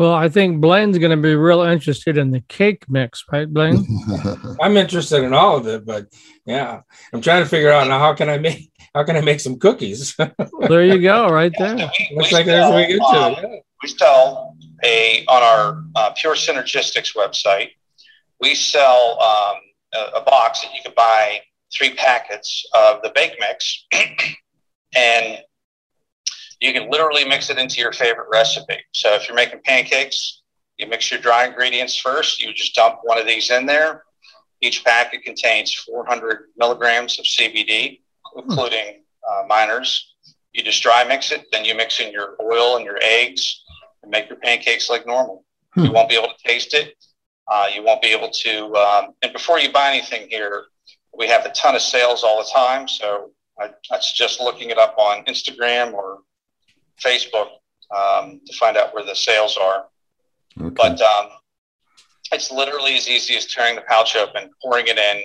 Well, 0.00 0.14
I 0.14 0.30
think 0.30 0.62
Blaine's 0.62 0.96
going 0.96 1.10
to 1.10 1.18
be 1.18 1.34
real 1.34 1.60
interested 1.60 2.16
in 2.16 2.30
the 2.30 2.40
cake 2.40 2.88
mix, 2.88 3.22
right, 3.30 3.46
Blaine? 3.46 3.86
I'm 4.62 4.78
interested 4.78 5.22
in 5.22 5.34
all 5.34 5.58
of 5.58 5.66
it, 5.66 5.84
but 5.84 6.06
yeah, 6.46 6.80
I'm 7.12 7.20
trying 7.20 7.42
to 7.42 7.48
figure 7.50 7.70
out 7.70 7.86
now 7.86 7.98
how 7.98 8.14
can 8.14 8.30
I 8.30 8.38
make 8.38 8.72
how 8.94 9.04
can 9.04 9.16
I 9.16 9.20
make 9.20 9.40
some 9.40 9.58
cookies? 9.58 10.16
well, 10.16 10.32
there 10.70 10.86
you 10.86 11.02
go, 11.02 11.28
right 11.28 11.52
there. 11.58 11.76
We, 11.76 12.16
Looks 12.16 12.30
we 12.30 12.38
like 12.38 12.46
sell, 12.46 12.74
we 12.74 12.86
get 12.86 13.00
um, 13.02 13.34
to 13.34 13.42
it. 13.42 13.62
We 13.82 13.88
sell 13.90 14.56
a 14.82 15.22
on 15.26 15.42
our 15.42 15.84
uh, 15.94 16.14
Pure 16.16 16.36
Synergistics 16.36 17.14
website. 17.14 17.72
We 18.40 18.54
sell 18.54 19.20
um, 19.20 19.56
a, 19.92 20.20
a 20.20 20.22
box 20.22 20.62
that 20.62 20.72
you 20.72 20.80
can 20.82 20.94
buy 20.96 21.40
three 21.74 21.92
packets 21.92 22.64
of 22.72 23.02
the 23.02 23.12
bake 23.14 23.36
mix, 23.38 23.84
and 24.96 25.40
you 26.60 26.72
can 26.72 26.90
literally 26.90 27.24
mix 27.24 27.50
it 27.50 27.58
into 27.58 27.80
your 27.80 27.92
favorite 27.92 28.28
recipe. 28.30 28.76
So 28.92 29.14
if 29.14 29.26
you're 29.26 29.36
making 29.36 29.60
pancakes, 29.64 30.42
you 30.76 30.86
mix 30.86 31.10
your 31.10 31.20
dry 31.20 31.46
ingredients 31.46 31.96
first. 31.96 32.40
You 32.40 32.52
just 32.52 32.74
dump 32.74 33.00
one 33.02 33.18
of 33.18 33.26
these 33.26 33.50
in 33.50 33.66
there. 33.66 34.04
Each 34.60 34.84
packet 34.84 35.22
contains 35.22 35.74
400 35.74 36.48
milligrams 36.56 37.18
of 37.18 37.24
CBD, 37.24 38.00
including 38.36 39.02
uh, 39.28 39.42
minors. 39.46 40.14
You 40.52 40.62
just 40.62 40.82
dry 40.82 41.04
mix 41.04 41.32
it, 41.32 41.46
then 41.50 41.64
you 41.64 41.74
mix 41.74 42.00
in 42.00 42.12
your 42.12 42.36
oil 42.42 42.76
and 42.76 42.84
your 42.84 42.98
eggs 43.00 43.62
and 44.02 44.10
make 44.10 44.28
your 44.28 44.38
pancakes 44.38 44.90
like 44.90 45.06
normal. 45.06 45.44
Hmm. 45.74 45.84
You 45.84 45.92
won't 45.92 46.08
be 46.08 46.16
able 46.16 46.28
to 46.28 46.48
taste 46.48 46.74
it. 46.74 46.94
Uh, 47.48 47.66
you 47.74 47.82
won't 47.82 48.02
be 48.02 48.08
able 48.08 48.30
to. 48.30 48.74
Um, 48.74 49.14
and 49.22 49.32
before 49.32 49.58
you 49.58 49.72
buy 49.72 49.90
anything 49.90 50.28
here, 50.28 50.64
we 51.16 51.26
have 51.28 51.46
a 51.46 51.50
ton 51.50 51.74
of 51.74 51.82
sales 51.82 52.22
all 52.22 52.38
the 52.38 52.50
time. 52.52 52.86
So 52.86 53.30
I, 53.58 53.70
I 53.90 54.00
suggest 54.00 54.40
looking 54.40 54.70
it 54.70 54.78
up 54.78 54.96
on 54.98 55.24
Instagram 55.24 55.92
or 55.94 56.20
Facebook 57.04 57.48
um, 57.96 58.40
to 58.46 58.56
find 58.56 58.76
out 58.76 58.94
where 58.94 59.04
the 59.04 59.14
sales 59.14 59.56
are. 59.56 59.86
Okay. 60.60 60.74
But 60.74 61.00
um, 61.00 61.30
it's 62.32 62.50
literally 62.50 62.96
as 62.96 63.08
easy 63.08 63.36
as 63.36 63.46
tearing 63.46 63.76
the 63.76 63.82
pouch 63.82 64.16
open, 64.16 64.50
pouring 64.62 64.86
it 64.86 64.98
in, 64.98 65.22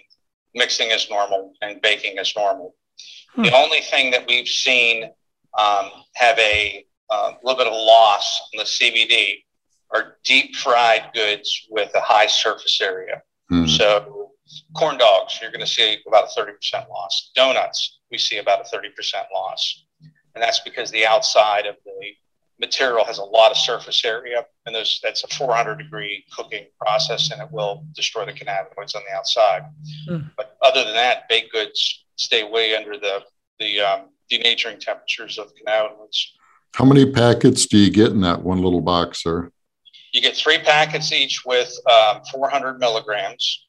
mixing 0.54 0.92
as 0.92 1.10
normal, 1.10 1.54
and 1.62 1.82
baking 1.82 2.18
as 2.18 2.34
normal. 2.36 2.76
Hmm. 3.34 3.44
The 3.44 3.56
only 3.56 3.82
thing 3.82 4.12
that 4.12 4.26
we've 4.28 4.48
seen 4.48 5.06
um, 5.58 5.90
have 6.16 6.38
a 6.40 6.86
uh, 7.10 7.34
little 7.44 7.58
bit 7.58 7.68
of 7.68 7.74
loss 7.74 8.42
on 8.54 8.58
the 8.58 8.64
CBD 8.64 9.44
are 9.94 10.18
deep 10.24 10.56
fried 10.56 11.12
goods 11.14 11.68
with 11.70 11.92
a 11.96 12.02
high 12.02 12.28
surface 12.28 12.82
area. 12.82 13.22
Hmm. 13.50 13.66
So 13.68 14.32
corn 14.76 14.98
dogs, 14.98 15.40
you're 15.42 15.52
going 15.52 15.62
to 15.62 15.68
see 15.68 15.98
about 16.08 16.30
a 16.36 16.40
30% 16.40 16.90
loss. 16.90 17.32
Donuts, 17.36 18.00
we 18.12 18.18
see 18.18 18.38
about 18.38 18.62
a 18.62 18.76
30% 18.76 18.90
loss 19.34 19.85
and 20.36 20.43
that's 20.43 20.60
because 20.60 20.91
the 20.91 21.06
outside 21.06 21.65
of 21.65 21.76
the 21.86 21.91
material 22.60 23.04
has 23.06 23.17
a 23.17 23.24
lot 23.24 23.52
of 23.52 23.58
surface 23.58 24.04
area, 24.06 24.45
and 24.65 24.76
there's 24.76 25.00
that's 25.04 25.24
a 25.24 25.28
400 25.28 25.76
degree 25.76 26.26
cooking 26.32 26.65
process, 26.80 27.32
and 27.32 27.41
it 27.41 27.52
will 27.52 27.86
destroy 27.95 28.26
the 28.26 28.34
cannabinoids 28.34 28.95
on 28.95 29.02
the 29.08 29.15
outside. 29.15 29.63
Mm. 30.10 30.32
But 30.38 30.58
other 30.62 30.84
than 30.84 30.93
that, 30.93 31.28
baked 31.30 31.52
goods 31.52 32.06
stay 32.17 32.43
way 32.43 32.76
under 32.76 32.98
the 32.98 33.24
the 33.60 33.80
um, 33.80 34.02
denaturing 34.32 34.80
temperatures 34.80 35.38
of 35.38 35.52
cannabinoids. 35.56 36.17
How 36.74 36.86
many 36.86 37.10
packets 37.10 37.65
do 37.67 37.78
you 37.78 37.89
get 37.89 38.12
in 38.12 38.21
that 38.21 38.41
one 38.41 38.62
little 38.62 38.82
box, 38.82 39.24
sir? 39.24 39.50
You 40.12 40.21
get 40.21 40.36
three 40.36 40.60
packets 40.60 41.12
each 41.12 41.45
with 41.45 41.74
um, 41.89 42.21
400 42.32 42.80
milligrams. 42.80 43.64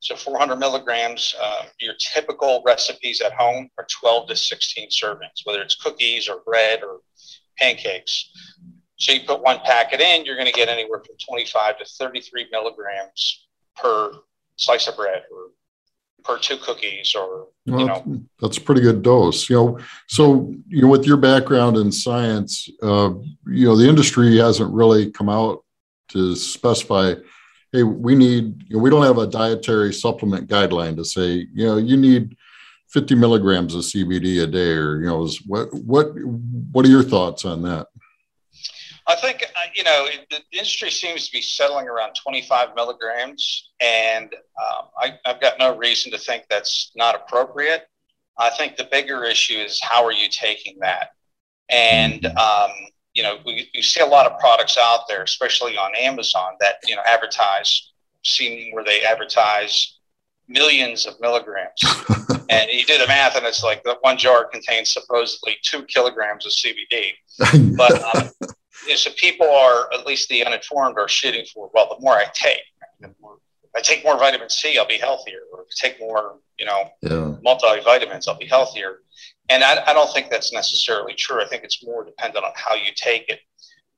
So 0.00 0.16
400 0.16 0.56
milligrams, 0.56 1.34
uh, 1.40 1.64
your 1.78 1.94
typical 1.98 2.62
recipes 2.64 3.20
at 3.20 3.32
home 3.32 3.68
are 3.78 3.86
12 4.00 4.28
to 4.28 4.36
16 4.36 4.88
servings, 4.88 5.44
whether 5.44 5.60
it's 5.60 5.74
cookies 5.74 6.28
or 6.28 6.40
bread 6.46 6.82
or 6.82 7.00
pancakes. 7.58 8.30
So 8.96 9.12
you 9.12 9.20
put 9.26 9.42
one 9.42 9.60
packet 9.60 10.00
in, 10.00 10.24
you're 10.24 10.36
going 10.36 10.46
to 10.46 10.52
get 10.52 10.68
anywhere 10.68 11.02
from 11.04 11.16
25 11.26 11.78
to 11.78 11.84
33 11.84 12.48
milligrams 12.50 13.46
per 13.76 14.12
slice 14.56 14.88
of 14.88 14.96
bread 14.96 15.22
or 15.30 15.48
per 16.24 16.38
two 16.38 16.56
cookies 16.58 17.14
or 17.14 17.46
well, 17.66 17.80
you 17.80 17.86
know 17.86 18.20
that's 18.40 18.58
a 18.58 18.60
pretty 18.60 18.82
good 18.82 19.02
dose 19.02 19.48
you 19.48 19.56
know 19.56 19.78
so 20.06 20.54
you 20.68 20.82
know 20.82 20.88
with 20.88 21.06
your 21.06 21.16
background 21.16 21.78
in 21.78 21.90
science 21.90 22.68
uh, 22.82 23.10
you 23.46 23.64
know 23.64 23.74
the 23.74 23.88
industry 23.88 24.36
hasn't 24.36 24.70
really 24.70 25.10
come 25.10 25.30
out 25.30 25.64
to 26.08 26.36
specify 26.36 27.14
hey, 27.72 27.82
we 27.82 28.14
need, 28.14 28.64
you 28.68 28.76
know, 28.76 28.82
we 28.82 28.90
don't 28.90 29.04
have 29.04 29.18
a 29.18 29.26
dietary 29.26 29.92
supplement 29.92 30.48
guideline 30.48 30.96
to 30.96 31.04
say, 31.04 31.46
you 31.52 31.66
know, 31.66 31.76
you 31.76 31.96
need 31.96 32.36
50 32.90 33.14
milligrams 33.14 33.74
of 33.74 33.82
CBD 33.82 34.42
a 34.42 34.46
day, 34.46 34.72
or 34.72 35.00
you 35.00 35.06
know, 35.06 35.22
is 35.22 35.40
what 35.46 35.72
what 35.72 36.08
what 36.72 36.84
are 36.84 36.88
your 36.88 37.04
thoughts 37.04 37.44
on 37.44 37.62
that? 37.62 37.86
I 39.06 39.16
think 39.16 39.44
uh, 39.44 39.60
you 39.74 39.84
know 39.84 40.08
the 40.30 40.40
industry 40.52 40.90
seems 40.90 41.26
to 41.26 41.32
be 41.32 41.40
settling 41.40 41.88
around 41.88 42.14
25 42.14 42.74
milligrams, 42.74 43.70
and 43.80 44.34
um, 44.34 44.88
I, 44.98 45.18
have 45.24 45.40
got 45.40 45.58
no 45.58 45.76
reason 45.76 46.10
to 46.12 46.18
think 46.18 46.44
that's 46.50 46.90
not 46.96 47.14
appropriate. 47.14 47.86
I 48.38 48.50
think 48.50 48.76
the 48.76 48.84
bigger 48.84 49.24
issue 49.24 49.58
is 49.58 49.80
how 49.80 50.04
are 50.04 50.12
you 50.12 50.28
taking 50.28 50.78
that? 50.80 51.10
And, 51.68 52.26
um, 52.26 52.70
you 53.20 53.26
know, 53.26 53.36
we, 53.44 53.68
you 53.74 53.82
see 53.82 54.00
a 54.00 54.06
lot 54.06 54.24
of 54.24 54.38
products 54.40 54.78
out 54.80 55.00
there, 55.06 55.22
especially 55.22 55.76
on 55.76 55.94
Amazon, 55.94 56.52
that, 56.58 56.76
you 56.86 56.96
know, 56.96 57.02
advertise, 57.04 57.92
seeing 58.24 58.72
where 58.74 58.82
they 58.82 59.02
advertise 59.02 59.98
millions 60.48 61.04
of 61.04 61.20
milligrams. 61.20 61.84
and 62.48 62.70
you 62.70 62.82
do 62.86 62.96
the 62.96 63.06
math, 63.06 63.36
and 63.36 63.44
it's 63.44 63.62
like 63.62 63.84
that 63.84 63.98
one 64.00 64.16
jar 64.16 64.46
contains 64.46 64.90
supposedly 64.90 65.54
two 65.62 65.82
kilograms 65.82 66.46
of 66.46 66.52
CBD. 66.52 67.12
But 67.76 68.02
um, 68.02 68.30
you 68.84 68.88
know, 68.88 68.96
so 68.96 69.10
people 69.18 69.50
are, 69.50 69.92
at 69.92 70.06
least 70.06 70.30
the 70.30 70.42
uninformed, 70.46 70.96
are 70.96 71.06
shooting 71.06 71.44
for, 71.52 71.70
well, 71.74 71.94
the 71.94 72.02
more 72.02 72.14
I 72.14 72.24
take, 72.32 72.62
the 73.00 73.14
more, 73.20 73.36
if 73.62 73.70
I 73.76 73.82
take 73.82 74.02
more 74.02 74.16
vitamin 74.16 74.48
C, 74.48 74.78
I'll 74.78 74.86
be 74.86 74.96
healthier. 74.96 75.40
Or 75.52 75.60
if 75.60 75.68
I 75.68 75.88
take 75.88 76.00
more, 76.00 76.38
you 76.58 76.64
know, 76.64 76.88
Yeah. 77.02 77.36
multivitamins, 77.44 78.28
I'll 78.28 78.38
be 78.38 78.46
healthier. 78.46 79.02
And 79.50 79.64
I, 79.64 79.82
I 79.86 79.92
don't 79.92 80.10
think 80.12 80.30
that's 80.30 80.52
necessarily 80.52 81.12
true. 81.14 81.42
I 81.42 81.46
think 81.46 81.64
it's 81.64 81.84
more 81.84 82.04
dependent 82.04 82.44
on 82.44 82.52
how 82.54 82.74
you 82.74 82.92
take 82.94 83.28
it. 83.28 83.40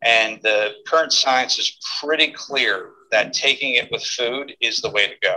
And 0.02 0.40
the 0.42 0.72
current 0.86 1.12
science 1.12 1.58
is 1.58 1.78
pretty 2.00 2.32
clear 2.32 2.90
that 3.12 3.32
taking 3.32 3.74
it 3.74 3.88
with 3.92 4.02
food 4.02 4.56
is 4.60 4.78
the 4.78 4.90
way 4.90 5.06
to 5.06 5.14
go. 5.22 5.36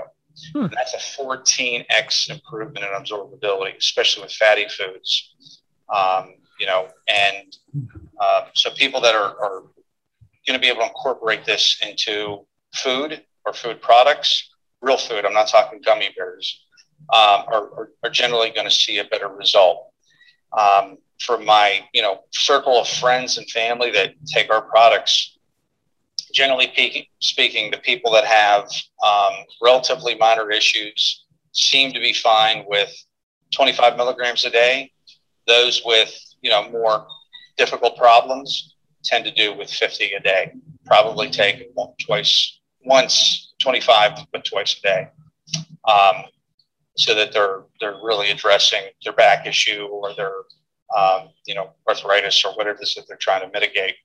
Hmm. 0.53 0.65
And 0.65 0.73
that's 0.73 0.93
a 0.93 1.21
14x 1.21 2.29
improvement 2.29 2.85
in 2.85 2.91
absorbability, 2.91 3.77
especially 3.77 4.23
with 4.23 4.31
fatty 4.31 4.65
foods. 4.69 5.61
Um, 5.93 6.35
you 6.59 6.65
know, 6.65 6.87
and 7.07 7.57
uh, 8.19 8.45
so 8.53 8.71
people 8.71 9.01
that 9.01 9.13
are, 9.13 9.37
are 9.39 9.63
going 10.47 10.53
to 10.53 10.59
be 10.59 10.67
able 10.67 10.81
to 10.81 10.87
incorporate 10.87 11.45
this 11.45 11.77
into 11.85 12.45
food 12.73 13.23
or 13.45 13.53
food 13.53 13.81
products, 13.81 14.49
real 14.81 14.97
food, 14.97 15.25
I'm 15.25 15.33
not 15.33 15.47
talking 15.47 15.81
gummy 15.83 16.09
bears, 16.17 16.65
um, 17.13 17.43
are, 17.47 17.69
are, 17.73 17.89
are 18.03 18.09
generally 18.09 18.51
going 18.51 18.67
to 18.67 18.73
see 18.73 18.99
a 18.99 19.03
better 19.03 19.27
result. 19.27 19.84
Um, 20.57 20.97
for 21.21 21.37
my, 21.37 21.81
you 21.93 22.01
know, 22.01 22.19
circle 22.31 22.79
of 22.79 22.87
friends 22.87 23.37
and 23.37 23.49
family 23.49 23.91
that 23.91 24.13
take 24.25 24.51
our 24.51 24.61
products, 24.61 25.37
generally 26.33 26.71
speaking, 27.19 27.71
the 27.71 27.77
people 27.77 28.11
that 28.11 28.25
have 28.25 28.69
um, 29.05 29.33
relatively 29.61 30.15
minor 30.15 30.51
issues 30.51 31.25
seem 31.53 31.93
to 31.93 31.99
be 31.99 32.13
fine 32.13 32.65
with 32.67 32.93
25 33.53 33.95
milligrams 33.95 34.43
a 34.45 34.49
day. 34.49 34.91
Those 35.47 35.81
with, 35.85 36.13
you 36.41 36.49
know, 36.49 36.69
more 36.69 37.07
difficult 37.57 37.97
problems 37.97 38.75
tend 39.03 39.23
to 39.25 39.31
do 39.31 39.55
with 39.55 39.69
50 39.69 40.13
a 40.13 40.19
day. 40.19 40.51
Probably 40.85 41.29
take 41.29 41.69
one, 41.73 41.93
twice, 42.05 42.59
once 42.83 43.53
25, 43.59 44.27
but 44.31 44.43
twice 44.43 44.77
a 44.77 44.81
day, 44.81 45.07
um, 45.87 46.25
so 46.95 47.13
that 47.13 47.33
they're 47.33 47.63
they're 47.79 47.99
really 48.03 48.31
addressing 48.31 48.81
their 49.03 49.13
back 49.13 49.45
issue 49.45 49.87
or 49.91 50.13
their 50.13 50.33
um, 50.97 51.29
you 51.45 51.53
know 51.55 51.71
arthritis 51.87 52.43
or 52.43 52.53
whatever 52.53 52.77
it 52.79 52.83
is 52.83 52.95
that 52.95 53.05
they're 53.07 53.17
trying 53.17 53.41
to 53.41 53.51
mitigate. 53.51 53.95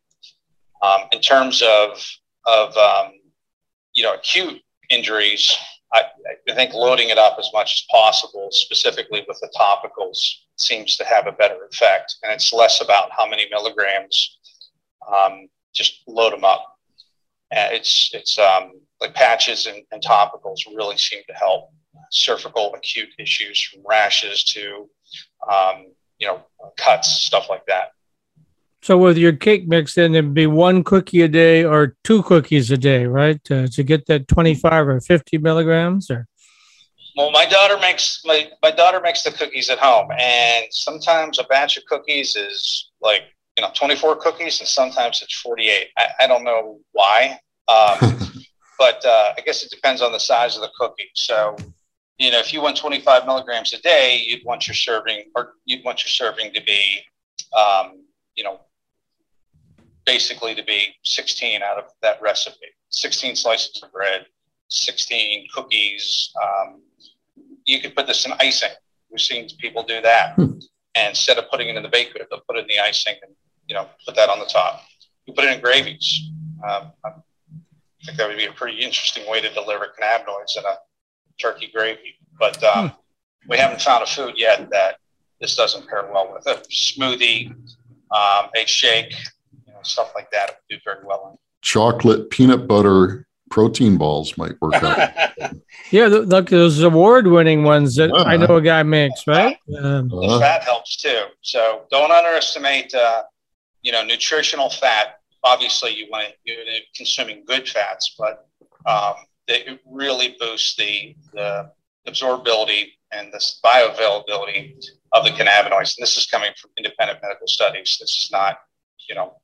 Um, 0.82 1.02
in 1.12 1.20
terms 1.20 1.62
of 1.62 2.04
of 2.46 2.76
um, 2.76 3.12
you 3.94 4.02
know 4.02 4.14
acute 4.14 4.60
injuries, 4.88 5.56
I, 5.92 6.02
I 6.48 6.54
think 6.54 6.74
loading 6.74 7.10
it 7.10 7.18
up 7.18 7.36
as 7.38 7.48
much 7.52 7.74
as 7.74 7.84
possible, 7.90 8.48
specifically 8.50 9.24
with 9.28 9.38
the 9.40 9.52
topicals, 9.58 10.18
seems 10.56 10.96
to 10.96 11.04
have 11.04 11.26
a 11.26 11.32
better 11.32 11.64
effect, 11.70 12.16
and 12.22 12.32
it's 12.32 12.52
less 12.52 12.80
about 12.80 13.10
how 13.16 13.26
many 13.26 13.46
milligrams. 13.50 14.38
Um, 15.08 15.48
just 15.72 16.02
load 16.06 16.32
them 16.32 16.44
up. 16.44 16.76
It's 17.52 18.10
it's 18.12 18.38
um, 18.38 18.80
like 19.00 19.14
patches 19.14 19.66
and, 19.66 19.82
and 19.92 20.02
topicals 20.02 20.66
really 20.74 20.96
seem 20.96 21.22
to 21.28 21.34
help 21.34 21.72
cervical 22.10 22.74
acute 22.74 23.08
issues 23.18 23.60
from 23.60 23.82
rashes 23.86 24.44
to 24.44 24.88
um, 25.50 25.86
you 26.18 26.26
know 26.26 26.42
cuts, 26.76 27.08
stuff 27.08 27.48
like 27.48 27.64
that. 27.66 27.92
So 28.82 28.96
with 28.96 29.18
your 29.18 29.32
cake 29.32 29.68
mix, 29.68 29.94
then 29.94 30.14
it'd 30.14 30.32
be 30.32 30.46
one 30.46 30.82
cookie 30.84 31.20
a 31.22 31.28
day 31.28 31.64
or 31.64 31.96
two 32.02 32.22
cookies 32.22 32.70
a 32.70 32.78
day, 32.78 33.04
right? 33.04 33.38
Uh, 33.50 33.66
to 33.72 33.82
get 33.82 34.06
that 34.06 34.26
25 34.26 34.88
or 34.88 35.00
50 35.00 35.38
milligrams 35.38 36.10
or 36.10 36.26
Well, 37.16 37.30
my 37.30 37.44
daughter 37.44 37.78
makes 37.78 38.22
my, 38.24 38.50
my 38.62 38.70
daughter 38.70 39.00
makes 39.00 39.22
the 39.22 39.32
cookies 39.32 39.68
at 39.68 39.78
home, 39.78 40.08
and 40.18 40.64
sometimes 40.70 41.38
a 41.38 41.44
batch 41.44 41.76
of 41.76 41.84
cookies 41.86 42.36
is 42.36 42.90
like 43.02 43.22
you 43.56 43.62
know 43.62 43.70
24 43.74 44.16
cookies, 44.16 44.60
and 44.60 44.68
sometimes 44.68 45.20
it's 45.22 45.38
48. 45.40 45.88
I, 45.98 46.06
I 46.20 46.26
don't 46.26 46.44
know 46.44 46.80
why, 46.92 47.38
um, 47.68 48.18
but 48.78 49.04
uh, 49.04 49.34
I 49.36 49.42
guess 49.44 49.62
it 49.62 49.70
depends 49.70 50.00
on 50.00 50.12
the 50.12 50.20
size 50.20 50.56
of 50.56 50.62
the 50.62 50.70
cookie. 50.78 51.10
So, 51.14 51.56
you 52.20 52.30
know, 52.30 52.38
if 52.38 52.52
you 52.52 52.60
want 52.60 52.76
25 52.76 53.24
milligrams 53.24 53.72
a 53.72 53.80
day, 53.80 54.22
you'd 54.26 54.44
want 54.44 54.68
your 54.68 54.74
serving, 54.74 55.24
or 55.34 55.54
you'd 55.64 55.82
want 55.82 56.02
your 56.02 56.08
serving 56.08 56.52
to 56.52 56.62
be, 56.62 57.00
um, 57.56 58.04
you 58.34 58.44
know, 58.44 58.60
basically 60.04 60.54
to 60.54 60.62
be 60.62 60.94
16 61.02 61.62
out 61.62 61.78
of 61.78 61.84
that 62.02 62.20
recipe. 62.20 62.66
16 62.90 63.36
slices 63.36 63.82
of 63.82 63.90
bread, 63.90 64.26
16 64.68 65.46
cookies. 65.54 66.30
Um, 66.42 66.82
you 67.64 67.80
could 67.80 67.96
put 67.96 68.06
this 68.06 68.26
in 68.26 68.32
icing. 68.38 68.68
We've 69.10 69.20
seen 69.20 69.48
people 69.58 69.82
do 69.82 70.02
that. 70.02 70.34
Hmm. 70.34 70.58
And 70.94 71.10
instead 71.10 71.38
of 71.38 71.48
putting 71.50 71.70
it 71.70 71.76
in 71.76 71.82
the 71.82 71.88
baker, 71.88 72.18
they'll 72.28 72.42
put 72.46 72.56
it 72.56 72.60
in 72.60 72.66
the 72.66 72.80
icing 72.80 73.14
and, 73.22 73.34
you 73.66 73.74
know, 73.74 73.88
put 74.04 74.14
that 74.16 74.28
on 74.28 74.40
the 74.40 74.44
top. 74.44 74.82
You 75.24 75.32
put 75.32 75.44
it 75.44 75.54
in 75.54 75.62
gravies. 75.62 76.20
Um, 76.68 76.92
I 77.02 77.12
think 78.04 78.18
that 78.18 78.28
would 78.28 78.36
be 78.36 78.44
a 78.44 78.52
pretty 78.52 78.78
interesting 78.80 79.26
way 79.26 79.40
to 79.40 79.50
deliver 79.54 79.86
cannabinoids 79.98 80.58
in 80.58 80.64
a 80.64 80.76
turkey 81.40 81.70
gravy. 81.74 82.16
But 82.38 82.62
um, 82.64 82.92
we 83.48 83.56
haven't 83.58 83.80
found 83.82 84.02
a 84.02 84.06
food 84.06 84.34
yet 84.36 84.68
that 84.70 84.96
this 85.40 85.56
doesn't 85.56 85.88
pair 85.88 86.08
well 86.12 86.32
with. 86.32 86.46
A 86.46 86.60
smoothie, 86.70 87.48
um, 88.10 88.50
a 88.56 88.64
shake, 88.66 89.12
you 89.66 89.72
know, 89.72 89.78
stuff 89.82 90.12
like 90.14 90.30
that 90.30 90.50
would 90.50 90.76
do 90.76 90.82
very 90.84 91.04
well 91.04 91.30
in. 91.32 91.38
Chocolate 91.62 92.30
peanut 92.30 92.66
butter 92.66 93.26
protein 93.50 93.96
balls 93.98 94.36
might 94.38 94.52
work 94.60 94.74
out. 94.82 94.96
yeah, 95.90 96.08
th- 96.08 96.26
look 96.26 96.48
those 96.48 96.80
award-winning 96.82 97.64
ones 97.64 97.96
that 97.96 98.10
I 98.14 98.36
Uh-huh. 98.36 98.46
know 98.46 98.56
a 98.56 98.62
guy 98.62 98.82
makes, 98.84 99.26
right? 99.26 99.58
Um, 99.82 100.08
The 100.08 100.16
Uh, 100.16 100.38
fat 100.38 100.62
helps 100.62 100.96
too. 100.96 101.24
So 101.42 101.82
don't 101.90 102.10
underestimate, 102.12 102.94
uh, 102.94 103.24
you 103.82 103.92
know, 103.92 104.04
nutritional 104.04 104.70
fat. 104.70 105.16
Obviously, 105.42 105.94
you 105.94 106.06
want 106.10 106.28
to 106.28 106.34
you're 106.44 106.64
consuming 106.94 107.44
good 107.44 107.68
fats, 107.68 108.14
but 108.18 108.46
um, 108.86 109.14
it 109.50 109.80
really 109.86 110.36
boosts 110.38 110.76
the 110.76 111.14
the 111.32 111.70
absorbability 112.06 112.92
and 113.12 113.32
the 113.32 113.38
bioavailability 113.64 114.74
of 115.12 115.24
the 115.24 115.30
cannabinoids. 115.30 115.96
And 115.96 116.02
this 116.02 116.16
is 116.16 116.26
coming 116.26 116.50
from 116.60 116.70
independent 116.78 117.20
medical 117.22 117.46
studies. 117.46 117.98
This 118.00 118.10
is 118.10 118.28
not, 118.32 118.58
you 119.08 119.14
know, 119.14 119.34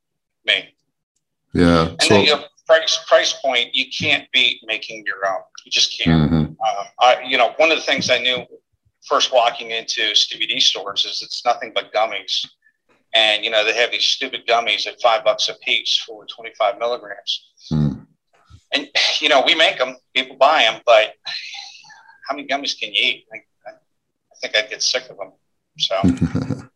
me. 0.44 0.74
yeah. 1.52 1.88
And 1.88 2.02
So, 2.02 2.09
then 2.14 2.24
you 2.24 2.36
know, 2.36 2.44
price 2.66 2.98
price 3.09 3.32
point, 3.44 3.74
you 3.74 3.86
can't 3.96 4.28
beat 4.32 4.61
making 4.66 5.04
your 5.07 5.26
own. 5.28 5.42
You 5.64 5.70
just 5.70 5.98
can't. 5.98 6.30
mhm. 6.30 6.46
Um, 6.46 6.86
I, 7.00 7.22
you 7.22 7.36
know, 7.38 7.52
one 7.57 7.70
of 7.72 7.78
the 7.78 7.84
things 7.84 8.11
I 8.11 8.18
knew 8.18 8.44
first 9.07 9.32
walking 9.32 9.70
into 9.72 10.00
CBD 10.12 10.61
stores 10.61 11.04
is 11.04 11.22
it's 11.22 11.44
nothing 11.44 11.72
but 11.74 11.92
gummies. 11.92 12.46
And, 13.14 13.44
you 13.44 13.50
know, 13.50 13.64
they 13.64 13.74
have 13.74 13.90
these 13.92 14.04
stupid 14.04 14.46
gummies 14.46 14.86
at 14.86 15.00
five 15.00 15.24
bucks 15.24 15.48
a 15.48 15.54
piece 15.64 15.96
for 15.96 16.26
25 16.26 16.78
milligrams. 16.78 17.50
Mm. 17.72 17.95
And, 18.72 18.88
you 19.20 19.28
know, 19.28 19.42
we 19.44 19.54
make 19.54 19.78
them, 19.78 19.96
people 20.14 20.36
buy 20.36 20.62
them, 20.62 20.80
but 20.86 21.14
how 22.28 22.34
many 22.34 22.46
gummies 22.48 22.78
can 22.78 22.92
you 22.92 23.00
eat? 23.00 23.26
I, 23.32 23.38
I 23.68 23.72
think 24.40 24.56
I'd 24.56 24.70
get 24.70 24.82
sick 24.82 25.08
of 25.10 25.16
them. 25.16 25.32
So 25.78 26.00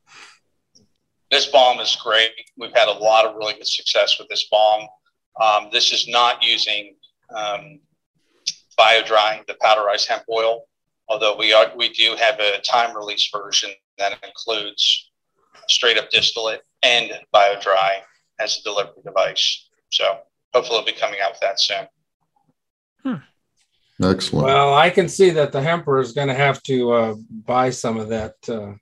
this 1.31 1.47
balm 1.47 1.81
is 1.81 1.97
great. 1.97 2.31
We've 2.57 2.75
had 2.75 2.89
a 2.89 2.93
lot 2.93 3.25
of 3.25 3.37
really 3.37 3.55
good 3.55 3.67
success 3.67 4.19
with 4.19 4.29
this 4.29 4.49
balm. 4.51 4.87
Um, 5.41 5.69
this 5.73 5.93
is 5.93 6.09
not 6.09 6.43
using 6.43 6.97
um, 7.35 7.81
Bio-Dri, 8.77 9.43
the 9.47 9.57
powderized 9.63 10.07
hemp 10.07 10.25
oil, 10.31 10.65
although 11.09 11.37
we 11.37 11.53
are 11.53 11.71
we 11.77 11.91
do 11.91 12.15
have 12.17 12.39
a 12.41 12.61
time 12.61 12.97
release 12.97 13.31
version 13.33 13.71
that 13.99 14.19
includes 14.25 15.11
straight 15.69 15.99
up 15.99 16.11
distillate 16.11 16.63
and 16.83 17.13
Bio-Dri 17.33 18.03
as 18.39 18.59
a 18.59 18.63
delivery 18.63 19.03
device. 19.05 19.69
So 19.91 20.21
hopefully 20.53 20.79
we'll 20.79 20.87
be 20.87 20.93
coming 20.93 21.21
out 21.23 21.33
with 21.33 21.41
that 21.41 21.61
soon. 21.61 21.87
Excellent. 24.03 24.47
Well, 24.47 24.75
I 24.75 24.89
can 24.89 25.09
see 25.09 25.31
that 25.31 25.53
the 25.53 25.61
hemper 25.61 26.01
is 26.01 26.13
going 26.13 26.29
to 26.29 26.35
have 26.35 26.63
to 26.65 26.93
uh, 26.93 27.15
buy 27.45 27.71
some 27.71 27.99
of 27.99 28.09
that 28.09 28.35
uh, 28.49 28.73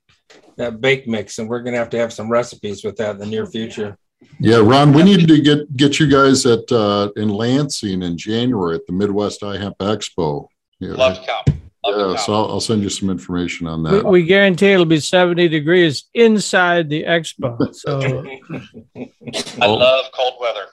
that 0.57 0.81
bake 0.81 1.09
mix, 1.09 1.39
and 1.39 1.49
we're 1.49 1.63
going 1.63 1.73
to 1.73 1.79
have 1.79 1.91
to 1.91 1.99
have 1.99 2.13
some 2.13 2.31
recipes 2.31 2.85
with 2.85 2.97
that 2.97 3.13
in 3.13 3.19
the 3.19 3.27
near 3.27 3.47
future. 3.47 3.97
Yeah, 4.41 4.59
Ron, 4.59 4.93
we 4.93 5.03
need 5.03 5.27
to 5.27 5.41
get 5.41 5.77
get 5.77 5.99
you 5.99 6.09
guys 6.09 6.47
at 6.47 6.71
uh, 6.71 7.11
in 7.17 7.29
Lansing 7.29 8.03
in 8.03 8.17
January 8.17 8.77
at 8.77 8.87
the 8.87 8.93
Midwest 8.93 9.41
iHemp 9.41 9.77
Expo. 9.79 10.47
Yeah, 10.79 10.93
Love 10.93 11.21
to 11.21 11.27
come. 11.27 11.61
Love 11.85 11.99
yeah 11.99 12.17
come. 12.17 12.25
so 12.25 12.35
I'll, 12.35 12.51
I'll 12.53 12.61
send 12.61 12.83
you 12.83 12.89
some 12.89 13.11
information 13.11 13.67
on 13.67 13.83
we, 13.83 13.91
that. 13.91 14.05
we 14.05 14.23
guarantee 14.25 14.73
it'll 14.73 14.85
be 14.85 15.01
70 15.01 15.49
degrees 15.49 16.05
inside 16.15 16.89
the 16.89 17.05
expo. 17.05 17.75
So 17.75 17.99
I 19.61 19.67
love 19.67 20.07
cold 20.13 20.35
weather. 20.41 20.67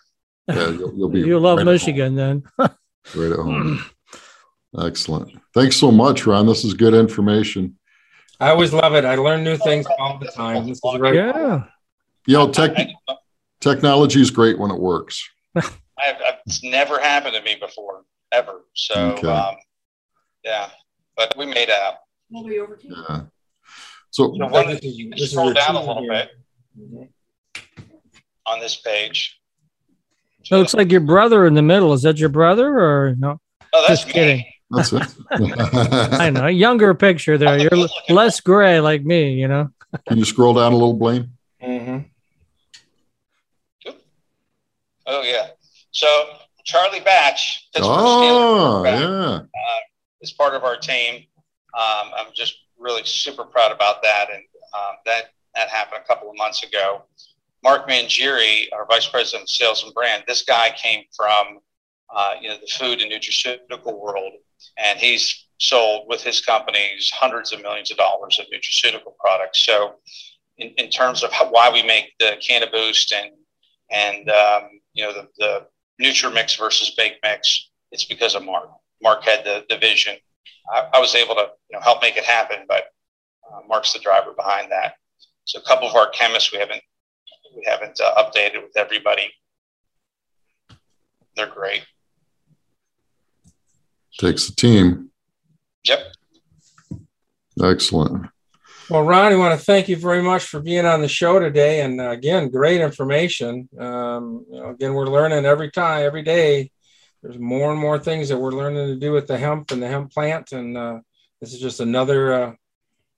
Yeah, 0.47 0.69
you'll, 0.69 0.93
you'll 0.95 1.09
be 1.09 1.19
you'll 1.27 1.41
love 1.41 1.57
right 1.57 1.61
at 1.61 1.67
home. 1.67 1.73
Michigan 1.73 2.15
then. 2.15 2.43
Right 3.15 3.31
at 3.31 3.37
home. 3.37 3.85
Excellent. 4.81 5.31
Thanks 5.53 5.75
so 5.77 5.91
much, 5.91 6.25
Ron. 6.25 6.47
This 6.47 6.65
is 6.65 6.73
good 6.73 6.93
information. 6.95 7.77
I 8.39 8.49
always 8.49 8.73
love 8.73 8.93
it. 8.95 9.05
I 9.05 9.15
learn 9.15 9.43
new 9.43 9.57
things 9.57 9.85
all 9.99 10.17
the 10.19 10.25
time. 10.27 10.67
This 10.67 10.81
is 10.83 10.97
great. 10.97 11.15
Yeah. 11.15 11.63
You 12.27 12.33
know, 12.37 12.51
tech, 12.51 12.75
technology 13.61 14.19
is 14.21 14.31
great 14.31 14.57
when 14.59 14.71
it 14.71 14.79
works. 14.79 15.23
I've, 15.55 15.65
I've, 15.97 16.35
it's 16.47 16.63
never 16.63 16.99
happened 16.99 17.35
to 17.35 17.41
me 17.43 17.55
before, 17.59 18.03
ever. 18.31 18.65
So, 18.73 19.11
Okay. 19.11 19.27
um, 19.29 19.55
yeah, 20.43 20.69
but 21.15 21.37
we 21.37 21.45
made 21.45 21.69
out. 21.69 21.93
Yeah. 22.31 23.21
So 24.09 24.33
So 24.35 24.47
when 24.49 24.67
This 24.67 24.79
is- 24.83 24.97
you 24.97 25.11
this 25.11 25.31
scroll 25.31 25.45
your 25.45 25.53
down 25.53 25.75
a 25.75 25.79
little 25.79 26.01
here. 26.01 26.27
bit 26.91 27.09
on 28.47 28.59
this 28.59 28.75
page. 28.77 29.39
So 30.45 30.55
it 30.55 30.59
looks 30.59 30.73
like 30.73 30.91
your 30.91 31.01
brother 31.01 31.45
in 31.47 31.53
the 31.55 31.61
middle. 31.61 31.93
Is 31.93 32.03
that 32.03 32.17
your 32.19 32.29
brother 32.29 32.67
or 32.79 33.15
no? 33.17 33.39
Oh, 33.73 33.85
that's 33.87 34.03
Just 34.03 34.13
kidding. 34.13 34.45
that's 34.69 34.93
it. 34.93 35.03
I 36.13 36.29
know. 36.29 36.47
Younger 36.47 36.93
picture 36.93 37.37
there. 37.37 37.57
You're 37.59 37.87
less 38.09 38.39
gray 38.41 38.79
like 38.79 39.03
me, 39.03 39.33
you 39.33 39.47
know? 39.47 39.69
Can 40.07 40.17
you 40.17 40.25
scroll 40.25 40.53
down 40.53 40.71
a 40.71 40.75
little, 40.75 40.93
Blaine? 40.93 41.31
Mm 41.63 41.85
Mhm. 41.85 42.05
Oh, 45.07 45.21
yeah. 45.21 45.47
So 45.91 46.07
Charlie 46.63 46.99
Batch, 46.99 47.69
Pittsburgh 47.73 47.95
Steelers, 47.95 48.31
Oh, 48.31 48.81
quarterback, 48.83 49.01
yeah. 49.01 49.39
is 50.21 50.31
part 50.31 50.55
of 50.55 50.63
our 50.63 50.77
team. 50.77 51.23
Um, 51.73 52.11
I'm 52.17 52.27
just 52.33 52.55
really 52.79 53.03
super 53.03 53.43
proud 53.43 53.71
about 53.71 54.01
that. 54.03 54.27
And 54.33 54.43
um, 54.73 54.95
that, 55.05 55.25
that 55.55 55.69
happened 55.69 56.01
a 56.03 56.07
couple 56.07 56.29
of 56.29 56.35
months 56.37 56.63
ago. 56.63 57.03
Mark 57.65 57.89
Mangieri, 57.89 58.67
our 58.73 58.85
vice 58.85 59.07
president 59.07 59.45
of 59.45 59.49
sales 59.49 59.83
and 59.83 59.91
brand, 59.95 60.23
this 60.27 60.43
guy 60.43 60.69
came 60.77 61.03
from, 61.17 61.57
uh, 62.15 62.35
you 62.39 62.47
know, 62.47 62.57
the 62.61 62.67
food 62.67 63.01
and 63.01 63.11
nutraceutical 63.11 63.99
world. 63.99 64.33
And 64.77 64.99
he's 64.99 65.47
sold 65.57 66.05
with 66.07 66.21
his 66.21 66.41
companies 66.41 67.09
hundreds 67.09 67.51
of 67.51 67.63
millions 67.63 67.89
of 67.89 67.97
dollars 67.97 68.39
of 68.39 68.45
nutraceutical 68.53 69.17
products. 69.19 69.65
So 69.65 69.95
in, 70.59 70.75
in 70.77 70.91
terms 70.91 71.23
of 71.23 71.31
how, 71.31 71.49
why 71.49 71.71
we 71.71 71.81
make 71.81 72.13
the 72.19 72.37
Canna 72.39 72.67
Boost 72.71 73.11
and, 73.11 73.31
and 73.89 74.29
um, 74.29 74.69
you 74.93 75.03
know, 75.03 75.11
the, 75.13 75.27
the 75.39 75.67
Nutrimix 75.99 76.59
versus 76.59 76.91
Bake 76.91 77.15
Mix, 77.23 77.71
it's 77.91 78.05
because 78.05 78.35
of 78.35 78.45
Mark. 78.45 78.69
Mark 79.01 79.23
had 79.23 79.43
the, 79.43 79.65
the 79.69 79.79
vision. 79.79 80.17
I, 80.71 80.87
I 80.93 80.99
was 80.99 81.15
able 81.15 81.33
to 81.33 81.49
you 81.71 81.77
know, 81.77 81.81
help 81.81 82.03
make 82.03 82.15
it 82.15 82.25
happen, 82.25 82.65
but 82.67 82.83
uh, 83.51 83.61
Mark's 83.67 83.91
the 83.91 83.97
driver 83.97 84.33
behind 84.37 84.71
that. 84.71 84.97
So 85.45 85.57
a 85.57 85.63
couple 85.63 85.89
of 85.89 85.95
our 85.95 86.11
chemists 86.11 86.51
we 86.51 86.59
haven't 86.59 86.83
we 87.55 87.63
haven't 87.65 87.99
uh, 88.01 88.15
updated 88.15 88.63
with 88.63 88.75
everybody. 88.75 89.31
They're 91.35 91.47
great. 91.47 91.85
Takes 94.19 94.49
a 94.49 94.55
team. 94.55 95.11
Yep. 95.85 95.99
Excellent. 97.63 98.27
Well, 98.89 99.01
Ron, 99.01 99.31
I 99.31 99.35
want 99.35 99.59
to 99.59 99.65
thank 99.65 99.89
you 99.89 99.95
very 99.95 100.21
much 100.21 100.43
for 100.43 100.59
being 100.59 100.85
on 100.85 101.01
the 101.01 101.07
show 101.07 101.39
today. 101.39 101.81
And 101.81 101.99
uh, 101.99 102.11
again, 102.11 102.49
great 102.49 102.81
information. 102.81 103.67
Um, 103.79 104.45
you 104.49 104.59
know, 104.59 104.69
again, 104.69 104.93
we're 104.93 105.07
learning 105.07 105.45
every 105.45 105.71
time, 105.71 106.05
every 106.05 106.21
day. 106.21 106.71
There's 107.23 107.39
more 107.39 107.71
and 107.71 107.79
more 107.79 107.97
things 107.97 108.29
that 108.29 108.37
we're 108.37 108.51
learning 108.51 108.87
to 108.87 108.95
do 108.95 109.11
with 109.11 109.25
the 109.25 109.37
hemp 109.37 109.71
and 109.71 109.81
the 109.81 109.87
hemp 109.87 110.11
plant. 110.11 110.51
And 110.51 110.77
uh, 110.77 110.99
this 111.41 111.53
is 111.53 111.59
just 111.59 111.79
another 111.79 112.33
uh, 112.33 112.53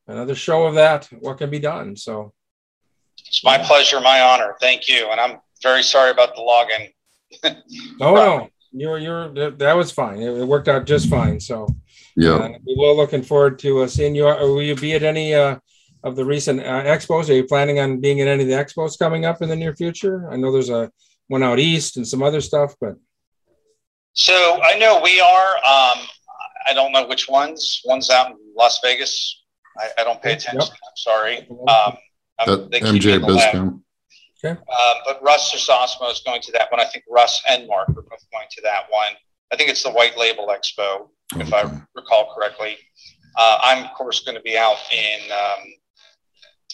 another 0.07 0.35
show 0.35 0.65
of 0.65 0.75
that. 0.75 1.09
What 1.19 1.39
can 1.39 1.49
be 1.49 1.59
done? 1.59 1.97
So, 1.97 2.33
It's 3.27 3.43
my 3.43 3.57
pleasure, 3.57 3.99
my 3.99 4.21
honor. 4.21 4.55
Thank 4.61 4.87
you. 4.87 5.09
And 5.11 5.19
I'm 5.19 5.37
very 5.61 5.83
sorry 5.83 6.11
about 6.11 6.35
the 6.35 6.41
login. 6.41 6.93
oh 8.01 8.13
no, 8.15 8.49
you're 8.71 8.97
you're 8.97 9.29
that 9.33 9.59
that 9.59 9.73
was 9.75 9.91
fine. 9.91 10.21
It, 10.21 10.37
it 10.37 10.45
worked 10.47 10.67
out 10.67 10.85
just 10.85 11.09
fine. 11.09 11.39
So, 11.39 11.67
Yeah. 12.15 12.35
uh, 12.35 12.49
we're 12.65 12.93
looking 12.93 13.21
forward 13.23 13.59
to 13.59 13.81
uh, 13.83 13.87
seeing 13.87 14.15
you. 14.15 14.27
Or 14.27 14.37
will 14.53 14.61
you 14.61 14.75
be 14.75 14.93
at 14.93 15.03
any 15.03 15.33
uh, 15.33 15.57
of 16.03 16.15
the 16.15 16.25
recent 16.25 16.59
uh, 16.61 16.83
expos? 16.83 17.29
Are 17.29 17.33
you 17.33 17.43
planning 17.45 17.79
on 17.79 17.99
being 17.99 18.21
at 18.21 18.27
any 18.27 18.43
of 18.43 18.49
the 18.49 18.55
expos 18.55 18.97
coming 18.97 19.25
up 19.25 19.41
in 19.41 19.49
the 19.49 19.55
near 19.55 19.75
future? 19.75 20.29
I 20.31 20.37
know 20.37 20.51
there's 20.51 20.69
a 20.69 20.91
one 21.27 21.43
out 21.43 21.59
east 21.59 21.97
and 21.97 22.07
some 22.07 22.23
other 22.23 22.39
stuff, 22.41 22.75
but 22.79 22.93
So 24.13 24.61
I 24.63 24.77
know 24.79 25.01
we 25.03 25.19
are. 25.19 25.55
Um, 25.57 26.07
I 26.69 26.73
don't 26.73 26.91
know 26.91 27.05
which 27.07 27.27
ones. 27.29 27.81
One's 27.85 28.09
out 28.09 28.31
in 28.31 28.37
Las 28.55 28.79
Vegas. 28.83 29.41
I, 29.77 30.01
I 30.01 30.03
don't 30.03 30.21
pay 30.21 30.31
Yep. 30.31 30.39
attention. 30.39 30.69
I'm 30.73 30.97
sorry. 30.97 31.47
Um, 31.67 31.97
I'm- 32.39 32.49
That 32.49 32.71
they 32.71 32.79
keep 32.79 32.93
me 32.93 32.99
MJ 32.99 33.13
in 33.15 33.21
the 33.21 33.27
lab. 33.27 33.55
Bizcom. 33.55 33.81
Uh, 34.45 34.93
but 35.05 35.21
Russ 35.23 35.51
Sosmo 35.51 36.09
is 36.11 36.21
going 36.25 36.41
to 36.43 36.51
that 36.53 36.71
one. 36.71 36.79
I 36.79 36.85
think 36.85 37.03
Russ 37.09 37.41
and 37.49 37.67
Mark 37.67 37.89
are 37.89 37.93
both 37.93 38.25
going 38.31 38.45
to 38.51 38.61
that 38.63 38.83
one. 38.89 39.13
I 39.51 39.55
think 39.55 39.69
it's 39.69 39.81
the 39.83 39.91
White 39.91 40.17
Label 40.17 40.47
Expo, 40.47 41.09
if 41.37 41.51
I 41.53 41.63
recall 41.95 42.33
correctly. 42.35 42.77
Uh, 43.37 43.57
I'm 43.61 43.85
of 43.85 43.93
course 43.93 44.19
going 44.21 44.35
to 44.35 44.41
be 44.43 44.57
out 44.57 44.77
in 44.91 45.31
um, 45.31 45.73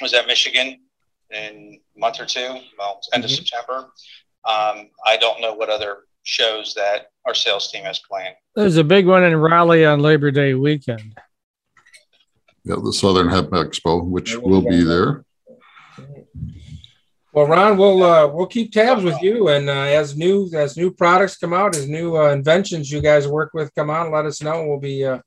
was 0.01 0.11
that 0.11 0.27
Michigan 0.27 0.81
in 1.31 1.79
a 1.95 1.99
month 1.99 2.19
or 2.19 2.25
two, 2.25 2.59
well, 2.77 2.99
end 3.13 3.23
of 3.23 3.31
Mhm. 3.31 3.35
September. 3.37 3.91
Um, 4.45 4.89
I 5.05 5.17
don't 5.19 5.39
know 5.41 5.53
what 5.53 5.69
other 5.69 5.99
shows 6.23 6.73
that 6.75 7.11
our 7.25 7.33
sales 7.33 7.71
team 7.71 7.83
has 7.85 7.99
planned. 7.99 8.35
There's 8.55 8.77
a 8.77 8.83
big 8.83 9.07
one 9.07 9.23
in 9.23 9.35
Raleigh 9.35 9.85
on 9.85 9.99
Labor 10.01 10.31
Day 10.31 10.53
weekend. 10.53 11.17
Yeah, 12.65 12.75
the 12.83 12.93
Southern 12.93 13.29
Hemp 13.29 13.49
Expo, 13.51 14.05
which 14.05 14.35
will 14.37 14.61
be 14.61 14.83
there. 14.83 15.25
Well, 17.33 17.47
Ron, 17.47 17.77
we'll 17.77 18.03
uh, 18.03 18.27
we'll 18.27 18.45
keep 18.45 18.71
tabs 18.71 19.03
with 19.03 19.21
you, 19.21 19.49
and 19.49 19.69
uh, 19.69 19.73
as 19.73 20.15
new 20.15 20.49
as 20.53 20.77
new 20.77 20.91
products 20.91 21.37
come 21.37 21.53
out, 21.53 21.75
as 21.75 21.89
new 21.89 22.15
uh, 22.15 22.31
inventions 22.31 22.91
you 22.91 23.01
guys 23.01 23.27
work 23.27 23.51
with 23.53 23.73
come 23.75 23.89
out, 23.89 24.11
let 24.11 24.25
us 24.25 24.41
know. 24.41 24.65
We'll 24.67 24.79
be 24.79 25.03
uh, 25.03 25.19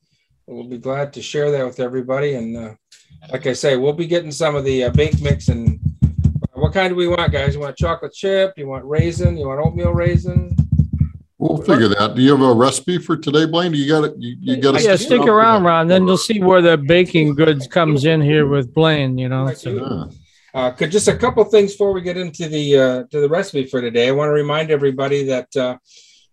we'll 0.46 0.68
be 0.68 0.78
glad 0.78 1.12
to 1.14 1.22
share 1.22 1.50
that 1.50 1.66
with 1.66 1.80
everybody. 1.80 2.34
And 2.34 2.56
uh, 2.56 2.74
like 3.30 3.46
I 3.46 3.52
say, 3.52 3.76
we'll 3.76 3.92
be 3.92 4.06
getting 4.06 4.30
some 4.30 4.54
of 4.54 4.64
the 4.64 4.84
uh, 4.84 4.90
bake 4.90 5.20
mix 5.20 5.48
and 5.48 5.80
what 6.52 6.72
kind 6.72 6.90
do 6.90 6.94
we 6.94 7.06
want, 7.06 7.32
guys? 7.32 7.54
You 7.54 7.60
want 7.60 7.76
chocolate 7.76 8.14
chip? 8.14 8.54
You 8.56 8.66
want 8.66 8.84
raisin? 8.84 9.36
You 9.36 9.48
want 9.48 9.60
oatmeal 9.60 9.92
raisin? 9.92 10.56
We'll 11.38 11.58
figure 11.58 11.88
that. 11.88 12.14
Do 12.14 12.22
you 12.22 12.30
have 12.30 12.40
a 12.40 12.54
recipe 12.54 12.96
for 12.96 13.16
today, 13.16 13.44
Blaine? 13.44 13.72
Do 13.72 13.78
you 13.78 13.88
got 13.88 14.04
it? 14.04 14.14
You, 14.16 14.36
you 14.40 14.56
got 14.56 14.72
to 14.72 14.82
Yeah, 14.82 14.96
stick 14.96 15.20
around, 15.20 15.64
Ron. 15.64 15.86
Then 15.86 16.06
you'll 16.06 16.16
see 16.16 16.40
where 16.40 16.62
the 16.62 16.78
baking 16.78 17.34
goods 17.34 17.66
comes 17.66 18.06
in 18.06 18.22
here 18.22 18.46
with 18.46 18.72
Blaine, 18.72 19.18
you 19.18 19.28
know. 19.28 19.52
So 19.52 19.70
Yeah. 19.70 20.16
Uh, 20.56 20.70
could 20.70 20.90
just 20.90 21.06
a 21.06 21.14
couple 21.14 21.44
things 21.44 21.72
before 21.72 21.92
we 21.92 22.00
get 22.00 22.16
into 22.16 22.48
the 22.48 22.78
uh, 22.78 23.02
to 23.10 23.20
the 23.20 23.28
recipe 23.28 23.66
for 23.66 23.82
today. 23.82 24.08
I 24.08 24.12
want 24.12 24.30
to 24.30 24.32
remind 24.32 24.70
everybody 24.70 25.22
that 25.24 25.54
uh, 25.54 25.76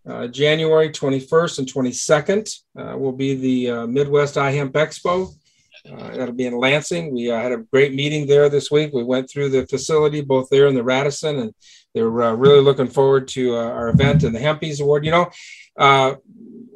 uh, 0.10 0.28
January 0.28 0.88
21st 0.92 1.60
and 1.60 1.68
22nd 1.68 2.60
uh, 2.80 2.98
will 2.98 3.12
be 3.12 3.36
the 3.36 3.70
uh, 3.70 3.86
Midwest 3.86 4.36
iHemp 4.36 4.72
Expo. 4.72 5.30
That'll 5.84 6.34
be 6.34 6.46
in 6.46 6.58
Lansing. 6.58 7.14
We 7.14 7.26
had 7.26 7.52
a 7.52 7.58
great 7.58 7.94
meeting 7.94 8.26
there 8.26 8.48
this 8.48 8.72
week. 8.72 8.94
We 8.94 9.04
went 9.04 9.30
through 9.30 9.50
the 9.50 9.68
facility 9.68 10.22
both 10.22 10.48
there 10.50 10.68
and 10.68 10.78
the 10.78 10.84
Radisson, 10.84 11.40
and 11.40 11.54
they're 11.94 12.10
really 12.10 12.62
looking 12.62 12.88
forward 12.88 13.28
to 13.30 13.56
our 13.56 13.90
event 13.90 14.24
and 14.24 14.34
the 14.34 14.40
Hempies 14.40 14.80
Award. 14.80 15.04
You 15.04 15.12
know, 15.12 16.18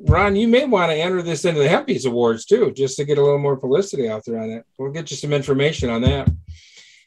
Ron, 0.06 0.36
you 0.36 0.50
may 0.50 0.66
want 0.66 0.92
to 0.92 0.98
enter 0.98 1.22
this 1.22 1.46
into 1.46 1.62
the 1.62 1.70
Hempies 1.70 2.06
Awards 2.06 2.44
too, 2.44 2.74
just 2.74 2.98
to 2.98 3.06
get 3.06 3.18
a 3.18 3.24
little 3.24 3.40
more 3.40 3.56
publicity 3.56 4.10
out 4.10 4.24
there 4.26 4.38
on 4.38 4.50
it. 4.50 4.66
We'll 4.78 4.92
get 4.92 5.12
you 5.12 5.16
some 5.16 5.32
information 5.32 5.90
on 5.90 6.02
that. 6.02 6.28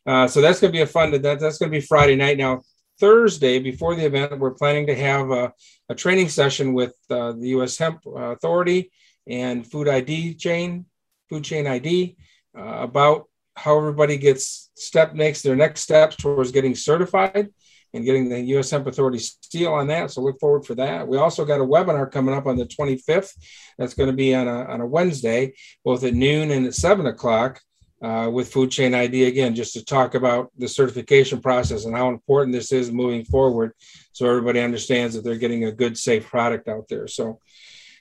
Uh, 0.06 0.26
so 0.26 0.40
that's 0.40 0.60
going 0.60 0.72
to 0.72 0.76
be 0.76 0.82
a 0.82 0.86
fun 0.86 1.10
That, 1.10 1.40
That's 1.40 1.58
going 1.58 1.70
to 1.70 1.78
be 1.78 1.84
Friday 1.84 2.16
night. 2.16 2.38
Now, 2.38 2.62
Thursday 2.98 3.58
before 3.58 3.94
the 3.94 4.04
event, 4.04 4.38
we're 4.38 4.50
planning 4.52 4.86
to 4.86 4.94
have 4.94 5.30
a, 5.30 5.52
a 5.88 5.94
training 5.94 6.28
session 6.28 6.74
with 6.74 6.94
uh, 7.08 7.32
the 7.32 7.48
U.S. 7.48 7.78
Hemp 7.78 8.02
Authority 8.06 8.90
and 9.26 9.66
Food 9.66 9.88
ID 9.88 10.34
chain, 10.34 10.86
Food 11.28 11.44
Chain 11.44 11.66
ID, 11.66 12.16
uh, 12.56 12.62
about 12.62 13.24
how 13.56 13.76
everybody 13.76 14.16
gets 14.16 14.70
step 14.74 15.14
makes 15.14 15.42
their 15.42 15.56
next 15.56 15.80
steps 15.80 16.16
towards 16.16 16.52
getting 16.52 16.74
certified 16.74 17.48
and 17.92 18.04
getting 18.04 18.28
the 18.28 18.40
U.S. 18.40 18.70
Hemp 18.70 18.86
Authority 18.86 19.18
seal 19.18 19.72
on 19.72 19.88
that. 19.88 20.10
So 20.10 20.20
look 20.20 20.38
forward 20.38 20.64
for 20.64 20.74
that. 20.76 21.08
We 21.08 21.16
also 21.16 21.44
got 21.44 21.60
a 21.60 21.64
webinar 21.64 22.10
coming 22.10 22.34
up 22.34 22.46
on 22.46 22.56
the 22.56 22.66
25th. 22.66 23.32
That's 23.78 23.94
going 23.94 24.08
to 24.08 24.16
be 24.16 24.34
on 24.34 24.46
a, 24.46 24.64
on 24.64 24.80
a 24.80 24.86
Wednesday, 24.86 25.54
both 25.84 26.04
at 26.04 26.14
noon 26.14 26.50
and 26.50 26.66
at 26.66 26.74
seven 26.74 27.06
o'clock 27.06 27.60
uh, 28.02 28.30
with 28.32 28.52
Food 28.52 28.70
Chain 28.70 28.94
ID 28.94 29.24
again, 29.24 29.54
just 29.54 29.74
to 29.74 29.84
talk 29.84 30.14
about 30.14 30.50
the 30.56 30.68
certification 30.68 31.40
process 31.40 31.84
and 31.84 31.96
how 31.96 32.08
important 32.08 32.54
this 32.54 32.72
is 32.72 32.90
moving 32.90 33.24
forward, 33.24 33.72
so 34.12 34.26
everybody 34.26 34.60
understands 34.60 35.14
that 35.14 35.22
they're 35.22 35.36
getting 35.36 35.64
a 35.64 35.72
good, 35.72 35.98
safe 35.98 36.26
product 36.26 36.68
out 36.68 36.88
there. 36.88 37.06
So 37.06 37.40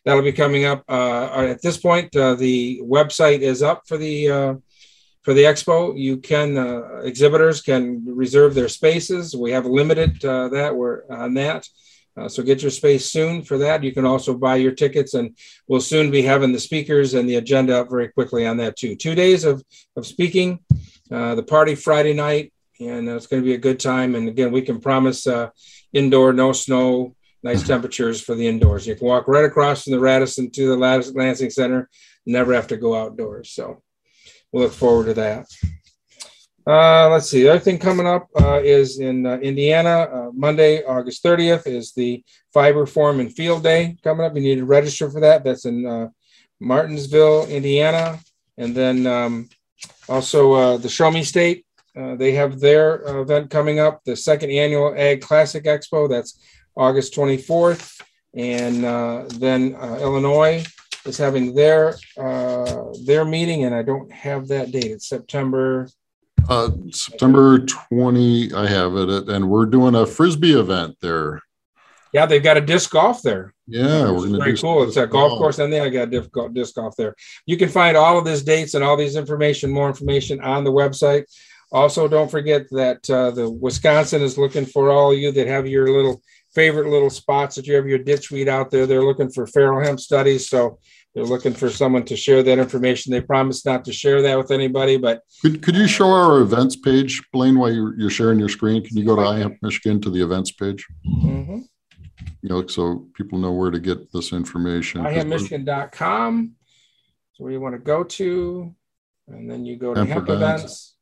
that'll 0.06 0.24
be 0.24 0.32
coming 0.32 0.66
up. 0.66 0.84
Uh, 0.88 1.26
at 1.48 1.62
this 1.62 1.78
point, 1.78 2.16
uh, 2.16 2.36
the 2.36 2.82
website 2.84 3.40
is 3.40 3.62
up 3.62 3.88
for 3.88 3.98
the 3.98 4.30
uh, 4.30 4.54
for 5.24 5.34
the 5.34 5.44
expo. 5.44 5.98
You 6.00 6.18
can 6.18 6.58
uh, 6.58 7.02
exhibitors 7.04 7.62
can 7.62 8.04
reserve 8.06 8.56
their 8.56 8.70
spaces. 8.70 9.36
We 9.36 9.52
have 9.52 9.66
limited 9.66 10.24
uh, 10.24 10.50
that 10.50 10.76
we're 10.76 11.04
on 11.10 11.34
that. 11.36 11.68
Uh, 12.18 12.28
so 12.28 12.44
get 12.44 12.62
your 12.62 12.72
space 12.72 13.10
soon 13.10 13.42
for 13.44 13.58
that. 13.60 13.84
You 13.84 13.94
can 13.94 14.06
also 14.06 14.34
buy 14.34 14.58
your 14.58 14.72
tickets, 14.72 15.14
and 15.14 15.38
we'll 15.68 15.82
soon 15.82 16.12
be 16.12 16.22
having 16.22 16.52
the 16.52 16.60
speakers 16.60 17.14
and 17.14 17.30
the 17.30 17.36
agenda 17.36 17.80
up 17.80 17.90
very 17.90 18.10
quickly 18.10 18.46
on 18.46 18.58
that 18.58 18.78
too. 18.78 18.96
Two 18.96 19.16
days 19.16 19.46
of 19.46 19.64
of 19.96 20.06
speaking, 20.06 20.60
uh, 21.12 21.36
the 21.36 21.44
party 21.44 21.76
Friday 21.76 22.14
night, 22.14 22.52
and 22.80 23.08
it's 23.08 23.28
going 23.28 23.42
to 23.42 23.48
be 23.48 23.54
a 23.54 23.60
good 23.60 23.80
time. 23.80 24.16
And 24.16 24.28
again, 24.28 24.52
we 24.52 24.62
can 24.62 24.80
promise 24.80 25.28
uh, 25.28 25.50
indoor, 25.94 26.34
no 26.34 26.52
snow, 26.52 27.16
nice 27.44 27.66
temperatures 27.68 28.22
for 28.22 28.36
the 28.36 28.48
indoors. 28.48 28.88
You 28.88 28.96
can 28.96 29.08
walk 29.08 29.28
right 29.28 29.46
across 29.46 29.84
from 29.84 29.94
the 29.94 30.00
Radisson 30.00 30.52
to 30.52 30.68
the 30.68 31.12
Lansing 31.14 31.50
Center, 31.50 31.90
never 32.26 32.54
have 32.54 32.68
to 32.68 32.78
go 32.78 32.96
outdoors. 32.96 33.52
So 33.52 33.82
we'll 34.52 34.64
look 34.64 34.74
forward 34.74 35.06
to 35.06 35.14
that. 35.16 35.48
Uh, 36.70 37.10
let's 37.10 37.28
see. 37.28 37.42
The 37.42 37.50
other 37.50 37.60
thing 37.60 37.80
coming 37.80 38.06
up 38.06 38.30
uh, 38.40 38.62
is 38.64 39.00
in 39.00 39.26
uh, 39.26 39.38
Indiana, 39.38 40.02
uh, 40.02 40.30
Monday, 40.36 40.84
August 40.84 41.24
30th, 41.24 41.66
is 41.66 41.94
the 41.94 42.24
Fiber 42.54 42.86
Forum 42.86 43.20
and 43.20 43.36
Field 43.36 43.64
Day 43.64 43.98
coming 44.04 44.24
up. 44.24 44.36
You 44.36 44.42
need 44.44 44.58
to 44.58 44.66
register 44.66 45.10
for 45.10 45.20
that. 45.20 45.44
That's 45.44 45.66
in 45.66 45.88
uh, 45.88 46.10
Martinsville, 46.60 47.48
Indiana. 47.48 48.20
And 48.60 48.76
then 48.76 49.08
um, 49.08 49.50
also 50.08 50.54
uh, 50.54 50.78
the 50.78 50.90
Show 50.90 51.10
Me 51.10 51.24
State. 51.24 51.66
they 51.96 52.34
have 52.34 52.60
their 52.60 53.02
event 53.20 53.50
coming 53.50 53.80
up, 53.80 54.04
the 54.04 54.16
second 54.16 54.52
annual 54.52 54.94
Ag 54.96 55.22
Classic 55.22 55.64
Expo. 55.64 56.08
That's 56.08 56.40
August 56.76 57.16
24th. 57.16 58.00
And 58.36 58.84
then 59.42 59.74
Illinois 59.74 60.64
is 61.04 61.18
having 61.18 61.56
their 61.56 61.96
their 63.06 63.26
meeting, 63.26 63.64
and 63.64 63.74
I 63.74 63.82
don't 63.82 64.12
have 64.12 64.50
that 64.50 64.70
date. 64.70 64.92
It's 64.92 65.10
September 65.10 65.90
uh, 66.48 66.72
September 66.92 67.60
20, 67.60 68.54
I 68.54 68.68
have 68.68 68.96
it, 68.96 69.30
and 69.30 69.50
we're 69.50 69.66
doing 69.66 69.96
a 69.96 70.06
frisbee 70.06 70.54
event 70.54 70.98
there. 71.02 71.42
Yeah, 72.14 72.26
they've 72.26 72.44
got 72.44 72.58
a 72.58 72.62
disc 72.62 72.90
golf 72.90 73.22
there. 73.22 73.54
Yeah, 73.68 74.12
we're 74.12 74.28
going 74.28 74.40
to 74.40 74.46
do 74.46 74.58
cool. 74.58 74.84
It's 74.84 74.98
a 74.98 75.06
golf 75.06 75.38
course, 75.38 75.60
and 75.60 75.72
they 75.72 75.90
got 75.92 76.10
disc, 76.10 76.30
disc 76.54 76.76
golf 76.76 76.96
there. 76.96 77.16
You 77.46 77.56
can 77.56 77.70
find 77.70 77.96
all 77.96 78.18
of 78.18 78.26
these 78.26 78.42
dates 78.42 78.74
and 78.74 78.84
all 78.84 78.98
these 78.98 79.16
information, 79.16 79.70
more 79.70 79.88
information 79.88 80.42
on 80.42 80.64
the 80.64 80.72
website. 80.72 81.26
Also, 81.72 82.08
don't 82.08 82.32
forget 82.32 82.68
that 82.72 83.08
uh, 83.10 83.30
the 83.30 83.50
Wisconsin 83.50 84.24
is 84.24 84.40
looking 84.40 84.66
for 84.66 84.90
all 84.90 85.12
of 85.12 85.20
you 85.20 85.32
that 85.32 85.48
have 85.48 85.68
your 85.68 85.88
little 85.88 86.22
favorite 86.56 86.88
little 86.88 87.12
spots 87.12 87.56
that 87.56 87.68
you 87.68 87.76
have 87.76 87.88
your 87.88 88.00
ditch 88.00 88.32
weed 88.32 88.50
out 88.50 88.72
there. 88.72 88.88
They're 88.88 89.04
looking 89.04 89.30
for 89.30 89.46
feral 89.46 89.84
hemp 89.84 90.00
studies. 90.00 90.50
So 90.50 90.80
they're 91.16 91.26
looking 91.26 91.54
for 91.54 91.70
someone 91.70 92.06
to 92.06 92.16
share 92.16 92.44
that 92.44 92.60
information. 92.60 93.12
They 93.12 93.22
promised 93.22 93.66
not 93.66 93.84
to 93.86 93.94
share 93.94 94.22
that 94.22 94.38
with 94.38 94.52
anybody, 94.52 94.98
but 94.98 95.24
could, 95.42 95.62
could 95.64 95.76
you 95.76 95.88
show 95.88 96.10
our 96.12 96.40
events 96.40 96.76
page, 96.76 97.22
Blaine, 97.34 97.58
while 97.58 97.74
you're, 97.74 98.00
you're 98.00 98.10
sharing 98.10 98.40
your 98.40 98.50
screen? 98.50 98.84
Can 98.86 98.96
you 98.96 99.06
go 99.06 99.16
to 99.16 99.22
IHEMP 99.22 99.58
Michigan 99.62 100.00
to 100.02 100.10
the 100.12 100.22
events 100.22 100.52
page? 100.52 100.86
Mm-hmm. 101.08 101.60
You 102.42 102.50
know, 102.50 102.68
so 102.68 103.08
people 103.16 103.40
know 103.40 103.52
where 103.52 103.72
to 103.72 103.80
get 103.80 104.12
this 104.14 104.34
information. 104.34 105.02
IHEMPMichigan.com. 105.02 106.56
So 107.34 107.44
where 107.44 107.54
you 107.54 107.60
want 107.60 107.76
to 107.76 107.80
go 107.80 108.04
to, 108.04 108.76
and 109.28 109.50
then 109.50 109.66
you 109.66 109.78
go 109.78 109.94
to 109.94 110.06
hemp, 110.06 110.30
events. 110.30 110.42
events. 110.62 110.96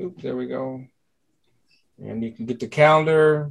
Oop, 0.00 0.22
there 0.22 0.36
we 0.36 0.46
go. 0.46 0.84
And 1.98 2.22
you 2.22 2.32
can 2.32 2.46
get 2.46 2.60
the 2.60 2.68
calendar. 2.68 3.50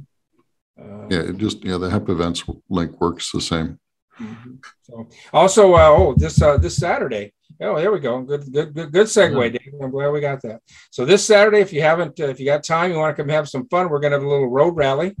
Uh, 0.80 1.08
yeah, 1.10 1.20
it 1.20 1.36
just 1.36 1.64
yeah, 1.64 1.76
the 1.76 1.90
hemp 1.90 2.08
events 2.08 2.44
link 2.70 3.00
works 3.00 3.30
the 3.32 3.40
same. 3.40 3.78
Mm-hmm. 4.20 4.54
So 4.82 5.08
also, 5.32 5.74
uh, 5.74 5.88
oh, 5.88 6.14
this 6.16 6.40
uh, 6.42 6.56
this 6.56 6.76
Saturday. 6.76 7.32
Oh, 7.60 7.76
there 7.76 7.90
we 7.90 7.98
go. 7.98 8.22
Good, 8.22 8.52
good, 8.52 8.72
good, 8.72 8.92
good 8.92 9.06
segue, 9.08 9.52
Dave. 9.52 9.74
I'm 9.82 9.90
glad 9.90 10.10
we 10.10 10.20
got 10.20 10.40
that. 10.42 10.60
So 10.90 11.04
this 11.04 11.24
Saturday, 11.24 11.60
if 11.60 11.72
you 11.72 11.82
haven't, 11.82 12.18
uh, 12.20 12.26
if 12.26 12.38
you 12.38 12.46
got 12.46 12.62
time, 12.62 12.92
you 12.92 12.98
want 12.98 13.16
to 13.16 13.20
come 13.20 13.28
have 13.30 13.48
some 13.48 13.66
fun, 13.68 13.88
we're 13.88 13.98
going 13.98 14.12
to 14.12 14.18
have 14.18 14.24
a 14.24 14.28
little 14.28 14.48
road 14.48 14.76
rally 14.76 15.16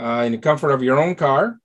uh, 0.00 0.22
in 0.24 0.32
the 0.32 0.38
comfort 0.38 0.70
of 0.70 0.84
your 0.84 1.00
own 1.00 1.16
car. 1.16 1.58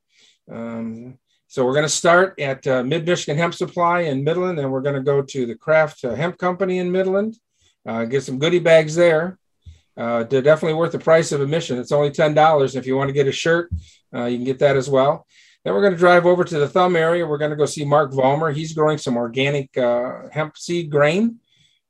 Um, 0.52 1.20
so 1.48 1.64
we're 1.64 1.74
going 1.74 1.86
to 1.86 1.90
start 1.90 2.40
at 2.40 2.66
uh, 2.66 2.84
Mid 2.84 3.06
Michigan 3.06 3.38
Hemp 3.38 3.54
Supply 3.54 4.02
in 4.02 4.24
Midland, 4.24 4.60
and 4.60 4.72
we're 4.72 4.82
going 4.82 4.96
to 4.96 5.02
go 5.02 5.22
to 5.22 5.46
the 5.46 5.56
Craft 5.56 6.04
uh, 6.04 6.16
Hemp 6.16 6.38
Company 6.38 6.80
in 6.80 6.92
Midland. 6.92 7.36
Uh, 7.88 8.06
get 8.06 8.24
some 8.24 8.40
goodie 8.40 8.60
bags 8.60 8.96
there. 8.96 9.38
Uh, 9.96 10.24
they're 10.24 10.42
definitely 10.42 10.76
worth 10.76 10.92
the 10.92 11.00
price 11.00 11.32
of 11.32 11.42
admission. 11.42 11.78
It's 11.78 11.92
only 11.92 12.12
ten 12.12 12.34
dollars. 12.34 12.76
If 12.76 12.88
you 12.88 12.96
want 12.96 13.10
to 13.10 13.14
get 13.14 13.28
a 13.28 13.32
shirt, 13.32 13.70
uh, 14.16 14.26
you 14.26 14.38
can 14.38 14.46
get 14.46 14.60
that 14.60 14.78
as 14.78 14.90
well. 14.90 15.26
Then 15.64 15.74
we're 15.74 15.82
going 15.82 15.94
to 15.94 16.00
drive 16.00 16.26
over 16.26 16.44
to 16.44 16.60
the 16.60 16.70
Thumb 16.70 16.96
area. 16.96 17.28
We're 17.28 17.38
going 17.38 17.52
to 17.52 17.58
go 17.58 17.66
see 17.66 17.84
Mark 17.84 18.12
Vollmer. 18.12 18.54
He's 18.54 18.74
growing 18.74 18.98
some 18.98 19.18
organic 19.18 19.76
uh, 19.78 20.30
hemp 20.32 20.58
seed 20.58 20.90
grain. 20.90 21.40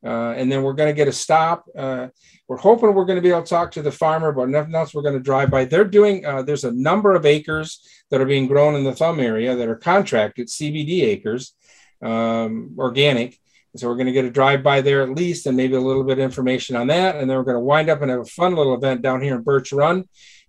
Uh, 0.03 0.31
and 0.31 0.51
then 0.51 0.63
we're 0.63 0.73
going 0.73 0.89
to 0.89 0.95
get 0.95 1.07
a 1.07 1.13
stop. 1.13 1.65
Uh, 1.77 2.07
we're 2.47 2.57
hoping 2.57 2.93
we're 2.93 3.05
going 3.05 3.17
to 3.17 3.21
be 3.21 3.29
able 3.29 3.43
to 3.43 3.49
talk 3.49 3.71
to 3.71 3.81
the 3.81 3.91
farmer, 3.91 4.31
but 4.31 4.49
nothing 4.49 4.73
else. 4.73 4.93
We're 4.93 5.01
going 5.01 5.17
to 5.17 5.19
drive 5.19 5.51
by. 5.51 5.65
They're 5.65 5.83
doing, 5.83 6.25
uh, 6.25 6.41
there's 6.41 6.63
a 6.63 6.71
number 6.71 7.15
of 7.15 7.25
acres 7.25 7.85
that 8.09 8.21
are 8.21 8.25
being 8.25 8.47
grown 8.47 8.75
in 8.75 8.83
the 8.83 8.95
Thumb 8.95 9.19
area 9.19 9.55
that 9.55 9.67
are 9.67 9.75
contracted 9.75 10.47
CBD 10.47 11.03
acres, 11.03 11.53
um, 12.01 12.75
organic. 12.77 13.37
So 13.75 13.87
we're 13.87 13.95
going 13.95 14.07
to 14.07 14.13
get 14.13 14.25
a 14.25 14.31
drive 14.31 14.63
by 14.63 14.81
there 14.81 15.03
at 15.03 15.09
least 15.09 15.45
and 15.45 15.55
maybe 15.55 15.75
a 15.75 15.81
little 15.81 16.03
bit 16.03 16.17
of 16.17 16.23
information 16.23 16.75
on 16.75 16.87
that. 16.87 17.17
And 17.17 17.29
then 17.29 17.37
we're 17.37 17.43
going 17.43 17.55
to 17.55 17.59
wind 17.59 17.89
up 17.89 18.01
and 18.01 18.09
have 18.09 18.21
a 18.21 18.25
fun 18.25 18.55
little 18.55 18.73
event 18.73 19.01
down 19.01 19.21
here 19.21 19.35
in 19.35 19.43
Birch 19.43 19.71
Run 19.71 20.05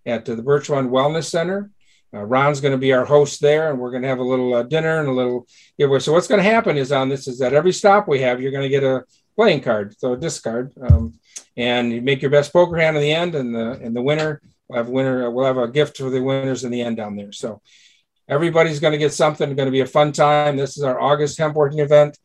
at 0.07 0.25
the 0.25 0.37
Birch 0.43 0.71
Run 0.71 0.89
Wellness 0.89 1.25
Center. 1.25 1.71
Uh, 2.13 2.25
Ron's 2.25 2.61
going 2.61 2.73
to 2.73 2.79
be 2.79 2.93
our 2.93 3.05
host 3.05 3.41
there, 3.41 3.71
and 3.71 3.79
we're 3.79 3.91
going 3.91 4.03
to 4.03 4.09
have 4.09 4.19
a 4.19 4.25
little 4.25 4.55
uh, 4.55 4.63
dinner 4.65 4.99
and 4.99 5.09
a 5.09 5.13
little 5.13 5.47
giveaway. 5.79 6.01
So 6.01 6.13
what's 6.13 6.27
going 6.27 6.43
to 6.43 6.51
happen 6.51 6.77
is 6.77 6.91
on 6.91 7.09
this 7.09 7.29
is 7.29 7.39
that 7.39 7.53
every 7.53 7.73
stop 7.73 8.09
we 8.09 8.21
have, 8.21 8.41
you're 8.41 8.51
going 8.51 8.69
to 8.69 8.69
get 8.69 8.83
a 8.83 9.05
playing 9.37 9.61
card, 9.61 9.99
so 9.99 10.13
a 10.13 10.17
discard, 10.17 10.73
um, 10.83 11.15
and 11.57 11.93
you 11.93 12.03
make 12.03 12.21
your 12.21 12.31
best 12.31 12.53
poker 12.53 12.77
hand 12.77 12.97
in 12.97 13.03
the 13.03 13.13
end, 13.13 13.35
and 13.35 13.55
the 13.55 13.73
and 13.73 13.95
the 13.95 14.03
winner 14.03 14.43
will 14.69 14.77
have 14.77 14.89
winner. 14.89 15.31
We'll 15.31 15.47
have 15.47 15.57
a 15.57 15.69
gift 15.69 15.99
for 15.99 16.11
the 16.11 16.23
winners 16.23 16.65
in 16.65 16.71
the 16.71 16.83
end 16.83 16.97
down 16.97 17.17
there. 17.17 17.33
So 17.33 17.63
everybody's 18.29 18.81
going 18.81 18.93
to 18.93 18.99
get 18.99 19.13
something. 19.13 19.55
Going 19.55 19.67
to 19.67 19.73
be 19.73 19.81
a 19.81 19.87
fun 19.87 20.13
time. 20.13 20.57
This 20.57 20.77
is 20.77 20.83
our 20.83 21.01
August 21.01 21.39
hemp 21.39 21.55
working 21.55 21.79
event. 21.79 22.19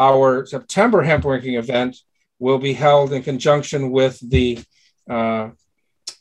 Our 0.00 0.46
September 0.46 1.02
hemp 1.02 1.24
working 1.24 1.54
event 1.54 1.96
will 2.38 2.58
be 2.58 2.72
held 2.72 3.12
in 3.12 3.22
conjunction 3.22 3.90
with 3.90 4.18
the 4.28 4.58
uh, 5.08 5.50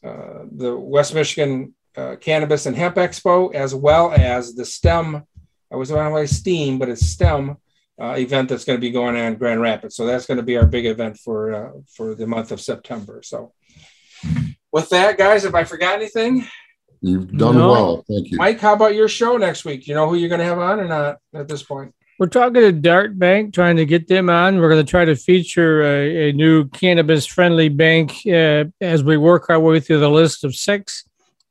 uh, 0.03 0.43
the 0.51 0.77
West 0.77 1.13
Michigan 1.13 1.73
uh, 1.97 2.15
Cannabis 2.17 2.65
and 2.65 2.75
Hemp 2.75 2.95
Expo, 2.95 3.53
as 3.53 3.73
well 3.73 4.11
as 4.11 4.55
the 4.55 4.65
STEM. 4.65 5.23
I 5.71 5.75
was 5.75 5.91
on 5.91 6.11
my 6.11 6.25
STEAM, 6.25 6.79
but 6.79 6.89
it's 6.89 7.05
STEM 7.05 7.57
uh, 7.99 8.15
event 8.17 8.49
that's 8.49 8.65
going 8.65 8.77
to 8.77 8.81
be 8.81 8.91
going 8.91 9.15
on 9.15 9.33
in 9.33 9.35
Grand 9.35 9.61
Rapids. 9.61 9.95
So 9.95 10.05
that's 10.05 10.25
going 10.25 10.37
to 10.37 10.43
be 10.43 10.57
our 10.57 10.65
big 10.65 10.85
event 10.85 11.17
for 11.17 11.53
uh, 11.53 11.71
for 11.95 12.15
the 12.15 12.27
month 12.27 12.51
of 12.51 12.61
September. 12.61 13.21
So 13.23 13.53
with 14.71 14.89
that, 14.89 15.17
guys, 15.17 15.43
have 15.43 15.55
I 15.55 15.63
forgot 15.63 15.95
anything? 15.95 16.47
You've 17.01 17.37
done 17.37 17.55
no. 17.55 17.71
well. 17.71 18.05
Thank 18.07 18.31
you. 18.31 18.37
Mike, 18.37 18.59
how 18.59 18.73
about 18.73 18.95
your 18.95 19.07
show 19.07 19.37
next 19.37 19.63
week? 19.63 19.87
You 19.87 19.95
know 19.95 20.09
who 20.09 20.15
you're 20.15 20.29
going 20.29 20.39
to 20.39 20.45
have 20.45 20.59
on 20.59 20.79
or 20.79 20.87
not 20.87 21.17
at 21.33 21.47
this 21.47 21.63
point? 21.63 21.93
We're 22.17 22.27
talking 22.27 22.53
to 22.55 22.71
Dart 22.71 23.17
Bank, 23.19 23.53
trying 23.53 23.75
to 23.75 23.85
get 23.85 24.07
them 24.07 24.29
on. 24.29 24.59
We're 24.59 24.69
going 24.69 24.85
to 24.85 24.89
try 24.89 25.05
to 25.05 25.15
feature 25.15 25.81
a, 25.83 26.29
a 26.29 26.33
new 26.33 26.67
cannabis 26.69 27.25
friendly 27.25 27.67
bank 27.69 28.13
uh, 28.25 28.65
as 28.79 29.03
we 29.03 29.17
work 29.17 29.49
our 29.49 29.59
way 29.59 29.81
through 29.81 29.99
the 29.99 30.09
list 30.09 30.43
of 30.43 30.55
six. 30.55 31.04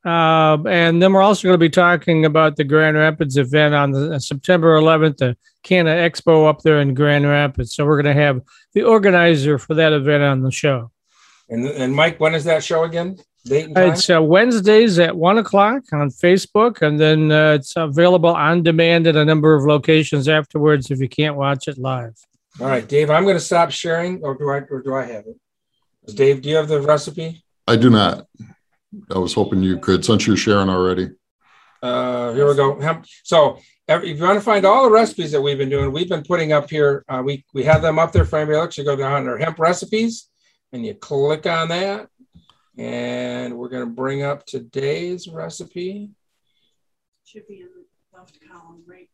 Uh, 0.05 0.59
and 0.69 1.03
then 1.03 1.13
we're 1.13 1.23
also 1.23 1.49
going 1.49 1.55
to 1.55 1.59
be 1.59 1.71
talking 1.71 2.27
about 2.27 2.57
the 2.57 2.65
Grand 2.65 2.97
Rapids 2.97 3.39
event 3.39 3.75
on 3.75 3.93
the, 3.93 4.15
uh, 4.15 4.19
September 4.19 4.79
11th, 4.79 5.17
the 5.17 5.37
Canna 5.63 5.91
Expo 5.91 6.49
up 6.49 6.61
there 6.63 6.81
in 6.81 6.93
Grand 6.93 7.25
Rapids. 7.25 7.75
So 7.75 7.87
we're 7.87 8.03
going 8.03 8.15
to 8.15 8.23
have 8.23 8.43
the 8.75 8.83
organizer 8.83 9.59
for 9.59 9.75
that 9.75 9.93
event 9.95 10.23
on 10.23 10.43
the 10.43 10.51
show. 10.51 10.91
And, 11.49 11.67
and 11.67 11.95
Mike, 11.95 12.21
when 12.21 12.35
is 12.35 12.45
that 12.45 12.63
show 12.63 12.85
again? 12.85 13.19
It's 13.47 14.09
uh, 14.09 14.23
Wednesdays 14.23 14.99
at 14.99 15.15
one 15.15 15.37
o'clock 15.37 15.83
on 15.93 16.09
Facebook, 16.09 16.81
and 16.81 16.99
then 16.99 17.31
uh, 17.31 17.53
it's 17.53 17.75
available 17.77 18.31
on 18.31 18.63
demand 18.63 19.07
at 19.07 19.17
a 19.17 19.25
number 19.25 19.55
of 19.55 19.65
locations 19.65 20.29
afterwards 20.29 20.91
if 20.91 20.99
you 20.99 21.11
can't 21.11 21.37
watch 21.37 21.69
it 21.69 21.77
live. 21.77 22.15
All 22.59 22.69
right, 22.69 22.87
Dave, 22.89 23.11
I'm 23.11 23.25
going 23.25 23.37
to 23.37 23.41
stop 23.41 23.71
sharing, 23.71 24.23
or 24.23 24.35
do 24.35 24.49
I? 24.49 24.61
Or 24.71 24.81
do 24.81 24.95
I 24.95 25.05
have 25.05 25.27
it? 25.27 26.17
Dave, 26.17 26.41
do 26.41 26.49
you 26.49 26.57
have 26.57 26.69
the 26.69 26.81
recipe? 26.81 27.45
I 27.69 27.77
do 27.77 27.91
not. 27.91 28.27
I 29.15 29.19
was 29.19 29.35
hoping 29.35 29.63
you 29.63 29.79
could, 29.79 30.05
since 30.05 30.27
you're 30.27 30.37
sharing 30.37 30.69
already. 30.69 31.11
Uh, 31.83 32.33
here 32.33 32.49
we 32.49 32.55
go. 32.55 33.03
So 33.25 33.59
if 33.87 34.05
you 34.05 34.23
want 34.25 34.39
to 34.39 34.45
find 34.45 34.65
all 34.65 34.85
the 34.85 34.91
recipes 34.91 35.33
that 35.33 35.43
we've 35.43 35.59
been 35.59 35.69
doing, 35.69 35.93
we've 35.93 36.09
been 36.09 36.23
putting 36.23 36.53
up 36.53 36.71
here. 36.71 37.05
Uh, 37.09 37.23
we 37.25 37.45
we 37.53 37.63
have 37.65 37.83
them 37.83 37.99
up 37.99 38.13
there 38.13 38.25
for 38.25 38.39
anybody 38.39 38.59
else. 38.59 38.79
You 38.79 38.85
go 38.85 38.97
down 38.97 39.29
our 39.29 39.37
hemp 39.37 39.59
recipes, 39.59 40.29
and 40.73 40.85
you 40.85 40.95
click 40.95 41.47
on 41.47 41.69
that, 41.69 42.09
and 42.79 43.59
we're 43.59 43.69
going 43.69 43.85
to 43.85 43.95
bring 43.95 44.23
up 44.23 44.47
today's 44.47 45.29
recipe. 45.29 46.11
Should 47.25 47.47
be 47.47 47.61
in 47.61 47.69
the 47.69 48.19
left 48.19 48.39
column, 48.51 48.83
right? 48.87 49.09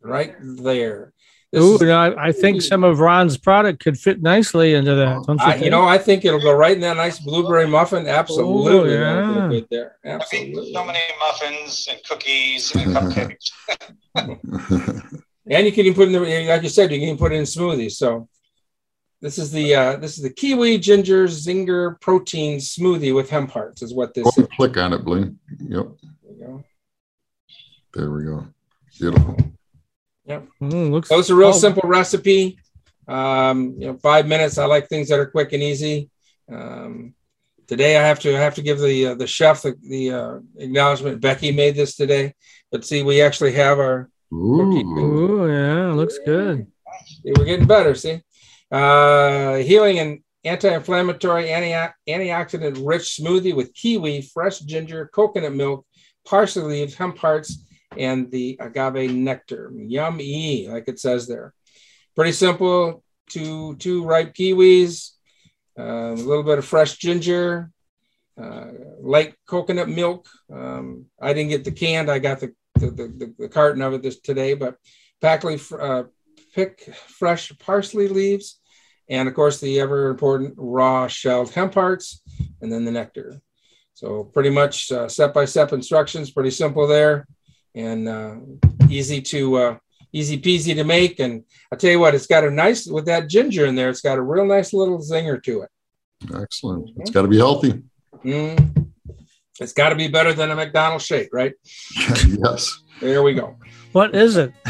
Right 0.00 0.34
there. 0.40 1.12
Ooh, 1.56 1.90
I, 1.90 2.28
I, 2.28 2.32
think 2.32 2.62
some 2.62 2.84
of 2.84 3.00
Ron's 3.00 3.36
product 3.36 3.82
could 3.82 3.98
fit 3.98 4.22
nicely 4.22 4.74
into 4.74 4.94
that. 4.94 5.24
Don't 5.26 5.40
you, 5.40 5.46
I, 5.46 5.54
you 5.56 5.70
know, 5.70 5.84
I 5.84 5.98
think 5.98 6.24
it'll 6.24 6.40
go 6.40 6.52
right 6.52 6.72
in 6.72 6.80
that 6.80 6.96
nice 6.96 7.18
blueberry 7.18 7.66
muffin. 7.66 8.06
Absolutely, 8.06 8.92
Ooh, 8.92 8.98
yeah. 8.98 9.48
good 9.48 9.66
there. 9.70 9.96
Absolutely. 10.04 10.72
so 10.72 10.84
many 10.84 11.00
muffins 11.18 11.88
and 11.90 12.00
cookies 12.08 12.74
and 12.74 12.94
cupcakes. 12.94 13.50
and 15.46 15.66
you 15.66 15.72
can 15.72 15.86
even 15.86 15.94
put 15.94 16.08
in 16.08 16.12
the, 16.12 16.46
like 16.48 16.62
you 16.62 16.68
said, 16.68 16.92
you 16.92 17.06
can 17.06 17.16
put 17.16 17.32
it 17.32 17.36
in 17.36 17.44
smoothies. 17.44 17.92
So 17.92 18.28
this 19.20 19.38
is 19.38 19.50
the 19.50 19.74
uh, 19.74 19.96
this 19.96 20.18
is 20.18 20.22
the 20.22 20.30
kiwi 20.30 20.78
ginger 20.78 21.24
zinger 21.24 21.98
protein 22.00 22.58
smoothie 22.58 23.14
with 23.14 23.30
hemp 23.30 23.50
hearts. 23.50 23.80
Is 23.80 23.94
what 23.94 24.12
this. 24.12 24.26
Is. 24.36 24.46
Click 24.56 24.76
on 24.76 24.92
it, 24.92 25.04
Blaine. 25.04 25.38
Yep. 25.60 25.86
There 26.22 26.30
we 26.30 26.44
go. 26.44 26.64
There 27.94 28.10
we 28.10 28.24
go. 28.24 28.46
Beautiful. 28.98 29.36
Yep. 30.26 30.48
Mm, 30.62 30.90
looks 30.90 31.08
so 31.08 31.18
it's 31.18 31.30
a 31.30 31.34
real 31.34 31.48
oh. 31.48 31.52
simple 31.52 31.88
recipe. 31.88 32.58
Um, 33.06 33.74
you 33.78 33.86
know, 33.86 33.98
five 33.98 34.26
minutes. 34.26 34.56
I 34.58 34.64
like 34.64 34.88
things 34.88 35.08
that 35.08 35.18
are 35.18 35.26
quick 35.26 35.52
and 35.52 35.62
easy. 35.62 36.08
Um, 36.50 37.14
today, 37.66 37.96
I 37.98 38.02
have 38.02 38.20
to 38.20 38.34
I 38.34 38.40
have 38.40 38.54
to 38.54 38.62
give 38.62 38.78
the 38.78 39.08
uh, 39.08 39.14
the 39.14 39.26
chef 39.26 39.62
the, 39.62 39.74
the 39.88 40.10
uh, 40.10 40.38
acknowledgement. 40.56 41.20
Becky 41.20 41.52
made 41.52 41.74
this 41.74 41.96
today, 41.96 42.34
but 42.72 42.84
see, 42.84 43.02
we 43.02 43.20
actually 43.20 43.52
have 43.52 43.78
our. 43.78 44.08
Ooh, 44.32 44.98
Ooh 44.98 45.52
yeah, 45.52 45.92
looks 45.92 46.18
good. 46.24 46.66
See, 47.06 47.32
we're 47.36 47.44
getting 47.44 47.66
better. 47.66 47.94
See, 47.94 48.22
Uh, 48.70 49.56
healing 49.56 49.98
and 49.98 50.20
anti-inflammatory, 50.44 51.50
anti- 51.50 51.92
antioxidant-rich 52.08 53.02
smoothie 53.02 53.54
with 53.54 53.74
kiwi, 53.74 54.22
fresh 54.22 54.58
ginger, 54.60 55.08
coconut 55.14 55.54
milk, 55.54 55.86
parsley 56.26 56.62
leaves, 56.62 56.94
hemp 56.94 57.16
hearts, 57.18 57.63
and 57.98 58.30
the 58.30 58.56
agave 58.60 59.12
nectar. 59.12 59.72
Yummy, 59.74 60.68
like 60.68 60.88
it 60.88 60.98
says 60.98 61.26
there. 61.26 61.54
Pretty 62.14 62.32
simple. 62.32 63.02
Two 63.28 63.74
two 63.76 64.04
ripe 64.04 64.34
kiwis, 64.34 65.12
uh, 65.78 66.12
a 66.12 66.14
little 66.14 66.42
bit 66.42 66.58
of 66.58 66.64
fresh 66.66 66.98
ginger, 66.98 67.70
uh, 68.40 68.66
light 69.00 69.34
coconut 69.46 69.88
milk. 69.88 70.28
Um, 70.52 71.06
I 71.20 71.32
didn't 71.32 71.48
get 71.48 71.64
the 71.64 71.72
canned. 71.72 72.10
I 72.10 72.18
got 72.18 72.40
the 72.40 72.52
the, 72.74 72.90
the, 72.90 73.34
the 73.38 73.48
carton 73.48 73.80
of 73.80 73.94
it 73.94 74.02
this 74.02 74.20
today, 74.20 74.52
but 74.54 74.76
Packley 75.22 75.58
uh, 75.80 76.04
pick 76.54 76.94
fresh 77.08 77.50
parsley 77.58 78.08
leaves, 78.08 78.60
and 79.08 79.26
of 79.26 79.34
course 79.34 79.58
the 79.58 79.80
ever 79.80 80.10
important 80.10 80.54
raw 80.58 81.06
shelled 81.08 81.50
hemp 81.50 81.74
hearts, 81.74 82.20
and 82.60 82.70
then 82.70 82.84
the 82.84 82.92
nectar. 82.92 83.40
So 83.94 84.24
pretty 84.24 84.50
much 84.50 84.90
step 85.06 85.32
by 85.32 85.46
step 85.46 85.72
instructions, 85.72 86.30
pretty 86.30 86.50
simple 86.50 86.86
there, 86.86 87.26
and 87.74 88.08
uh, 88.08 88.34
easy 88.88 89.20
to 89.22 89.56
uh, 89.56 89.76
easy 90.12 90.40
peasy 90.40 90.74
to 90.74 90.84
make. 90.84 91.18
And 91.20 91.44
I'll 91.72 91.78
tell 91.78 91.90
you 91.90 91.98
what, 92.00 92.14
it's 92.14 92.26
got 92.26 92.44
a 92.44 92.50
nice 92.50 92.86
with 92.86 93.06
that 93.06 93.28
ginger 93.28 93.66
in 93.66 93.74
there. 93.74 93.88
It's 93.90 94.00
got 94.00 94.18
a 94.18 94.22
real 94.22 94.46
nice 94.46 94.72
little 94.72 94.98
zinger 94.98 95.42
to 95.44 95.62
it. 95.62 95.70
Excellent. 96.34 96.90
It's 96.98 97.10
got 97.10 97.22
to 97.22 97.28
be 97.28 97.36
healthy. 97.38 97.82
Mm. 98.24 98.88
It's 99.60 99.72
got 99.72 99.90
to 99.90 99.94
be 99.94 100.08
better 100.08 100.32
than 100.32 100.50
a 100.50 100.54
McDonald's 100.56 101.04
shake, 101.04 101.28
right? 101.32 101.52
yes. 102.26 102.80
There 103.00 103.22
we 103.22 103.34
go. 103.34 103.56
What 103.92 104.14
is 104.14 104.36
it? 104.36 104.52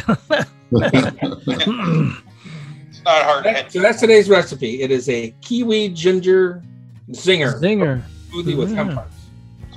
It's 2.89 3.03
not 3.05 3.23
hard. 3.25 3.45
to. 3.45 3.71
So 3.71 3.81
that's 3.81 4.01
today's 4.01 4.29
recipe. 4.29 4.83
It 4.83 4.91
is 4.91 5.09
a 5.09 5.31
kiwi 5.41 5.91
ginger 5.91 6.63
zinger 7.11 7.61
Zinger. 7.61 8.03
smoothie 8.31 8.57
with 8.57 8.73
hemp 8.75 8.91
Mm. 8.91 8.95
hearts. 8.95 9.17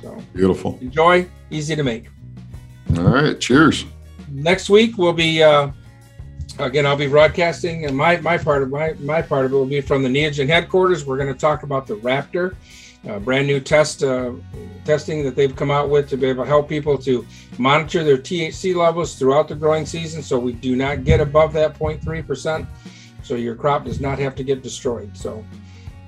So 0.02 0.16
Beautiful. 0.34 0.78
enjoy, 0.80 1.28
easy 1.50 1.76
to 1.76 1.82
make. 1.82 2.06
All 2.96 3.04
right. 3.04 3.38
Cheers. 3.38 3.84
Next 4.30 4.70
week 4.70 4.96
we'll 4.98 5.12
be 5.12 5.42
uh, 5.42 5.70
again. 6.58 6.86
I'll 6.86 6.96
be 6.96 7.06
broadcasting, 7.06 7.84
and 7.84 7.96
my 7.96 8.16
my 8.18 8.38
part 8.38 8.62
of 8.62 8.70
my 8.70 8.94
my 9.00 9.20
part 9.20 9.46
of 9.46 9.52
it 9.52 9.54
will 9.54 9.66
be 9.66 9.80
from 9.80 10.02
the 10.02 10.08
Neogen 10.08 10.46
headquarters. 10.46 11.04
We're 11.04 11.18
going 11.18 11.32
to 11.32 11.38
talk 11.38 11.62
about 11.62 11.86
the 11.86 11.96
Raptor, 11.96 12.54
brand 13.24 13.46
new 13.46 13.60
test 13.60 14.02
uh, 14.02 14.32
testing 14.84 15.22
that 15.24 15.36
they've 15.36 15.54
come 15.54 15.70
out 15.70 15.90
with 15.90 16.08
to 16.10 16.16
be 16.16 16.26
able 16.26 16.44
to 16.44 16.48
help 16.48 16.68
people 16.68 16.96
to 16.98 17.26
monitor 17.58 18.04
their 18.04 18.18
THC 18.18 18.74
levels 18.74 19.16
throughout 19.16 19.48
the 19.48 19.54
growing 19.54 19.84
season, 19.84 20.22
so 20.22 20.38
we 20.38 20.52
do 20.52 20.76
not 20.76 21.04
get 21.04 21.20
above 21.20 21.52
that 21.52 21.78
0.3 21.78 22.26
percent. 22.26 22.66
So 23.22 23.34
your 23.34 23.54
crop 23.54 23.84
does 23.84 24.00
not 24.00 24.18
have 24.18 24.34
to 24.36 24.42
get 24.42 24.62
destroyed. 24.62 25.14
So 25.16 25.44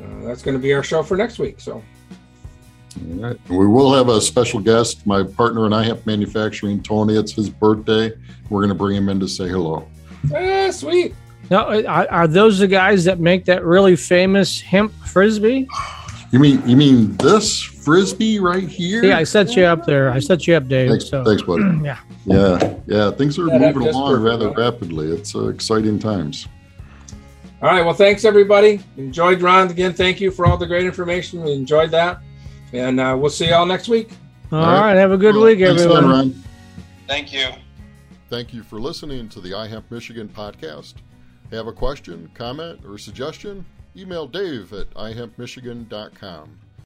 uh, 0.03 0.25
that's 0.25 0.43
going 0.43 0.57
to 0.57 0.63
be 0.63 0.73
our 0.73 0.83
show 0.83 1.03
for 1.03 1.17
next 1.17 1.39
week. 1.39 1.61
So 1.61 1.83
All 2.99 3.23
right. 3.23 3.39
We 3.49 3.67
will 3.67 3.93
have 3.95 4.09
a 4.09 4.21
special 4.21 4.61
guest, 4.61 5.07
my 5.07 5.23
partner 5.23 5.65
and 5.67 5.75
I 5.75 5.85
have 5.85 6.05
manufacturing, 6.07 6.83
Tony. 6.83 7.17
It's 7.17 7.33
his 7.33 7.49
birthday. 7.51 8.13
We're 8.49 8.61
going 8.61 8.69
to 8.71 8.75
bring 8.75 8.97
him 8.97 9.09
in 9.09 9.21
to 9.21 9.29
say 9.29 9.49
hello. 9.49 9.87
ah, 10.35 10.71
sweet. 10.71 11.15
Now, 11.51 11.67
are, 11.87 12.09
are 12.11 12.27
those 12.29 12.59
the 12.59 12.67
guys 12.69 13.05
that 13.05 13.19
make 13.21 13.45
that 13.47 13.65
really 13.65 13.97
famous 13.97 14.61
hemp 14.61 14.93
frisbee? 15.07 15.69
You 16.33 16.39
mean 16.39 16.63
you 16.69 16.77
mean 16.77 17.17
this 17.17 17.61
frisbee 17.61 18.39
right 18.39 18.69
here? 18.69 19.03
Yeah, 19.05 19.19
I 19.19 19.25
set 19.25 19.57
you 19.57 19.65
up 19.65 19.85
there. 19.85 20.11
I 20.13 20.21
set 20.21 20.47
you 20.47 20.55
up, 20.55 20.69
Dave. 20.69 20.91
Thanks, 20.91 21.09
so 21.09 21.25
thanks, 21.25 21.43
buddy. 21.43 21.65
yeah. 21.85 21.99
Yeah, 22.25 22.75
yeah. 22.87 23.11
Things 23.11 23.37
are 23.39 23.49
Yeah, 23.49 23.59
moving 23.59 23.89
along 23.89 24.23
perfect. 24.23 24.25
rather 24.25 24.51
rapidly. 24.71 25.11
It's 25.11 25.35
uh, 25.35 25.49
exciting 25.49 25.99
times. 25.99 26.47
All 27.63 27.69
right. 27.69 27.85
Well, 27.85 27.95
thanks 27.95 28.25
everybody. 28.25 28.79
Enjoyed 28.97 29.43
Ron 29.43 29.71
again. 29.71 29.93
Thank 29.93 30.21
you 30.21 30.31
for 30.31 30.47
all 30.47 30.57
the 30.57 30.67
great 30.69 30.87
information. 30.87 31.43
We 31.43 31.53
enjoyed 31.53 31.91
that, 31.91 32.21
and 32.73 33.01
uh, 33.01 33.17
we'll 33.19 33.31
see 33.31 33.49
y'all 33.49 33.67
next 33.67 33.89
week. 33.89 34.11
All 34.53 34.59
All 34.59 34.67
right. 34.67 34.81
right. 34.81 34.97
Have 34.97 35.13
a 35.13 35.17
good 35.17 35.35
Well, 35.35 35.45
week, 35.45 35.61
everyone. 35.61 36.09
Ron. 36.09 36.43
Thank 37.07 37.33
you. 37.33 37.49
Thank 38.29 38.53
you 38.55 38.63
for 38.63 38.79
listening 38.81 39.29
to 39.31 39.41
the 39.41 39.51
iHemp 39.51 39.85
Michigan 39.91 40.29
podcast. 40.29 40.95
Have 41.51 41.67
a 41.67 41.73
question, 41.73 42.31
comment, 42.35 42.81
or 42.87 42.97
suggestion? 42.99 43.65
Email 43.97 44.27
Dave 44.27 44.73
at 44.73 44.89
ihempmichigan.com. 44.95 46.59